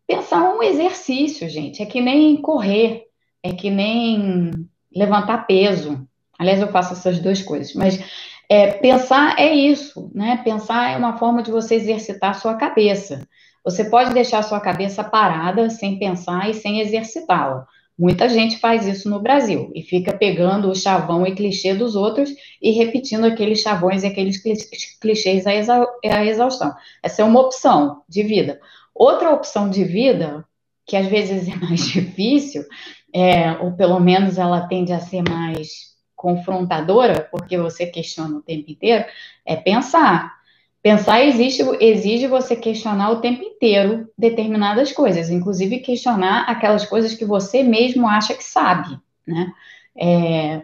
pensar 0.07 0.47
é 0.47 0.49
um 0.49 0.63
exercício, 0.63 1.47
gente. 1.51 1.83
É 1.83 1.87
que 1.87 2.01
nem 2.01 2.41
correr, 2.41 3.05
é 3.43 3.53
que 3.53 3.71
nem 3.71 4.53
levantar 4.91 5.47
peso. 5.47 6.09
Aliás, 6.39 6.61
eu 6.61 6.69
faço 6.69 6.93
essas 6.93 7.19
duas 7.19 7.43
coisas, 7.43 7.75
mas 7.75 7.99
é, 8.49 8.73
pensar 8.73 9.39
é 9.39 9.53
isso, 9.53 10.11
né? 10.15 10.41
Pensar 10.43 10.93
é 10.93 10.97
uma 10.97 11.19
forma 11.19 11.43
de 11.43 11.51
você 11.51 11.75
exercitar 11.75 12.31
a 12.31 12.35
sua 12.35 12.55
cabeça. 12.55 13.27
Você 13.65 13.85
pode 13.85 14.15
deixar 14.15 14.39
a 14.39 14.43
sua 14.43 14.61
cabeça 14.61 15.05
parada, 15.05 15.69
sem 15.69 15.99
pensar 15.99 16.49
e 16.49 16.55
sem 16.55 16.81
exercitá-la. 16.81 17.67
Muita 17.99 18.29
gente 18.29 18.59
faz 18.59 18.87
isso 18.87 19.11
no 19.11 19.21
Brasil 19.21 19.73
e 19.75 19.83
fica 19.83 20.17
pegando 20.17 20.71
o 20.71 20.75
chavão 20.75 21.27
e 21.27 21.35
clichê 21.35 21.75
dos 21.75 21.97
outros 21.97 22.31
e 22.63 22.71
repetindo 22.71 23.25
aqueles 23.25 23.61
chavões 23.61 24.05
e 24.05 24.07
aqueles 24.07 24.41
clichês 25.01 25.45
à 25.47 26.25
exaustão. 26.25 26.73
Essa 27.03 27.23
é 27.23 27.25
uma 27.25 27.41
opção 27.41 28.03
de 28.09 28.23
vida. 28.23 28.61
Outra 28.95 29.31
opção 29.31 29.69
de 29.69 29.83
vida, 29.83 30.45
que 30.87 30.97
às 30.97 31.07
vezes 31.07 31.49
é 31.49 31.57
mais 31.57 31.87
difícil, 31.91 32.65
é, 33.13 33.53
ou 33.61 33.73
pelo 33.73 33.99
menos 33.99 34.39
ela 34.39 34.69
tende 34.69 34.93
a 34.93 35.01
ser 35.01 35.23
mais 35.29 35.98
confrontadora, 36.19 37.29
porque 37.31 37.57
você 37.57 37.87
questiona 37.87 38.39
o 38.39 38.43
tempo 38.43 38.69
inteiro, 38.69 39.05
é 39.47 39.55
pensar. 39.55 40.37
Pensar 40.83 41.25
existe, 41.25 41.63
exige 41.81 42.27
você 42.27 42.57
questionar 42.57 43.11
o 43.11 43.21
tempo 43.21 43.43
inteiro 43.43 44.09
determinadas 44.19 44.93
coisas, 44.93 45.31
inclusive 45.31 45.79
questionar 45.79 46.43
aquelas 46.43 46.85
coisas 46.85 47.15
que 47.15 47.25
você 47.25 47.63
mesmo 47.63 48.07
acha 48.07 48.35
que 48.35 48.45
sabe, 48.45 48.99
né? 49.27 49.53
É, 49.97 50.63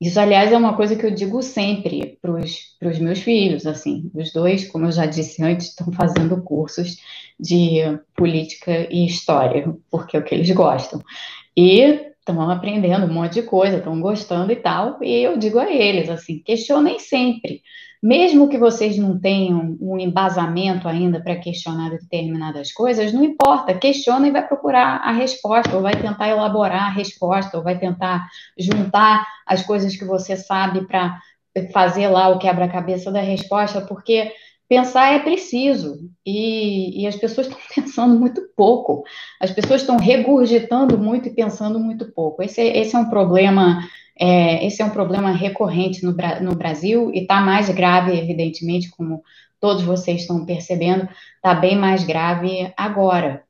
isso, 0.00 0.18
aliás, 0.18 0.50
é 0.52 0.56
uma 0.56 0.76
coisa 0.76 0.96
que 0.96 1.06
eu 1.06 1.10
digo 1.10 1.40
sempre 1.42 2.18
para 2.20 2.32
os 2.32 2.98
meus 2.98 3.20
filhos, 3.20 3.66
assim, 3.66 4.10
os 4.14 4.32
dois, 4.32 4.68
como 4.68 4.86
eu 4.86 4.92
já 4.92 5.06
disse 5.06 5.42
antes, 5.42 5.68
estão 5.68 5.92
fazendo 5.92 6.42
cursos 6.42 6.96
de 7.38 7.80
política 8.14 8.88
e 8.90 9.06
história, 9.06 9.72
porque 9.90 10.16
é 10.16 10.20
o 10.20 10.24
que 10.24 10.34
eles 10.34 10.50
gostam. 10.50 11.00
E 11.56 12.09
estão 12.20 12.50
aprendendo 12.50 13.06
um 13.06 13.12
monte 13.12 13.34
de 13.34 13.42
coisa, 13.42 13.78
estão 13.78 14.00
gostando 14.00 14.52
e 14.52 14.56
tal, 14.56 15.02
e 15.02 15.10
eu 15.22 15.36
digo 15.36 15.58
a 15.58 15.70
eles, 15.70 16.08
assim, 16.08 16.38
questionem 16.38 16.98
sempre. 16.98 17.62
Mesmo 18.02 18.48
que 18.48 18.56
vocês 18.56 18.96
não 18.96 19.18
tenham 19.18 19.76
um 19.78 19.98
embasamento 19.98 20.88
ainda 20.88 21.20
para 21.20 21.36
questionar 21.36 21.90
determinadas 21.90 22.72
coisas, 22.72 23.12
não 23.12 23.22
importa, 23.22 23.74
questiona 23.74 24.26
e 24.26 24.30
vai 24.30 24.46
procurar 24.46 25.02
a 25.02 25.12
resposta, 25.12 25.76
ou 25.76 25.82
vai 25.82 25.94
tentar 25.94 26.28
elaborar 26.28 26.84
a 26.84 26.90
resposta, 26.90 27.58
ou 27.58 27.62
vai 27.62 27.78
tentar 27.78 28.26
juntar 28.58 29.26
as 29.46 29.62
coisas 29.62 29.96
que 29.96 30.04
você 30.04 30.34
sabe 30.34 30.86
para 30.86 31.18
fazer 31.72 32.08
lá 32.08 32.28
o 32.28 32.38
quebra-cabeça 32.38 33.10
da 33.10 33.20
resposta, 33.20 33.82
porque 33.82 34.32
pensar 34.70 35.12
é 35.12 35.18
preciso 35.18 35.98
e, 36.24 37.02
e 37.02 37.06
as 37.08 37.16
pessoas 37.16 37.48
estão 37.48 37.60
pensando 37.74 38.16
muito 38.16 38.40
pouco. 38.56 39.02
As 39.40 39.50
pessoas 39.50 39.80
estão 39.80 39.96
regurgitando 39.96 40.96
muito 40.96 41.28
e 41.28 41.34
pensando 41.34 41.80
muito 41.80 42.12
pouco. 42.12 42.40
Esse, 42.40 42.62
esse 42.62 42.94
é 42.94 42.98
um 43.00 43.10
problema. 43.10 43.84
É, 44.16 44.64
esse 44.64 44.80
é 44.80 44.84
um 44.84 44.90
problema 44.90 45.32
recorrente 45.32 46.04
no, 46.04 46.14
no 46.42 46.54
Brasil 46.54 47.10
e 47.12 47.20
está 47.20 47.40
mais 47.40 47.68
grave, 47.70 48.16
evidentemente, 48.16 48.90
como 48.90 49.24
todos 49.58 49.82
vocês 49.82 50.20
estão 50.20 50.44
percebendo, 50.44 51.08
está 51.36 51.54
bem 51.54 51.76
mais 51.76 52.04
grave 52.04 52.72
agora. 52.76 53.42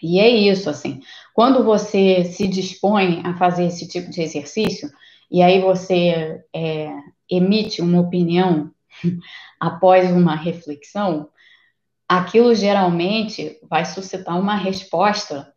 E 0.00 0.20
é 0.20 0.28
isso, 0.28 0.68
assim, 0.68 1.00
quando 1.32 1.64
você 1.64 2.24
se 2.24 2.46
dispõe 2.46 3.22
a 3.24 3.34
fazer 3.34 3.64
esse 3.64 3.88
tipo 3.88 4.10
de 4.10 4.20
exercício, 4.20 4.90
e 5.30 5.40
aí 5.42 5.60
você 5.60 6.42
é, 6.54 6.90
emite 7.30 7.80
uma 7.80 8.00
opinião 8.00 8.70
após 9.60 10.10
uma 10.10 10.34
reflexão, 10.34 11.28
aquilo 12.08 12.54
geralmente 12.54 13.58
vai 13.68 13.84
suscitar 13.84 14.38
uma 14.38 14.56
resposta. 14.56 15.52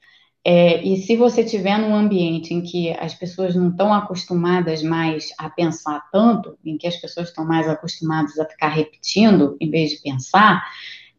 É, 0.48 0.84
e 0.84 0.98
se 0.98 1.16
você 1.16 1.42
estiver 1.42 1.78
num 1.80 1.96
ambiente 1.96 2.54
em 2.54 2.62
que 2.62 2.92
as 2.92 3.16
pessoas 3.16 3.56
não 3.56 3.70
estão 3.70 3.94
acostumadas 3.94 4.84
mais 4.84 5.30
a 5.40 5.50
pensar 5.50 6.08
tanto, 6.12 6.58
em 6.64 6.78
que 6.78 6.88
as 6.88 6.96
pessoas 6.98 7.30
estão 7.30 7.46
mais 7.46 7.68
acostumadas 7.68 8.38
a 8.38 8.46
ficar 8.46 8.70
repetindo 8.70 9.58
em 9.60 9.70
vez 9.72 9.90
de 9.92 10.02
pensar, 10.02 10.64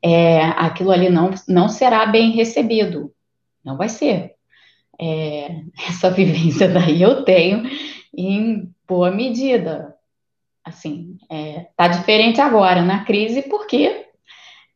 é, 0.00 0.44
aquilo 0.44 0.92
ali 0.92 1.10
não, 1.10 1.30
não 1.48 1.68
será 1.68 2.06
bem 2.06 2.30
recebido. 2.30 3.12
Não 3.64 3.76
vai 3.76 3.88
ser. 3.88 4.34
É, 4.98 5.62
essa 5.88 6.08
vivência 6.08 6.68
daí 6.68 7.02
eu 7.02 7.24
tenho 7.24 7.68
em 8.16 8.72
boa 8.86 9.10
medida 9.10 9.95
assim, 10.66 11.16
é, 11.30 11.68
tá 11.76 11.86
diferente 11.86 12.40
agora 12.40 12.82
na 12.82 13.04
crise, 13.04 13.42
porque 13.42 14.06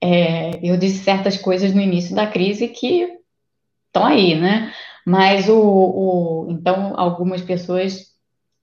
é, 0.01 0.59
eu 0.62 0.76
disse 0.76 1.03
certas 1.03 1.36
coisas 1.36 1.74
no 1.74 1.80
início 1.80 2.14
da 2.14 2.28
crise 2.28 2.68
que 2.68 3.09
estão 3.88 4.07
aí, 4.07 4.38
né? 4.38 4.72
Mas 5.05 5.49
o, 5.49 5.59
o, 5.59 6.47
então 6.51 6.95
algumas 6.97 7.43
pessoas 7.43 8.11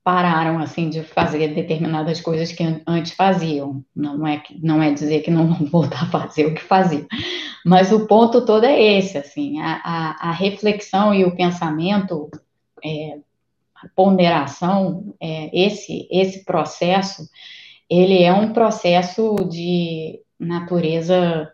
pararam 0.03 0.57
assim 0.59 0.89
de 0.89 1.03
fazer 1.03 1.49
determinadas 1.49 2.21
coisas 2.21 2.49
que 2.53 2.63
antes 2.88 3.11
faziam. 3.11 3.84
Não 3.93 4.25
é 4.25 4.41
não 4.63 4.82
é 4.82 4.93
dizer 4.93 5.19
que 5.19 5.30
não 5.30 5.53
vão 5.53 5.67
voltar 5.69 6.03
a 6.03 6.09
fazer 6.09 6.45
o 6.45 6.55
que 6.55 6.63
faziam, 6.63 7.05
mas 7.65 7.91
o 7.91 8.07
ponto 8.07 8.45
todo 8.45 8.63
é 8.63 8.82
esse, 8.97 9.17
assim, 9.17 9.59
a, 9.59 9.82
a, 9.84 10.30
a 10.30 10.32
reflexão 10.32 11.13
e 11.13 11.25
o 11.25 11.36
pensamento 11.36 12.30
é, 12.84 13.17
ponderação, 13.95 15.15
é, 15.19 15.49
esse, 15.53 16.07
esse 16.11 16.43
processo, 16.45 17.28
ele 17.89 18.21
é 18.23 18.34
um 18.34 18.53
processo 18.53 19.36
de 19.49 20.19
natureza 20.39 21.51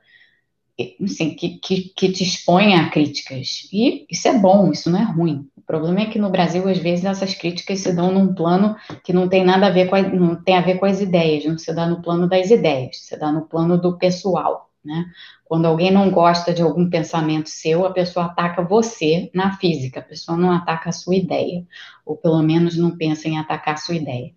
assim, 1.02 1.36
que, 1.36 1.60
que, 1.60 1.94
que 1.96 2.12
te 2.12 2.24
expõe 2.24 2.76
a 2.76 2.90
críticas. 2.90 3.70
E 3.72 4.06
isso 4.10 4.28
é 4.28 4.38
bom, 4.38 4.72
isso 4.72 4.90
não 4.90 5.00
é 5.00 5.04
ruim. 5.04 5.48
O 5.56 5.62
problema 5.62 6.02
é 6.02 6.06
que 6.08 6.20
no 6.20 6.30
Brasil, 6.30 6.68
às 6.68 6.78
vezes, 6.78 7.06
essas 7.06 7.34
críticas 7.34 7.80
se 7.80 7.94
dão 7.94 8.12
num 8.12 8.34
plano 8.34 8.76
que 9.04 9.14
não 9.14 9.30
tem 9.30 9.46
nada 9.46 9.68
a 9.68 9.70
ver 9.70 9.88
com 9.88 9.96
a, 9.96 10.02
não 10.02 10.36
tem 10.36 10.58
a 10.58 10.62
ver 10.62 10.80
com 10.80 10.86
as 10.86 11.00
ideias, 11.00 11.46
não 11.46 11.58
se 11.58 11.74
dá 11.74 11.86
no 11.86 12.02
plano 12.02 12.28
das 12.28 12.50
ideias, 12.50 12.98
se 13.00 13.18
dá 13.18 13.32
no 13.32 13.44
plano 13.44 13.80
do 13.80 13.98
pessoal, 13.98 14.70
né? 14.84 15.06
Quando 15.46 15.66
alguém 15.66 15.92
não 15.92 16.10
gosta 16.10 16.54
de 16.54 16.62
algum 16.62 16.90
pensamento 16.90 17.50
seu, 17.50 17.86
a 17.86 17.92
pessoa 17.92 18.26
ataca 18.26 18.64
você 18.64 19.30
na 19.34 19.58
física, 19.58 20.00
a 20.00 20.04
pessoa 20.04 20.38
não 20.38 20.52
ataca 20.52 20.90
a 20.90 20.94
sua 20.94 21.16
ideia, 21.16 21.66
ou 22.06 22.18
pelo 22.18 22.42
menos 22.42 22.78
não 22.78 22.98
pensa 22.98 23.28
em 23.28 23.38
atacar 23.38 23.76
a 23.76 23.78
sua 23.78 23.96
ideia. 23.96 24.32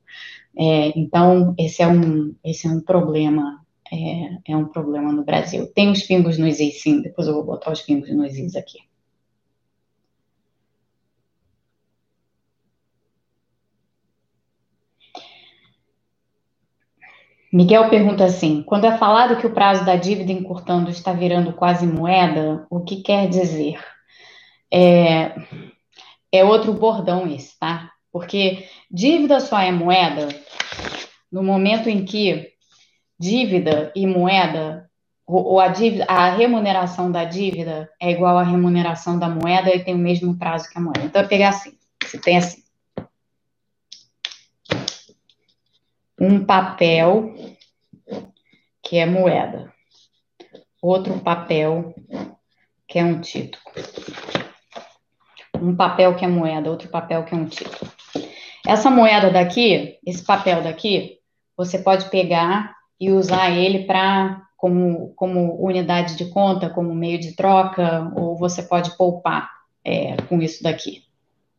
É, 0.59 0.99
então, 0.99 1.55
esse 1.59 1.83
é 1.83 1.89
um, 1.89 2.35
esse 2.45 2.67
é 2.67 2.71
um 2.71 2.81
problema, 2.81 3.61
é, 3.93 4.53
é, 4.53 4.57
um 4.57 4.67
problema 4.67 5.13
no 5.13 5.25
Brasil. 5.25 5.67
Tem 5.75 5.91
os 5.91 6.03
pingos 6.03 6.39
nos 6.39 6.61
is, 6.61 6.83
sim, 6.83 7.03
depois 7.03 7.29
eu 7.29 7.35
vou 7.35 7.45
botar 7.45 7.71
os 7.73 7.83
pingos 7.83 8.11
nos 8.15 8.37
is 8.37 8.57
aqui. 8.57 8.79
Miguel 17.57 17.89
pergunta 17.89 18.23
assim: 18.23 18.63
quando 18.63 18.85
é 18.85 18.99
falado 18.99 19.39
que 19.39 19.47
o 19.47 19.55
prazo 19.55 19.83
da 19.83 19.97
dívida 19.97 20.31
encurtando 20.31 20.91
está 20.91 21.15
virando 21.15 21.55
quase 21.55 21.87
moeda, 21.87 22.67
o 22.69 22.81
que 22.81 22.97
quer 22.97 23.31
dizer? 23.31 23.83
É, 24.71 25.35
é 26.31 26.45
outro 26.45 26.75
bordão 26.75 27.27
esse, 27.27 27.59
tá? 27.59 27.91
Porque 28.13 28.69
dívida 28.91 29.41
só 29.41 29.59
é 29.59 29.73
moeda 29.73 30.29
no 31.33 31.43
momento 31.43 31.89
em 31.89 32.05
que 32.05 32.53
dívida 33.19 33.91
e 33.97 34.07
moeda, 34.07 34.91
ou 35.27 35.59
a, 35.59 35.69
dívida, 35.69 36.05
a 36.09 36.29
remuneração 36.29 37.11
da 37.11 37.25
dívida 37.25 37.89
é 37.99 38.11
igual 38.11 38.37
à 38.37 38.43
remuneração 38.43 39.19
da 39.19 39.31
moeda 39.31 39.75
e 39.75 39.83
tem 39.83 39.95
o 39.95 39.99
mesmo 39.99 40.39
prazo 40.39 40.69
que 40.69 40.77
a 40.77 40.81
moeda. 40.83 41.07
Então, 41.07 41.23
eu 41.23 41.29
pegar 41.29 41.49
assim, 41.49 41.73
você 42.05 42.19
tem 42.19 42.37
assim, 42.37 42.66
um 46.21 46.45
papel 46.45 47.35
que 48.83 48.99
é 48.99 49.07
moeda, 49.07 49.73
outro 50.81 51.19
papel 51.21 51.95
que 52.87 52.99
é 52.99 53.05
um 53.05 53.21
título. 53.21 53.63
Um 55.61 55.75
papel 55.75 56.15
que 56.15 56.25
é 56.25 56.29
moeda, 56.29 56.71
outro 56.71 56.89
papel 56.89 57.25
que 57.25 57.35
é 57.35 57.37
um 57.37 57.47
título. 57.47 57.91
Essa 58.67 58.91
moeda 58.91 59.31
daqui, 59.31 59.99
esse 60.05 60.25
papel 60.25 60.63
daqui, 60.63 61.19
você 61.57 61.79
pode 61.79 62.09
pegar 62.11 62.75
e 63.01 63.11
usar 63.11 63.51
ele 63.51 63.85
para 63.85 64.43
como, 64.57 65.13
como 65.15 65.63
unidade 65.63 66.17
de 66.17 66.27
conta, 66.27 66.71
como 66.71 66.95
meio 66.95 67.19
de 67.19 67.37
troca, 67.37 68.11
ou 68.17 68.37
você 68.37 68.63
pode 68.63 68.97
poupar 68.97 69.51
é, 69.85 70.17
com 70.29 70.41
isso 70.41 70.63
daqui, 70.63 71.05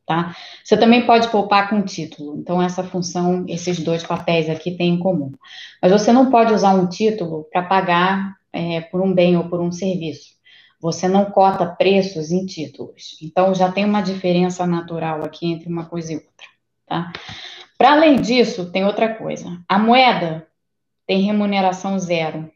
tá? 0.07 0.33
Você 0.63 0.77
também 0.77 1.05
pode 1.05 1.27
poupar 1.27 1.69
com 1.69 1.83
título. 1.83 2.39
Então, 2.39 2.61
essa 2.61 2.81
função, 2.81 3.45
esses 3.47 3.77
dois 3.79 4.03
papéis 4.03 4.49
aqui 4.49 4.71
têm 4.71 4.93
em 4.93 4.99
comum. 4.99 5.33
Mas 5.81 5.91
você 5.91 6.13
não 6.13 6.31
pode 6.31 6.53
usar 6.53 6.73
um 6.73 6.87
título 6.87 7.45
para 7.51 7.61
pagar 7.61 8.37
é, 8.53 8.81
por 8.81 9.01
um 9.01 9.13
bem 9.13 9.35
ou 9.37 9.49
por 9.49 9.59
um 9.59 9.71
serviço. 9.71 10.37
Você 10.79 11.07
não 11.09 11.25
cota 11.25 11.65
preços 11.65 12.31
em 12.31 12.45
títulos. 12.45 13.17
Então, 13.21 13.53
já 13.53 13.69
tem 13.69 13.83
uma 13.83 14.01
diferença 14.01 14.65
natural 14.65 15.23
aqui 15.25 15.45
entre 15.45 15.67
uma 15.67 15.85
coisa 15.85 16.13
e 16.13 16.15
outra, 16.15 16.47
tá? 16.87 17.11
Para 17.77 17.91
além 17.91 18.15
disso, 18.15 18.71
tem 18.71 18.85
outra 18.85 19.13
coisa. 19.13 19.59
A 19.67 19.77
moeda 19.77 20.47
tem 21.05 21.21
remuneração 21.21 21.99
zero. 21.99 22.49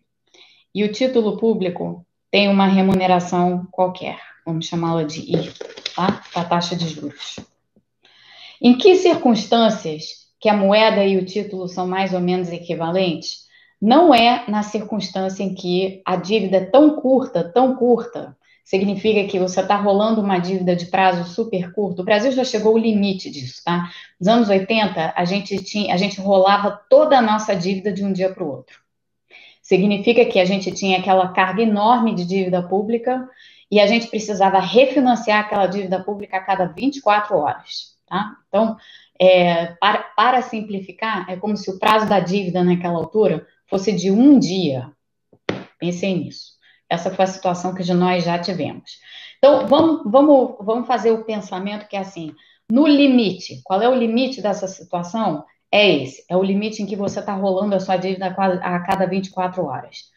E 0.73 0.83
o 0.85 0.91
título 0.91 1.37
público 1.37 2.05
tem 2.31 2.47
uma 2.47 2.65
remuneração 2.65 3.67
qualquer, 3.71 4.17
vamos 4.45 4.67
chamá-la 4.67 5.03
de 5.03 5.19
I, 5.19 5.51
tá? 5.95 6.21
A 6.35 6.43
taxa 6.43 6.75
de 6.75 6.87
juros. 6.87 7.39
Em 8.61 8.77
que 8.77 8.95
circunstâncias 8.95 10.27
que 10.39 10.49
a 10.49 10.55
moeda 10.55 11.03
e 11.03 11.17
o 11.17 11.25
título 11.25 11.67
são 11.67 11.87
mais 11.87 12.13
ou 12.13 12.19
menos 12.19 12.49
equivalentes? 12.49 13.45
Não 13.81 14.13
é 14.13 14.43
na 14.47 14.61
circunstância 14.61 15.43
em 15.43 15.55
que 15.55 16.01
a 16.05 16.15
dívida 16.15 16.57
é 16.57 16.65
tão 16.65 16.95
curta, 17.01 17.43
tão 17.43 17.75
curta, 17.75 18.37
significa 18.63 19.27
que 19.27 19.39
você 19.39 19.59
está 19.59 19.75
rolando 19.75 20.21
uma 20.21 20.37
dívida 20.37 20.75
de 20.75 20.85
prazo 20.85 21.29
super 21.29 21.73
curto. 21.73 22.01
O 22.01 22.05
Brasil 22.05 22.31
já 22.31 22.43
chegou 22.43 22.73
ao 22.73 22.77
limite 22.77 23.29
disso, 23.29 23.61
tá? 23.65 23.89
Nos 24.19 24.27
anos 24.27 24.49
80, 24.49 25.13
a 25.15 25.25
gente, 25.25 25.61
tinha, 25.63 25.93
a 25.93 25.97
gente 25.97 26.21
rolava 26.21 26.79
toda 26.89 27.17
a 27.17 27.21
nossa 27.21 27.55
dívida 27.55 27.91
de 27.91 28.05
um 28.05 28.13
dia 28.13 28.31
para 28.31 28.43
o 28.43 28.49
outro. 28.49 28.79
Significa 29.71 30.25
que 30.25 30.37
a 30.37 30.43
gente 30.43 30.69
tinha 30.69 30.99
aquela 30.99 31.29
carga 31.29 31.61
enorme 31.61 32.13
de 32.13 32.25
dívida 32.25 32.61
pública 32.61 33.25
e 33.71 33.79
a 33.79 33.87
gente 33.87 34.07
precisava 34.07 34.59
refinanciar 34.59 35.39
aquela 35.39 35.65
dívida 35.65 36.03
pública 36.03 36.35
a 36.35 36.41
cada 36.41 36.65
24 36.65 37.37
horas, 37.37 37.95
tá? 38.05 38.35
Então, 38.49 38.75
é, 39.17 39.67
para, 39.79 39.99
para 40.13 40.41
simplificar, 40.41 41.25
é 41.29 41.37
como 41.37 41.55
se 41.55 41.71
o 41.71 41.79
prazo 41.79 42.05
da 42.09 42.19
dívida 42.19 42.65
naquela 42.65 42.97
altura 42.97 43.47
fosse 43.65 43.93
de 43.93 44.11
um 44.11 44.37
dia. 44.37 44.91
Pensei 45.79 46.15
nisso. 46.17 46.51
Essa 46.89 47.09
foi 47.09 47.23
a 47.23 47.29
situação 47.29 47.73
que 47.73 47.93
nós 47.93 48.25
já 48.25 48.37
tivemos. 48.37 48.99
Então, 49.37 49.67
vamos, 49.67 50.01
vamos, 50.03 50.55
vamos 50.59 50.85
fazer 50.85 51.11
o 51.11 51.23
pensamento 51.23 51.87
que 51.87 51.95
é 51.95 51.99
assim: 51.99 52.35
no 52.69 52.85
limite, 52.85 53.61
qual 53.63 53.81
é 53.81 53.87
o 53.87 53.95
limite 53.95 54.41
dessa 54.41 54.67
situação? 54.67 55.45
É 55.71 55.89
esse, 56.03 56.25
é 56.29 56.35
o 56.35 56.43
limite 56.43 56.83
em 56.83 56.85
que 56.85 56.95
você 56.95 57.19
está 57.19 57.33
rolando 57.33 57.75
a 57.75 57.79
sua 57.79 57.95
dívida 57.95 58.27
a 58.27 58.79
cada 58.81 59.05
24 59.05 59.63
horas. 59.63 60.09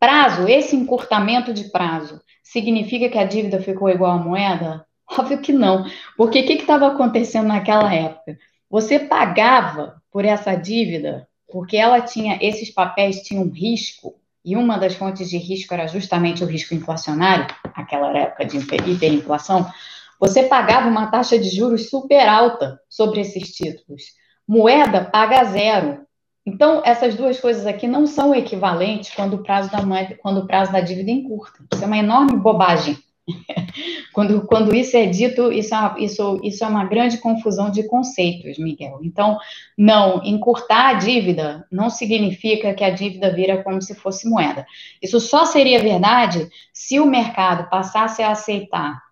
Prazo, 0.00 0.48
esse 0.48 0.74
encurtamento 0.74 1.52
de 1.52 1.70
prazo, 1.70 2.20
significa 2.42 3.08
que 3.08 3.18
a 3.18 3.24
dívida 3.24 3.60
ficou 3.60 3.88
igual 3.88 4.12
à 4.12 4.18
moeda? 4.18 4.86
Óbvio 5.10 5.40
que 5.40 5.52
não, 5.52 5.84
porque 6.16 6.40
o 6.40 6.46
que 6.46 6.52
estava 6.54 6.88
acontecendo 6.88 7.48
naquela 7.48 7.94
época? 7.94 8.36
Você 8.68 8.98
pagava 8.98 10.02
por 10.10 10.24
essa 10.24 10.54
dívida, 10.54 11.28
porque 11.50 11.76
ela 11.76 12.00
tinha, 12.00 12.38
esses 12.42 12.70
papéis 12.70 13.22
tinham 13.22 13.48
risco, 13.48 14.14
e 14.44 14.56
uma 14.56 14.78
das 14.78 14.94
fontes 14.94 15.30
de 15.30 15.38
risco 15.38 15.74
era 15.74 15.86
justamente 15.86 16.42
o 16.42 16.46
risco 16.46 16.74
inflacionário, 16.74 17.46
aquela 17.74 18.16
época 18.16 18.44
de 18.44 18.58
hiperinflação, 18.58 19.70
você 20.18 20.44
pagava 20.44 20.88
uma 20.88 21.10
taxa 21.10 21.38
de 21.38 21.48
juros 21.48 21.88
super 21.88 22.28
alta 22.28 22.80
sobre 22.88 23.20
esses 23.20 23.52
títulos. 23.52 24.17
Moeda 24.48 25.04
paga 25.04 25.44
zero. 25.44 26.06
Então, 26.46 26.80
essas 26.82 27.14
duas 27.14 27.38
coisas 27.38 27.66
aqui 27.66 27.86
não 27.86 28.06
são 28.06 28.34
equivalentes 28.34 29.14
quando 29.14 29.34
o 29.34 29.42
prazo 29.42 29.70
da 29.70 29.80
quando 30.16 30.38
o 30.38 30.46
prazo 30.46 30.72
da 30.72 30.80
dívida 30.80 31.10
encurta. 31.10 31.62
Isso 31.70 31.84
é 31.84 31.86
uma 31.86 31.98
enorme 31.98 32.38
bobagem. 32.38 32.96
quando, 34.14 34.46
quando 34.46 34.74
isso 34.74 34.96
é 34.96 35.04
dito, 35.04 35.52
isso 35.52 35.74
é, 35.74 35.78
uma, 35.78 36.00
isso, 36.00 36.40
isso 36.42 36.64
é 36.64 36.66
uma 36.66 36.86
grande 36.86 37.18
confusão 37.18 37.70
de 37.70 37.82
conceitos, 37.86 38.58
Miguel. 38.58 39.00
Então, 39.02 39.38
não, 39.76 40.22
encurtar 40.24 40.88
a 40.88 40.94
dívida 40.94 41.66
não 41.70 41.90
significa 41.90 42.72
que 42.72 42.82
a 42.82 42.90
dívida 42.90 43.30
vira 43.30 43.62
como 43.62 43.82
se 43.82 43.94
fosse 43.94 44.26
moeda. 44.26 44.66
Isso 45.02 45.20
só 45.20 45.44
seria 45.44 45.78
verdade 45.78 46.48
se 46.72 46.98
o 46.98 47.04
mercado 47.04 47.68
passasse 47.68 48.22
a 48.22 48.30
aceitar 48.30 49.02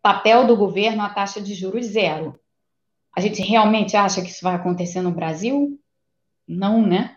papel 0.00 0.46
do 0.46 0.56
governo 0.56 1.02
a 1.02 1.08
taxa 1.08 1.40
de 1.40 1.54
juros 1.54 1.86
zero. 1.86 2.38
A 3.14 3.20
gente 3.20 3.42
realmente 3.42 3.96
acha 3.96 4.22
que 4.22 4.28
isso 4.28 4.42
vai 4.42 4.54
acontecer 4.54 5.00
no 5.02 5.10
Brasil? 5.10 5.78
Não, 6.46 6.84
né? 6.84 7.16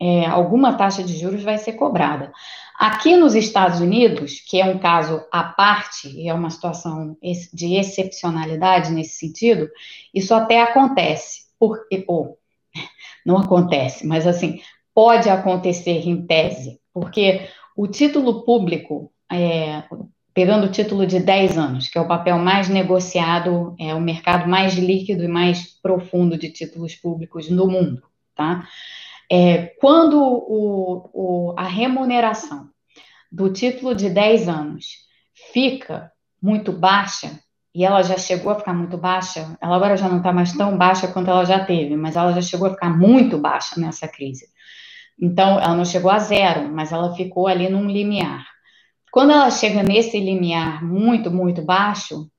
É, 0.00 0.26
alguma 0.26 0.76
taxa 0.76 1.02
de 1.02 1.16
juros 1.16 1.42
vai 1.42 1.58
ser 1.58 1.74
cobrada. 1.74 2.32
Aqui 2.78 3.16
nos 3.16 3.34
Estados 3.34 3.80
Unidos, 3.80 4.40
que 4.40 4.60
é 4.60 4.64
um 4.64 4.78
caso 4.78 5.24
à 5.30 5.44
parte, 5.44 6.08
e 6.08 6.28
é 6.28 6.34
uma 6.34 6.50
situação 6.50 7.16
de 7.52 7.76
excepcionalidade 7.76 8.90
nesse 8.90 9.16
sentido, 9.16 9.68
isso 10.12 10.34
até 10.34 10.60
acontece. 10.60 11.42
Porque, 11.58 12.04
ou, 12.08 12.38
não 13.24 13.38
acontece, 13.38 14.06
mas 14.06 14.26
assim, 14.26 14.60
pode 14.94 15.28
acontecer 15.28 16.08
em 16.08 16.26
tese, 16.26 16.80
porque 16.92 17.48
o 17.76 17.86
título 17.86 18.44
público, 18.44 19.12
é, 19.30 19.84
pegando 20.34 20.66
o 20.66 20.70
título 20.70 21.06
de 21.06 21.20
10 21.20 21.58
anos, 21.58 21.88
que 21.88 21.98
é 21.98 22.00
o 22.00 22.08
papel 22.08 22.38
mais 22.38 22.68
negociado, 22.68 23.74
é 23.78 23.94
o 23.94 24.00
mercado 24.00 24.48
mais 24.48 24.74
líquido 24.74 25.24
e 25.24 25.28
mais 25.28 25.66
profundo 25.80 26.38
de 26.38 26.50
títulos 26.50 26.94
públicos 26.94 27.50
no 27.50 27.66
mundo, 27.66 28.02
tá? 28.34 28.66
É, 29.30 29.66
quando 29.80 30.20
o, 30.20 31.10
o, 31.12 31.54
a 31.56 31.64
remuneração 31.64 32.68
do 33.30 33.52
título 33.52 33.94
de 33.94 34.10
10 34.10 34.48
anos 34.48 34.86
fica 35.52 36.12
muito 36.40 36.72
baixa, 36.72 37.40
e 37.74 37.84
ela 37.84 38.02
já 38.02 38.18
chegou 38.18 38.52
a 38.52 38.58
ficar 38.58 38.74
muito 38.74 38.98
baixa, 38.98 39.56
ela 39.60 39.76
agora 39.76 39.96
já 39.96 40.08
não 40.08 40.18
está 40.18 40.32
mais 40.32 40.52
tão 40.52 40.76
baixa 40.76 41.08
quanto 41.08 41.30
ela 41.30 41.44
já 41.44 41.64
teve, 41.64 41.96
mas 41.96 42.16
ela 42.16 42.32
já 42.32 42.42
chegou 42.42 42.68
a 42.68 42.72
ficar 42.72 42.90
muito 42.90 43.38
baixa 43.38 43.80
nessa 43.80 44.06
crise. 44.06 44.46
Então, 45.18 45.58
ela 45.58 45.74
não 45.74 45.84
chegou 45.84 46.10
a 46.10 46.18
zero, 46.18 46.70
mas 46.70 46.92
ela 46.92 47.14
ficou 47.14 47.46
ali 47.46 47.68
num 47.70 47.86
limiar. 47.86 48.51
Quando 49.12 49.30
ela 49.30 49.50
chega 49.50 49.82
nesse 49.82 50.18
limiar 50.18 50.82
muito, 50.82 51.30
muito 51.30 51.60
baixo, 51.60 52.30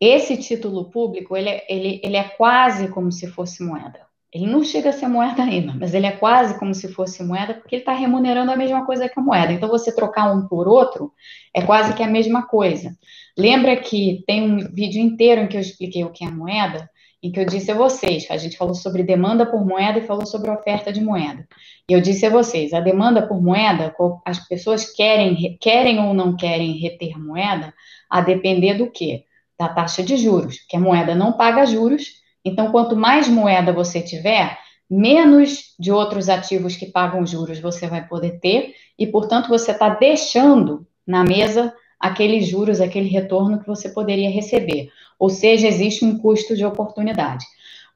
esse 0.00 0.36
título 0.36 0.90
público, 0.90 1.36
ele, 1.36 1.48
é, 1.48 1.64
ele, 1.68 2.00
ele 2.02 2.16
é 2.16 2.24
quase 2.24 2.88
como 2.88 3.12
se 3.12 3.28
fosse 3.28 3.62
moeda. 3.62 4.00
Ele 4.32 4.48
não 4.48 4.64
chega 4.64 4.90
a 4.90 4.92
ser 4.92 5.06
moeda 5.06 5.44
ainda, 5.44 5.72
mas 5.72 5.94
ele 5.94 6.06
é 6.06 6.10
quase 6.10 6.58
como 6.58 6.74
se 6.74 6.88
fosse 6.92 7.22
moeda, 7.22 7.54
porque 7.54 7.76
ele 7.76 7.82
está 7.82 7.92
remunerando 7.92 8.50
a 8.50 8.56
mesma 8.56 8.84
coisa 8.84 9.08
que 9.08 9.20
a 9.20 9.22
moeda. 9.22 9.52
Então, 9.52 9.68
você 9.68 9.94
trocar 9.94 10.32
um 10.32 10.48
por 10.48 10.66
outro 10.66 11.12
é 11.54 11.62
quase 11.62 11.94
que 11.94 12.02
a 12.02 12.08
mesma 12.08 12.42
coisa. 12.42 12.96
Lembra 13.38 13.76
que 13.76 14.24
tem 14.26 14.42
um 14.42 14.74
vídeo 14.74 15.00
inteiro 15.00 15.42
em 15.42 15.46
que 15.46 15.56
eu 15.56 15.60
expliquei 15.60 16.02
o 16.02 16.10
que 16.10 16.24
é 16.24 16.28
moeda, 16.28 16.90
em 17.24 17.32
que 17.32 17.40
eu 17.40 17.46
disse 17.46 17.70
a 17.70 17.74
vocês, 17.74 18.26
a 18.28 18.36
gente 18.36 18.58
falou 18.58 18.74
sobre 18.74 19.02
demanda 19.02 19.46
por 19.46 19.64
moeda 19.64 19.98
e 19.98 20.06
falou 20.06 20.26
sobre 20.26 20.50
oferta 20.50 20.92
de 20.92 21.00
moeda. 21.00 21.48
E 21.88 21.94
eu 21.94 22.00
disse 22.02 22.26
a 22.26 22.30
vocês, 22.30 22.74
a 22.74 22.80
demanda 22.80 23.26
por 23.26 23.40
moeda, 23.40 23.94
as 24.26 24.46
pessoas 24.46 24.92
querem, 24.92 25.56
querem 25.58 25.98
ou 25.98 26.12
não 26.12 26.36
querem 26.36 26.72
reter 26.72 27.18
moeda, 27.18 27.72
a 28.10 28.20
depender 28.20 28.74
do 28.74 28.90
quê? 28.90 29.24
Da 29.58 29.70
taxa 29.70 30.02
de 30.02 30.18
juros, 30.18 30.58
porque 30.58 30.76
a 30.76 30.80
moeda 30.80 31.14
não 31.14 31.32
paga 31.32 31.64
juros, 31.64 32.22
então, 32.44 32.70
quanto 32.70 32.94
mais 32.94 33.26
moeda 33.26 33.72
você 33.72 34.02
tiver, 34.02 34.58
menos 34.90 35.74
de 35.80 35.90
outros 35.90 36.28
ativos 36.28 36.76
que 36.76 36.84
pagam 36.84 37.26
juros 37.26 37.58
você 37.58 37.86
vai 37.86 38.06
poder 38.06 38.38
ter, 38.38 38.74
e, 38.98 39.06
portanto, 39.06 39.48
você 39.48 39.70
está 39.70 39.88
deixando 39.88 40.86
na 41.06 41.24
mesa 41.24 41.72
aqueles 42.04 42.46
juros, 42.46 42.82
aquele 42.82 43.08
retorno 43.08 43.58
que 43.58 43.66
você 43.66 43.88
poderia 43.88 44.30
receber. 44.30 44.90
Ou 45.18 45.30
seja, 45.30 45.66
existe 45.66 46.04
um 46.04 46.18
custo 46.18 46.54
de 46.54 46.62
oportunidade. 46.62 47.46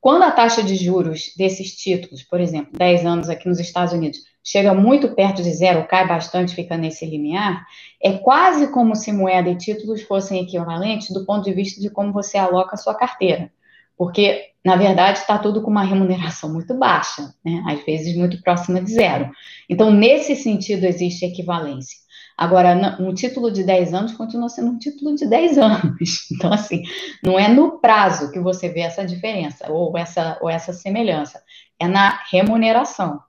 Quando 0.00 0.22
a 0.22 0.30
taxa 0.30 0.62
de 0.62 0.76
juros 0.76 1.34
desses 1.36 1.76
títulos, 1.76 2.22
por 2.22 2.40
exemplo, 2.40 2.70
10 2.72 3.04
anos 3.04 3.28
aqui 3.28 3.46
nos 3.46 3.60
Estados 3.60 3.92
Unidos, 3.92 4.20
chega 4.42 4.72
muito 4.72 5.14
perto 5.14 5.42
de 5.42 5.52
zero, 5.52 5.86
cai 5.86 6.08
bastante, 6.08 6.54
fica 6.54 6.74
nesse 6.78 7.04
limiar, 7.04 7.66
é 8.02 8.12
quase 8.12 8.68
como 8.68 8.96
se 8.96 9.12
moeda 9.12 9.50
e 9.50 9.58
títulos 9.58 10.00
fossem 10.00 10.42
equivalentes 10.42 11.10
do 11.10 11.26
ponto 11.26 11.44
de 11.44 11.52
vista 11.52 11.78
de 11.78 11.90
como 11.90 12.10
você 12.10 12.38
aloca 12.38 12.76
a 12.76 12.78
sua 12.78 12.94
carteira. 12.94 13.50
porque, 13.94 14.52
na 14.64 14.76
verdade, 14.76 15.18
está 15.18 15.36
tudo 15.38 15.60
com 15.60 15.70
uma 15.70 15.82
remuneração 15.82 16.50
muito 16.50 16.72
baixa, 16.72 17.34
né? 17.44 17.62
às 17.66 17.84
vezes 17.84 18.16
muito 18.16 18.40
próxima 18.40 18.80
de 18.80 18.92
zero. 18.92 19.28
Então, 19.68 19.90
nesse 19.90 20.36
sentido, 20.36 20.84
existe 20.84 21.24
equivalência. 21.26 21.98
Agora, 22.38 22.96
um 23.00 23.12
título 23.12 23.50
de 23.50 23.64
10 23.64 23.92
anos 23.92 24.12
continua 24.12 24.48
sendo 24.48 24.70
um 24.70 24.78
título 24.78 25.16
de 25.16 25.26
10 25.26 25.58
anos. 25.58 26.30
Então, 26.30 26.52
assim, 26.52 26.84
não 27.20 27.36
é 27.36 27.48
no 27.48 27.80
prazo 27.80 28.30
que 28.30 28.38
você 28.38 28.68
vê 28.68 28.80
essa 28.80 29.04
diferença 29.04 29.68
ou 29.72 29.98
essa, 29.98 30.38
ou 30.40 30.48
essa 30.48 30.72
semelhança, 30.72 31.42
é 31.80 31.88
na 31.88 32.20
remuneração. 32.30 33.20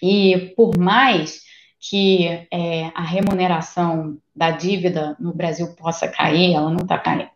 E 0.00 0.52
por 0.56 0.78
mais 0.78 1.42
que 1.80 2.46
é, 2.52 2.92
a 2.94 3.02
remuneração 3.02 4.16
da 4.34 4.52
dívida 4.52 5.16
no 5.18 5.34
Brasil 5.34 5.74
possa 5.74 6.06
cair, 6.06 6.54
ela 6.54 6.70
não 6.70 6.82
está 6.82 6.96
caindo. 6.96 7.28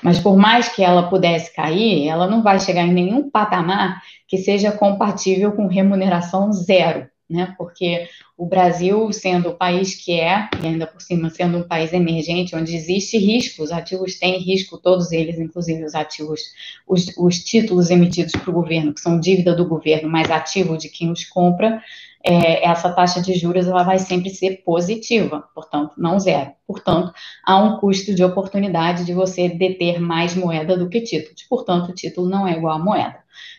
Mas 0.00 0.20
por 0.20 0.36
mais 0.36 0.68
que 0.68 0.84
ela 0.84 1.10
pudesse 1.10 1.52
cair, 1.52 2.06
ela 2.06 2.28
não 2.28 2.44
vai 2.44 2.60
chegar 2.60 2.82
em 2.82 2.92
nenhum 2.92 3.28
patamar 3.28 4.00
que 4.28 4.38
seja 4.38 4.70
compatível 4.70 5.50
com 5.50 5.66
remuneração 5.66 6.52
zero 6.52 7.08
né? 7.28 7.54
Porque 7.58 8.08
o 8.36 8.46
Brasil, 8.46 9.12
sendo 9.12 9.50
o 9.50 9.54
país 9.54 9.94
que 9.94 10.18
é, 10.18 10.48
e 10.62 10.66
ainda 10.66 10.86
por 10.86 11.00
cima 11.02 11.28
sendo 11.28 11.58
um 11.58 11.62
país 11.62 11.92
emergente, 11.92 12.54
onde 12.56 12.74
existe 12.74 13.18
risco, 13.18 13.62
os 13.62 13.72
ativos 13.72 14.18
têm 14.18 14.38
risco, 14.38 14.78
todos 14.78 15.12
eles, 15.12 15.38
inclusive 15.38 15.84
os 15.84 15.94
ativos, 15.94 16.40
os, 16.86 17.06
os 17.18 17.38
títulos 17.42 17.90
emitidos 17.90 18.32
para 18.32 18.50
o 18.50 18.54
governo, 18.54 18.94
que 18.94 19.00
são 19.00 19.20
dívida 19.20 19.54
do 19.54 19.66
governo, 19.66 20.08
mais 20.08 20.30
ativo 20.30 20.78
de 20.78 20.88
quem 20.88 21.10
os 21.10 21.24
compra, 21.24 21.82
é, 22.24 22.66
essa 22.66 22.92
taxa 22.92 23.22
de 23.22 23.34
juros 23.34 23.66
ela 23.66 23.82
vai 23.82 23.98
sempre 23.98 24.30
ser 24.30 24.62
positiva, 24.64 25.44
portanto, 25.54 25.94
não 25.96 26.18
zero. 26.18 26.50
Portanto, 26.66 27.12
há 27.44 27.56
um 27.56 27.78
custo 27.78 28.14
de 28.14 28.24
oportunidade 28.24 29.04
de 29.04 29.12
você 29.12 29.48
deter 29.48 30.00
mais 30.00 30.34
moeda 30.34 30.76
do 30.76 30.88
que 30.88 31.00
títulos. 31.00 31.42
Portanto, 31.44 31.90
o 31.90 31.94
título 31.94 32.28
não 32.28 32.46
é 32.46 32.52
igual 32.52 32.76
à 32.76 32.78
moeda. 32.78 33.18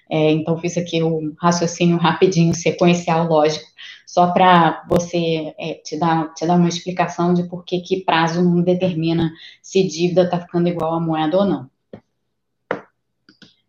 É, 0.10 0.32
então, 0.32 0.58
fiz 0.58 0.78
aqui 0.78 1.04
um 1.04 1.36
raciocínio 1.40 1.98
rapidinho, 1.98 2.54
sequencial, 2.56 3.28
lógico, 3.28 3.66
só 4.08 4.32
para 4.32 4.84
você 4.90 5.54
é, 5.60 5.76
te, 5.76 5.98
dar, 6.00 6.34
te 6.34 6.48
dar 6.48 6.56
uma 6.56 6.68
explicação 6.68 7.34
de 7.34 7.44
por 7.44 7.64
que, 7.64 7.80
que 7.82 8.04
prazo 8.04 8.44
não 8.44 8.62
determina 8.62 9.32
se 9.62 9.84
dívida 9.88 10.24
está 10.24 10.40
ficando 10.40 10.68
igual 10.68 10.96
à 10.96 11.00
moeda 11.00 11.38
ou 11.38 11.46
não. 11.46 11.70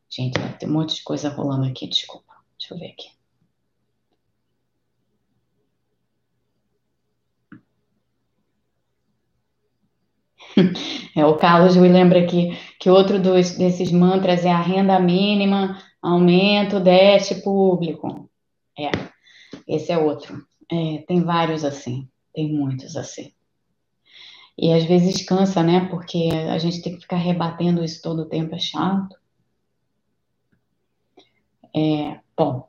Gente, 0.08 0.40
tem 0.58 0.68
um 0.68 0.72
monte 0.72 0.96
de 0.96 1.02
coisa 1.02 1.28
rolando 1.28 1.66
aqui, 1.66 1.86
desculpa. 1.86 2.34
Deixa 2.58 2.74
eu 2.74 2.78
ver 2.78 2.92
aqui. 2.92 3.10
É, 11.16 11.24
o 11.24 11.36
Carlos 11.36 11.76
me 11.76 11.88
lembra 11.88 12.20
aqui 12.20 12.56
que 12.78 12.88
outro 12.88 13.20
dos, 13.20 13.56
desses 13.56 13.90
mantras 13.90 14.44
é 14.44 14.50
a 14.50 14.60
renda 14.60 14.98
mínima, 15.00 15.76
aumento, 16.02 16.80
déficit 16.80 17.42
público. 17.42 18.28
É, 18.78 18.90
esse 19.66 19.92
é 19.92 19.98
outro. 19.98 20.44
É, 20.70 20.98
tem 21.06 21.22
vários 21.22 21.64
assim, 21.64 22.08
tem 22.32 22.52
muitos 22.52 22.96
assim. 22.96 23.32
E 24.56 24.72
às 24.72 24.84
vezes 24.84 25.24
cansa, 25.24 25.62
né? 25.62 25.88
Porque 25.88 26.28
a 26.50 26.58
gente 26.58 26.82
tem 26.82 26.94
que 26.94 27.00
ficar 27.00 27.16
rebatendo 27.16 27.82
isso 27.82 28.02
todo 28.02 28.22
o 28.22 28.28
tempo, 28.28 28.54
é 28.54 28.58
chato. 28.58 29.16
É, 31.74 32.20
bom. 32.36 32.68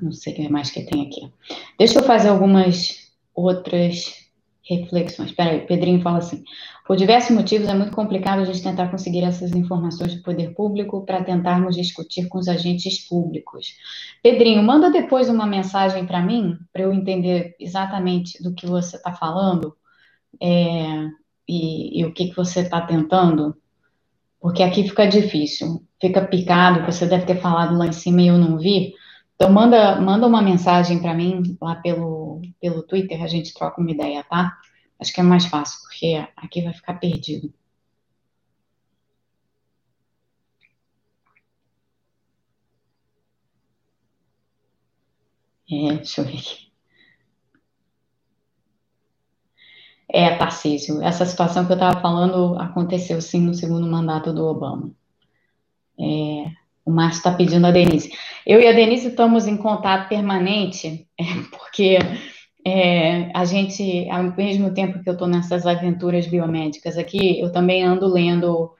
Não 0.00 0.12
sei 0.12 0.32
o 0.32 0.36
que 0.36 0.48
mais 0.48 0.70
que 0.70 0.82
tem 0.82 1.06
aqui. 1.06 1.32
Deixa 1.78 1.98
eu 1.98 2.04
fazer 2.04 2.28
algumas 2.28 3.12
outras 3.34 4.30
reflexões. 4.62 5.30
Espera 5.30 5.50
aí, 5.52 5.66
Pedrinho 5.66 6.02
fala 6.02 6.18
assim: 6.18 6.44
por 6.90 6.96
diversos 6.96 7.30
motivos 7.30 7.68
é 7.68 7.74
muito 7.74 7.94
complicado 7.94 8.40
a 8.40 8.44
gente 8.44 8.64
tentar 8.64 8.88
conseguir 8.88 9.22
essas 9.22 9.52
informações 9.52 10.12
do 10.12 10.24
poder 10.24 10.52
público 10.56 11.06
para 11.06 11.22
tentarmos 11.22 11.76
discutir 11.76 12.26
com 12.26 12.36
os 12.36 12.48
agentes 12.48 13.06
públicos. 13.06 13.76
Pedrinho, 14.20 14.60
manda 14.60 14.90
depois 14.90 15.28
uma 15.28 15.46
mensagem 15.46 16.04
para 16.04 16.20
mim, 16.20 16.58
para 16.72 16.82
eu 16.82 16.92
entender 16.92 17.54
exatamente 17.60 18.42
do 18.42 18.52
que 18.52 18.66
você 18.66 18.96
está 18.96 19.12
falando 19.12 19.76
é, 20.42 21.06
e, 21.48 22.00
e, 22.00 22.04
o 22.04 22.12
que, 22.12 22.30
que 22.30 22.34
você 22.34 22.62
está 22.62 22.80
tentando, 22.80 23.56
porque 24.40 24.64
aqui 24.64 24.82
fica 24.82 25.06
difícil, 25.06 25.86
fica 26.00 26.26
picado, 26.26 26.84
você 26.84 27.06
deve 27.06 27.24
ter 27.24 27.36
falado 27.36 27.78
lá 27.78 27.86
em 27.86 27.92
cima 27.92 28.20
e 28.20 28.26
eu 28.26 28.36
não 28.36 28.58
vi. 28.58 28.94
Então, 29.36 29.52
manda, 29.52 30.00
manda 30.00 30.26
uma 30.26 30.42
mensagem 30.42 30.98
para 30.98 31.14
mim 31.14 31.56
lá 31.62 31.76
pelo, 31.76 32.42
pelo 32.60 32.82
Twitter, 32.82 33.22
a 33.22 33.28
gente 33.28 33.54
troca 33.54 33.80
uma 33.80 33.92
ideia, 33.92 34.24
tá? 34.28 34.56
Acho 35.00 35.12
que 35.12 35.20
é 35.20 35.24
mais 35.24 35.46
fácil, 35.46 35.80
porque 35.82 36.14
aqui 36.36 36.62
vai 36.62 36.72
ficar 36.74 36.94
perdido. 36.94 37.52
É, 45.70 45.94
deixa 45.96 46.20
eu 46.20 46.24
ver 46.26 46.36
aqui. 46.38 46.70
É, 50.12 50.36
Tarcísio, 50.36 51.00
essa 51.02 51.24
situação 51.24 51.64
que 51.64 51.72
eu 51.72 51.76
estava 51.76 52.00
falando 52.00 52.58
aconteceu 52.58 53.20
sim 53.22 53.40
no 53.40 53.54
segundo 53.54 53.86
mandato 53.86 54.32
do 54.32 54.44
Obama. 54.44 54.90
É, 55.98 56.50
o 56.84 56.90
Márcio 56.90 57.18
está 57.18 57.32
pedindo 57.32 57.66
a 57.66 57.70
Denise. 57.70 58.10
Eu 58.46 58.60
e 58.60 58.66
a 58.66 58.72
Denise 58.72 59.08
estamos 59.08 59.46
em 59.46 59.56
contato 59.56 60.08
permanente, 60.08 61.06
é, 61.18 61.24
porque 61.50 61.98
é, 62.66 63.30
a 63.34 63.44
gente, 63.44 64.08
ao 64.10 64.36
mesmo 64.36 64.72
tempo 64.72 65.02
que 65.02 65.08
eu 65.08 65.14
estou 65.14 65.28
nessas 65.28 65.66
aventuras 65.66 66.26
biomédicas 66.26 66.98
aqui, 66.98 67.40
eu 67.40 67.50
também 67.52 67.82
ando 67.82 68.06
lendo 68.06 68.70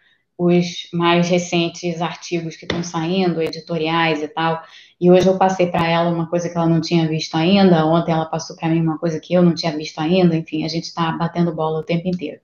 os 0.40 0.88
mais 0.90 1.28
recentes 1.28 2.00
artigos 2.00 2.56
que 2.56 2.64
estão 2.64 2.82
saindo, 2.82 3.42
editoriais 3.42 4.22
e 4.22 4.28
tal. 4.28 4.62
E 4.98 5.10
hoje 5.10 5.26
eu 5.26 5.36
passei 5.36 5.66
para 5.66 5.86
ela 5.86 6.10
uma 6.10 6.28
coisa 6.28 6.48
que 6.48 6.56
ela 6.56 6.66
não 6.66 6.80
tinha 6.80 7.06
visto 7.06 7.34
ainda, 7.34 7.84
ontem 7.84 8.12
ela 8.12 8.24
passou 8.24 8.56
para 8.56 8.70
mim 8.70 8.80
uma 8.80 8.98
coisa 8.98 9.20
que 9.20 9.34
eu 9.34 9.42
não 9.42 9.54
tinha 9.54 9.76
visto 9.76 9.98
ainda, 9.98 10.34
enfim, 10.34 10.64
a 10.64 10.68
gente 10.68 10.84
está 10.84 11.12
batendo 11.12 11.54
bola 11.54 11.80
o 11.80 11.82
tempo 11.82 12.08
inteiro. 12.08 12.40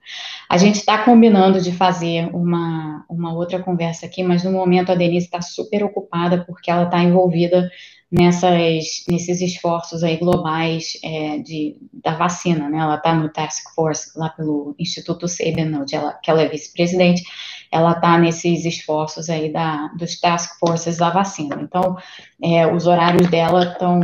A 0.49 0.59
gente 0.59 0.77
está 0.77 1.05
combinando 1.05 1.59
de 1.59 1.73
fazer 1.73 2.29
uma, 2.35 3.05
uma 3.09 3.33
outra 3.33 3.63
conversa 3.63 4.05
aqui, 4.05 4.23
mas 4.23 4.45
no 4.45 4.53
momento 4.53 4.93
a 4.93 4.95
Denise 4.95 5.25
está 5.25 5.41
super 5.41 5.83
ocupada 5.83 6.45
porque 6.47 6.71
ela 6.71 6.85
está 6.85 7.03
envolvida 7.03 7.71
nessas, 8.11 9.05
nesses 9.09 9.41
esforços 9.41 10.03
aí 10.05 10.17
globais 10.17 10.99
é, 11.03 11.39
de, 11.39 11.77
da 11.93 12.15
vacina, 12.15 12.69
né? 12.69 12.79
Ela 12.79 12.97
está 12.97 13.15
no 13.15 13.29
Task 13.29 13.75
Force 13.75 14.17
lá 14.17 14.29
pelo 14.31 14.75
Instituto 14.79 15.27
Sabin, 15.27 15.75
onde 15.75 15.95
ela, 15.95 16.13
que 16.15 16.31
ela 16.31 16.43
é 16.43 16.49
vice-presidente, 16.49 17.23
ela 17.71 17.93
está 17.93 18.19
nesses 18.19 18.65
esforços 18.65 19.29
aí 19.29 19.53
da, 19.53 19.89
dos 19.99 20.21
Task 20.21 20.59
Forces 20.59 20.99
da 20.99 21.11
vacina. 21.11 21.61
Então, 21.61 21.97
é, 22.43 22.67
os 22.67 22.87
horários 22.87 23.29
dela 23.29 23.65
estão, 23.65 24.01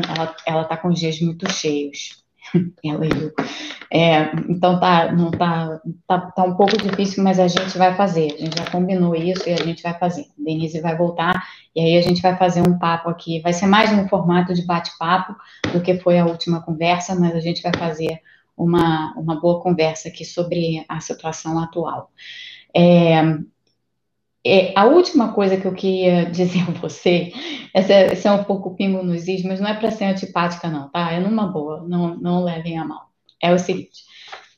ela 0.47 0.63
está 0.63 0.77
com 0.77 0.89
os 0.89 0.99
dias 0.99 1.21
muito 1.21 1.51
cheios. 1.53 2.22
ela 2.85 3.07
e 3.07 3.11
eu. 3.11 3.33
É, 3.95 4.33
então 4.49 4.81
tá, 4.81 5.13
não 5.13 5.31
tá, 5.31 5.81
tá, 6.07 6.19
tá 6.19 6.45
um 6.45 6.55
pouco 6.55 6.77
difícil, 6.79 7.23
mas 7.23 7.39
a 7.39 7.47
gente 7.47 7.77
vai 7.77 7.95
fazer. 7.95 8.33
A 8.35 8.39
gente 8.39 8.59
já 8.59 8.71
combinou 8.71 9.15
isso 9.15 9.49
e 9.49 9.53
a 9.53 9.57
gente 9.57 9.83
vai 9.83 9.99
fazer. 9.99 10.27
Denise 10.39 10.81
vai 10.81 10.97
voltar 10.97 11.47
e 11.75 11.81
aí 11.81 11.97
a 11.97 12.03
gente 12.03 12.23
vai 12.23 12.37
fazer 12.37 12.67
um 12.67 12.79
papo 12.79 13.11
aqui. 13.11 13.41
Vai 13.41 13.53
ser 13.53 13.67
mais 13.67 13.93
um 13.93 14.09
formato 14.09 14.55
de 14.55 14.65
bate-papo 14.65 15.35
do 15.73 15.81
que 15.81 15.99
foi 15.99 16.19
a 16.19 16.27
última 16.27 16.63
conversa, 16.63 17.15
mas 17.15 17.35
a 17.35 17.41
gente 17.41 17.63
vai 17.63 17.73
fazer 17.77 18.21
uma, 18.57 19.13
uma 19.17 19.41
boa 19.41 19.61
conversa 19.61 20.09
aqui 20.09 20.25
sobre 20.25 20.85
a 20.89 21.01
situação 21.01 21.59
atual. 21.59 22.11
É, 22.75 23.23
é, 24.45 24.73
a 24.77 24.85
última 24.85 25.33
coisa 25.33 25.57
que 25.57 25.67
eu 25.67 25.75
queria 25.75 26.27
dizer 26.31 26.63
a 26.69 26.73
você, 26.73 27.33
essa, 27.73 27.93
essa 27.93 28.29
é 28.29 28.33
um 28.33 28.45
pouco 28.45 28.75
pingo 28.75 29.03
nos 29.03 29.29
is, 29.29 29.45
mas 29.45 29.61
não 29.61 29.69
é 29.69 29.75
para 29.75 29.91
ser 29.91 30.05
antipática, 30.05 30.69
não, 30.69 30.89
tá? 30.91 31.13
É 31.13 31.21
numa 31.21 31.47
boa, 31.47 31.85
não, 31.87 32.17
não 32.17 32.45
levem 32.45 32.79
a 32.79 32.85
mal. 32.85 33.11
É 33.41 33.53
o 33.53 33.59
seguinte: 33.59 34.05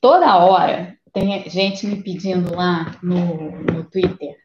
toda 0.00 0.36
hora 0.36 0.96
tem 1.12 1.48
gente 1.48 1.86
me 1.86 2.02
pedindo 2.02 2.54
lá 2.54 2.96
no, 3.02 3.52
no 3.62 3.84
Twitter 3.84 4.36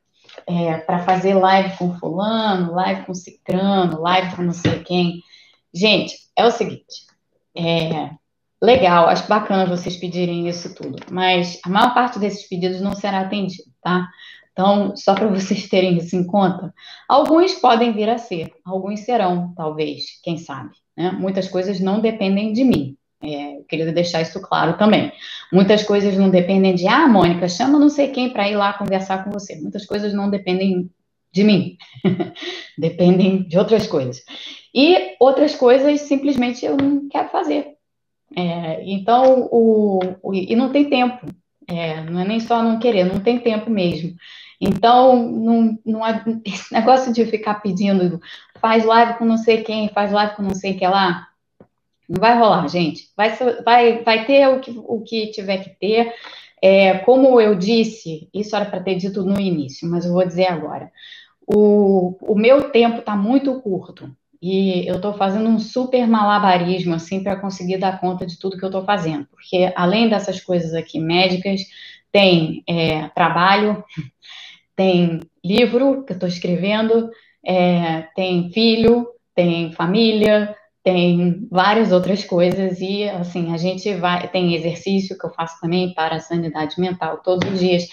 é, 0.46 0.78
para 0.78 1.00
fazer 1.00 1.34
live 1.34 1.78
com 1.78 1.98
fulano, 1.98 2.74
live 2.74 3.06
com 3.06 3.14
cicrano, 3.14 4.02
live 4.02 4.36
com 4.36 4.44
não 4.44 4.54
sei 4.54 4.80
quem. 4.84 5.22
Gente, 5.74 6.16
é 6.36 6.46
o 6.46 6.52
seguinte, 6.52 7.06
é, 7.56 8.10
legal, 8.62 9.08
acho 9.08 9.28
bacana 9.28 9.66
vocês 9.66 9.98
pedirem 9.98 10.48
isso 10.48 10.74
tudo, 10.76 10.98
mas 11.12 11.60
a 11.66 11.70
maior 11.70 11.94
parte 11.94 12.20
desses 12.20 12.48
pedidos 12.48 12.82
não 12.82 12.94
será 12.94 13.22
atendido, 13.22 13.70
tá? 13.82 14.08
Então, 14.60 14.94
só 14.98 15.16
para 15.16 15.28
vocês 15.30 15.70
terem 15.70 15.98
isso 15.98 16.18
em 16.18 16.26
conta, 16.26 16.74
alguns 17.08 17.54
podem 17.54 17.94
vir 17.94 18.10
a 18.10 18.18
ser, 18.18 18.52
alguns 18.66 19.00
serão, 19.00 19.54
talvez, 19.56 20.20
quem 20.22 20.38
sabe. 20.38 20.72
Né? 20.98 21.12
Muitas 21.12 21.48
coisas 21.48 21.80
não 21.80 22.02
dependem 22.02 22.52
de 22.52 22.66
mim. 22.66 22.98
É, 23.24 23.56
eu 23.56 23.64
queria 23.64 23.90
deixar 23.94 24.22
isso 24.22 24.42
claro 24.42 24.78
também. 24.78 25.14
Muitas 25.50 25.84
coisas 25.84 26.18
não 26.18 26.30
dependem 26.30 26.76
de, 26.76 26.90
ah, 26.90 27.08
Mônica, 27.08 27.48
chama 27.48 27.80
não 27.80 27.88
sei 27.88 28.10
quem 28.10 28.32
para 28.32 28.50
ir 28.50 28.58
lá 28.58 28.74
conversar 28.74 29.24
com 29.24 29.32
você. 29.32 29.56
Muitas 29.56 29.86
coisas 29.86 30.14
não 30.14 30.30
dependem 30.30 30.90
de 31.32 31.44
mim, 31.46 31.78
dependem 32.78 33.44
de 33.44 33.58
outras 33.58 33.88
coisas. 33.88 34.22
E 34.76 35.16
outras 35.22 35.56
coisas 35.56 36.02
simplesmente 36.02 36.66
eu 36.66 36.76
não 36.76 37.08
quero 37.08 37.30
fazer. 37.30 37.76
É, 38.36 38.84
então, 38.84 39.48
o, 39.52 40.00
o, 40.22 40.34
e 40.34 40.54
não 40.54 40.70
tem 40.70 40.90
tempo. 40.90 41.28
É, 41.70 42.02
não 42.02 42.20
é 42.20 42.26
nem 42.26 42.40
só 42.40 42.64
não 42.64 42.80
querer, 42.80 43.04
não 43.04 43.20
tem 43.20 43.40
tempo 43.40 43.70
mesmo. 43.70 44.16
Então, 44.60 45.24
não, 45.30 45.78
não, 45.86 46.02
esse 46.44 46.74
negócio 46.74 47.14
de 47.14 47.26
ficar 47.26 47.62
pedindo, 47.62 48.20
faz 48.60 48.84
live 48.84 49.18
com 49.18 49.26
não 49.26 49.38
sei 49.38 49.64
quem, 49.64 49.90
faz 49.90 50.12
live 50.12 50.36
com 50.36 50.42
não 50.42 50.56
sei 50.56 50.74
que 50.74 50.88
lá, 50.88 51.28
não 52.10 52.20
vai 52.20 52.38
rolar, 52.38 52.68
gente. 52.68 53.10
Vai, 53.16 53.36
vai, 53.64 54.04
vai 54.04 54.26
ter 54.26 54.48
o 54.48 54.60
que, 54.60 54.72
o 54.76 55.02
que 55.02 55.28
tiver 55.32 55.64
que 55.64 55.70
ter. 55.80 56.14
É, 56.62 56.98
como 57.00 57.40
eu 57.40 57.56
disse, 57.56 58.28
isso 58.34 58.56
era 58.56 58.66
para 58.66 58.82
ter 58.82 58.96
dito 58.96 59.24
no 59.24 59.40
início, 59.40 59.88
mas 59.90 60.06
eu 60.06 60.12
vou 60.14 60.26
dizer 60.26 60.48
agora. 60.48 60.92
O, 61.46 62.18
o 62.22 62.36
meu 62.36 62.72
tempo 62.72 63.00
está 63.00 63.16
muito 63.16 63.62
curto 63.62 64.12
e 64.42 64.88
eu 64.88 64.96
estou 64.96 65.14
fazendo 65.14 65.50
um 65.50 65.60
super 65.60 66.08
malabarismo 66.08 66.96
assim 66.96 67.22
para 67.22 67.36
conseguir 67.36 67.78
dar 67.78 68.00
conta 68.00 68.26
de 68.26 68.40
tudo 68.40 68.58
que 68.58 68.64
eu 68.64 68.70
estou 68.70 68.84
fazendo, 68.84 69.28
porque 69.28 69.72
além 69.76 70.08
dessas 70.08 70.40
coisas 70.40 70.74
aqui 70.74 71.00
médicas, 71.00 71.62
tem 72.12 72.64
é, 72.68 73.08
trabalho, 73.10 73.84
tem 74.76 75.20
livro 75.44 76.04
que 76.06 76.14
eu 76.14 76.16
estou 76.16 76.30
escrevendo, 76.30 77.10
é, 77.46 78.04
tem 78.16 78.52
filho, 78.52 79.08
tem 79.36 79.72
família, 79.74 80.56
tem 80.84 81.48
várias 81.52 81.92
outras 81.92 82.24
coisas. 82.24 82.80
E 82.80 83.04
assim 83.10 83.54
a 83.54 83.58
gente 83.58 83.94
vai 83.96 84.28
tem 84.30 84.56
exercício 84.56 85.18
que 85.18 85.26
eu 85.26 85.32
faço 85.32 85.60
também 85.62 85.94
para 85.94 86.16
a 86.16 86.20
sanidade 86.20 86.80
mental 86.80 87.18
todos 87.18 87.50
os 87.52 87.60
dias 87.60 87.88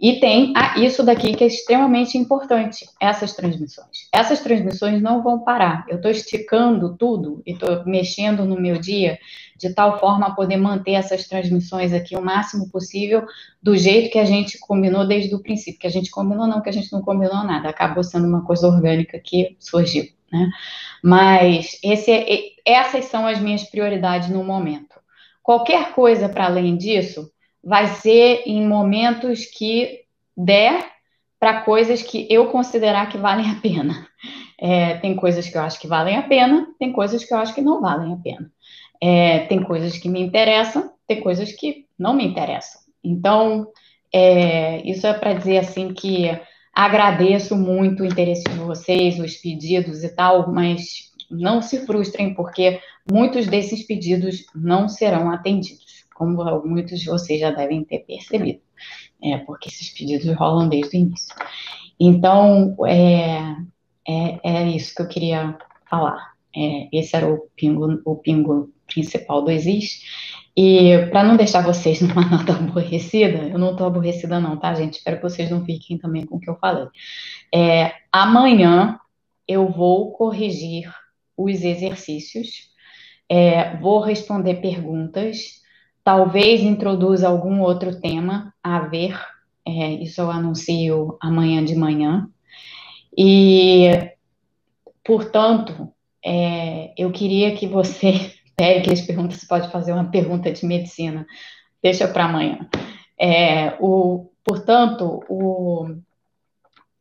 e 0.00 0.20
tem 0.20 0.52
isso 0.76 1.02
daqui 1.02 1.34
que 1.34 1.42
é 1.42 1.46
extremamente 1.46 2.16
importante 2.16 2.86
essas 3.00 3.34
transmissões 3.34 4.08
essas 4.12 4.40
transmissões 4.40 5.02
não 5.02 5.22
vão 5.22 5.40
parar 5.40 5.84
eu 5.88 5.96
estou 5.96 6.10
esticando 6.10 6.96
tudo 6.96 7.42
e 7.46 7.52
estou 7.52 7.84
mexendo 7.84 8.44
no 8.44 8.60
meu 8.60 8.78
dia 8.78 9.18
de 9.56 9.74
tal 9.74 9.98
forma 9.98 10.26
a 10.26 10.32
poder 10.32 10.56
manter 10.56 10.92
essas 10.92 11.26
transmissões 11.26 11.92
aqui 11.92 12.16
o 12.16 12.22
máximo 12.22 12.70
possível 12.70 13.24
do 13.62 13.76
jeito 13.76 14.12
que 14.12 14.18
a 14.18 14.24
gente 14.24 14.58
combinou 14.58 15.06
desde 15.06 15.34
o 15.34 15.42
princípio 15.42 15.80
que 15.80 15.86
a 15.86 15.90
gente 15.90 16.10
combinou 16.10 16.46
não 16.46 16.62
que 16.62 16.68
a 16.68 16.72
gente 16.72 16.92
não 16.92 17.02
combinou 17.02 17.44
nada 17.44 17.68
acabou 17.68 18.04
sendo 18.04 18.28
uma 18.28 18.44
coisa 18.44 18.68
orgânica 18.68 19.18
que 19.18 19.56
surgiu 19.58 20.04
né? 20.32 20.50
Mas 21.02 21.78
esse 21.82 22.10
é, 22.10 22.26
essas 22.64 23.06
são 23.06 23.26
as 23.26 23.40
minhas 23.40 23.64
prioridades 23.64 24.28
no 24.28 24.44
momento. 24.44 24.98
Qualquer 25.42 25.92
coisa 25.94 26.28
para 26.28 26.46
além 26.46 26.76
disso 26.76 27.30
vai 27.62 27.86
ser 27.86 28.42
em 28.46 28.66
momentos 28.66 29.44
que 29.44 30.00
der 30.36 30.84
para 31.38 31.62
coisas 31.62 32.02
que 32.02 32.26
eu 32.30 32.48
considerar 32.48 33.08
que 33.08 33.18
valem 33.18 33.50
a 33.50 33.56
pena. 33.60 34.06
É, 34.60 34.96
tem 34.98 35.14
coisas 35.14 35.48
que 35.48 35.56
eu 35.56 35.62
acho 35.62 35.78
que 35.78 35.86
valem 35.86 36.16
a 36.16 36.22
pena, 36.22 36.66
tem 36.78 36.92
coisas 36.92 37.24
que 37.24 37.32
eu 37.32 37.38
acho 37.38 37.54
que 37.54 37.60
não 37.60 37.80
valem 37.80 38.12
a 38.12 38.16
pena. 38.16 38.50
É, 39.00 39.40
tem 39.46 39.62
coisas 39.62 39.96
que 39.96 40.08
me 40.08 40.20
interessam, 40.20 40.90
tem 41.06 41.20
coisas 41.20 41.52
que 41.52 41.86
não 41.96 42.14
me 42.14 42.24
interessam. 42.24 42.80
Então, 43.04 43.68
é, 44.12 44.82
isso 44.88 45.06
é 45.06 45.14
para 45.14 45.34
dizer 45.34 45.58
assim 45.58 45.94
que 45.94 46.28
Agradeço 46.78 47.56
muito 47.56 48.04
o 48.04 48.06
interesse 48.06 48.44
de 48.44 48.56
vocês, 48.60 49.18
os 49.18 49.34
pedidos 49.34 50.04
e 50.04 50.14
tal, 50.14 50.52
mas 50.52 51.10
não 51.28 51.60
se 51.60 51.84
frustrem, 51.84 52.34
porque 52.34 52.80
muitos 53.10 53.48
desses 53.48 53.84
pedidos 53.84 54.44
não 54.54 54.88
serão 54.88 55.28
atendidos, 55.28 55.97
como 56.18 56.62
muitos 56.66 57.00
de 57.00 57.06
vocês 57.06 57.40
já 57.40 57.52
devem 57.52 57.84
ter 57.84 58.00
percebido, 58.00 58.60
é, 59.22 59.38
porque 59.38 59.68
esses 59.68 59.90
pedidos 59.90 60.26
rolam 60.36 60.68
desde 60.68 60.96
o 60.96 61.00
início. 61.00 61.34
Então, 61.98 62.76
é, 62.86 63.56
é, 64.06 64.40
é 64.42 64.68
isso 64.68 64.94
que 64.94 65.02
eu 65.02 65.08
queria 65.08 65.56
falar. 65.88 66.34
É, 66.54 66.88
esse 66.92 67.14
era 67.14 67.32
o 67.32 67.48
pingo, 67.56 68.00
o 68.04 68.16
pingo 68.16 68.72
principal 68.86 69.42
do 69.42 69.50
Existe. 69.50 70.04
E 70.56 71.06
para 71.10 71.22
não 71.22 71.36
deixar 71.36 71.62
vocês 71.62 72.00
numa 72.02 72.28
nota 72.28 72.52
aborrecida, 72.52 73.44
eu 73.44 73.58
não 73.58 73.72
estou 73.72 73.86
aborrecida 73.86 74.40
não, 74.40 74.58
tá, 74.58 74.74
gente? 74.74 74.94
Espero 74.94 75.16
que 75.16 75.22
vocês 75.22 75.50
não 75.50 75.64
fiquem 75.64 75.98
também 75.98 76.26
com 76.26 76.36
o 76.36 76.40
que 76.40 76.50
eu 76.50 76.56
falei. 76.56 76.88
É, 77.54 77.92
amanhã 78.12 78.98
eu 79.46 79.70
vou 79.70 80.12
corrigir 80.12 80.92
os 81.36 81.62
exercícios, 81.62 82.68
é, 83.28 83.76
vou 83.76 84.00
responder 84.00 84.56
perguntas, 84.56 85.57
talvez 86.08 86.62
introduza 86.62 87.28
algum 87.28 87.60
outro 87.60 88.00
tema 88.00 88.54
a 88.62 88.80
ver, 88.80 89.14
é, 89.66 89.92
isso 89.92 90.22
eu 90.22 90.30
anuncio 90.30 91.18
amanhã 91.20 91.62
de 91.62 91.74
manhã. 91.74 92.26
E, 93.14 93.90
portanto, 95.04 95.92
é, 96.24 96.94
eu 96.96 97.12
queria 97.12 97.54
que 97.54 97.66
você 97.66 98.32
Péricles 98.56 99.02
pergunta 99.02 99.36
se 99.36 99.46
pode 99.46 99.70
fazer 99.70 99.92
uma 99.92 100.10
pergunta 100.10 100.50
de 100.50 100.64
medicina. 100.64 101.26
Deixa 101.82 102.08
para 102.08 102.24
amanhã. 102.24 102.66
É, 103.20 103.76
o, 103.78 104.30
portanto, 104.42 105.22
o 105.28 105.94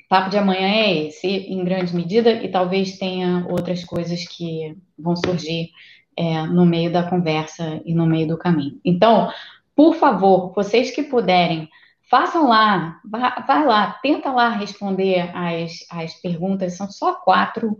papo 0.10 0.30
de 0.30 0.38
amanhã 0.38 0.68
é 0.68 1.06
esse, 1.06 1.28
em 1.28 1.64
grande 1.64 1.96
medida, 1.96 2.34
e 2.44 2.52
talvez 2.52 2.98
tenha 2.98 3.48
outras 3.50 3.86
coisas 3.86 4.28
que 4.28 4.76
vão 5.00 5.16
surgir 5.16 5.70
é, 6.18 6.44
no 6.48 6.66
meio 6.66 6.92
da 6.92 7.04
conversa 7.04 7.82
e 7.86 7.94
no 7.94 8.06
meio 8.06 8.28
do 8.28 8.38
caminho. 8.38 8.80
Então, 8.84 9.32
por 9.76 9.96
favor, 9.96 10.54
vocês 10.56 10.92
que 10.92 11.04
puderem, 11.04 11.70
façam 12.10 12.48
lá, 12.48 13.00
vai 13.06 13.66
lá, 13.66 14.00
tenta 14.02 14.32
lá 14.32 14.50
responder 14.50 15.30
as, 15.36 15.86
as 15.92 16.14
perguntas, 16.16 16.76
são 16.76 16.90
só 16.90 17.14
quatro, 17.14 17.78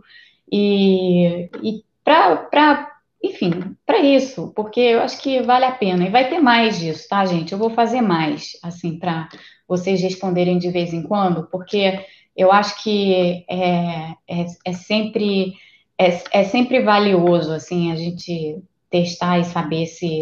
e, 0.50 1.50
e 1.62 1.84
para 2.04 2.92
enfim, 3.22 3.76
para 3.84 3.98
isso, 3.98 4.52
porque 4.54 4.80
eu 4.80 5.00
acho 5.00 5.20
que 5.20 5.42
vale 5.42 5.64
a 5.64 5.72
pena. 5.72 6.06
E 6.06 6.10
vai 6.10 6.28
ter 6.28 6.38
mais 6.38 6.78
disso, 6.78 7.08
tá, 7.08 7.26
gente? 7.26 7.52
Eu 7.52 7.58
vou 7.58 7.70
fazer 7.70 8.00
mais, 8.00 8.52
assim, 8.62 8.96
para 8.96 9.28
vocês 9.66 10.00
responderem 10.00 10.56
de 10.56 10.70
vez 10.70 10.92
em 10.92 11.02
quando, 11.02 11.48
porque 11.50 11.98
eu 12.36 12.52
acho 12.52 12.80
que 12.82 13.44
é, 13.50 14.12
é, 14.28 14.46
é 14.64 14.72
sempre 14.72 15.54
é, 15.98 16.22
é, 16.40 16.44
sempre 16.44 16.82
valioso, 16.82 17.52
assim, 17.52 17.90
a 17.90 17.96
gente 17.96 18.62
testar 18.90 19.38
e 19.38 19.44
saber 19.44 19.86
se 19.86 20.20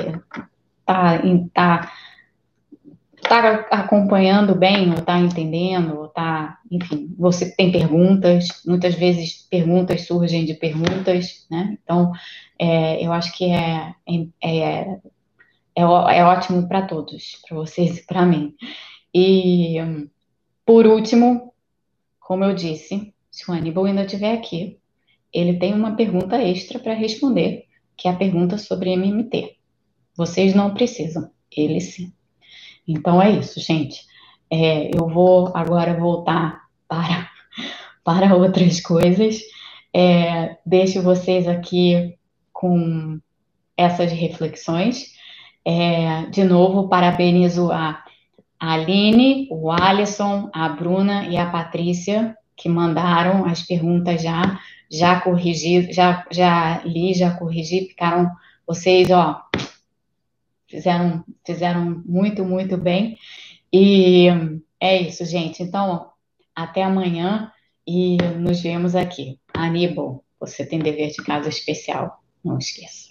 tá, 0.85 1.21
tá 1.53 1.93
está 3.27 3.67
acompanhando 3.71 4.55
bem, 4.55 4.91
ou 4.91 4.99
está 4.99 5.19
entendendo, 5.19 5.99
ou 5.99 6.07
está, 6.07 6.59
enfim, 6.71 7.13
você 7.19 7.55
tem 7.55 7.73
perguntas, 7.73 8.63
muitas 8.65 8.95
vezes 8.95 9.47
perguntas 9.51 10.07
surgem 10.07 10.45
de 10.45 10.55
perguntas, 10.55 11.47
né? 11.51 11.77
Então, 11.83 12.13
é, 12.59 13.05
eu 13.05 13.13
acho 13.13 13.37
que 13.37 13.51
é, 13.51 13.95
é, 14.43 14.87
é, 15.75 15.85
é 15.85 16.25
ótimo 16.25 16.69
para 16.69 16.83
todos, 16.83 17.43
para 17.47 17.57
vocês 17.57 17.99
e 17.99 18.07
para 18.07 18.25
mim. 18.25 18.55
E, 19.13 19.77
por 20.65 20.87
último, 20.87 21.53
como 22.21 22.45
eu 22.45 22.55
disse, 22.55 23.13
se 23.31 23.51
o 23.51 23.55
Aníbal 23.55 23.87
ainda 23.87 24.05
estiver 24.05 24.35
aqui, 24.35 24.79
ele 25.37 25.59
tem 25.59 25.75
uma 25.75 25.95
pergunta 25.95 26.41
extra 26.41 26.79
para 26.79 26.95
responder, 26.95 27.65
que 27.95 28.09
é 28.09 28.11
a 28.11 28.17
pergunta 28.17 28.57
sobre 28.57 28.93
MMT. 28.93 29.57
Vocês 30.17 30.55
não 30.55 30.73
precisam, 30.73 31.31
ele 31.55 31.79
sim. 31.81 32.11
Então 32.89 33.21
é 33.21 33.31
isso, 33.31 33.61
gente. 33.61 34.07
É, 34.51 34.91
eu 34.97 35.09
vou 35.09 35.53
agora 35.55 35.99
voltar 35.99 36.63
para, 36.89 37.29
para 38.03 38.35
outras 38.35 38.81
coisas. 38.81 39.41
É, 39.93 40.57
deixo 40.65 41.03
vocês 41.03 41.47
aqui 41.47 42.17
com 42.51 43.21
essas 43.77 44.11
reflexões. 44.11 45.15
É, 45.65 46.27
de 46.31 46.45
novo, 46.45 46.89
parabenizo 46.89 47.71
a 47.71 48.03
Aline, 48.59 49.49
o 49.51 49.71
Alisson, 49.71 50.49
a 50.55 50.69
Bruna 50.71 51.27
e 51.27 51.37
a 51.37 51.51
Patrícia, 51.51 52.35
que 52.57 52.71
mandaram 52.71 53.45
as 53.45 53.63
perguntas 53.63 54.23
já, 54.23 54.59
já 54.91 55.21
corrigi, 55.21 55.93
já, 55.93 56.25
já 56.31 56.83
li, 56.85 57.15
já 57.15 57.33
corrigi, 57.37 57.89
ficaram 57.89 58.31
vocês, 58.67 59.11
ó, 59.11 59.43
fizeram, 60.69 61.25
fizeram 61.45 62.03
muito, 62.05 62.45
muito 62.45 62.77
bem. 62.77 63.17
E 63.73 64.29
é 64.81 65.03
isso, 65.03 65.25
gente. 65.25 65.63
Então, 65.63 66.11
até 66.55 66.83
amanhã 66.83 67.53
e 67.87 68.17
nos 68.39 68.61
vemos 68.61 68.95
aqui. 68.95 69.39
Aníbal, 69.55 70.25
você 70.39 70.67
tem 70.67 70.79
dever 70.79 71.11
de 71.11 71.23
casa 71.23 71.49
especial, 71.49 72.23
não 72.45 72.59
esqueça. 72.59 73.06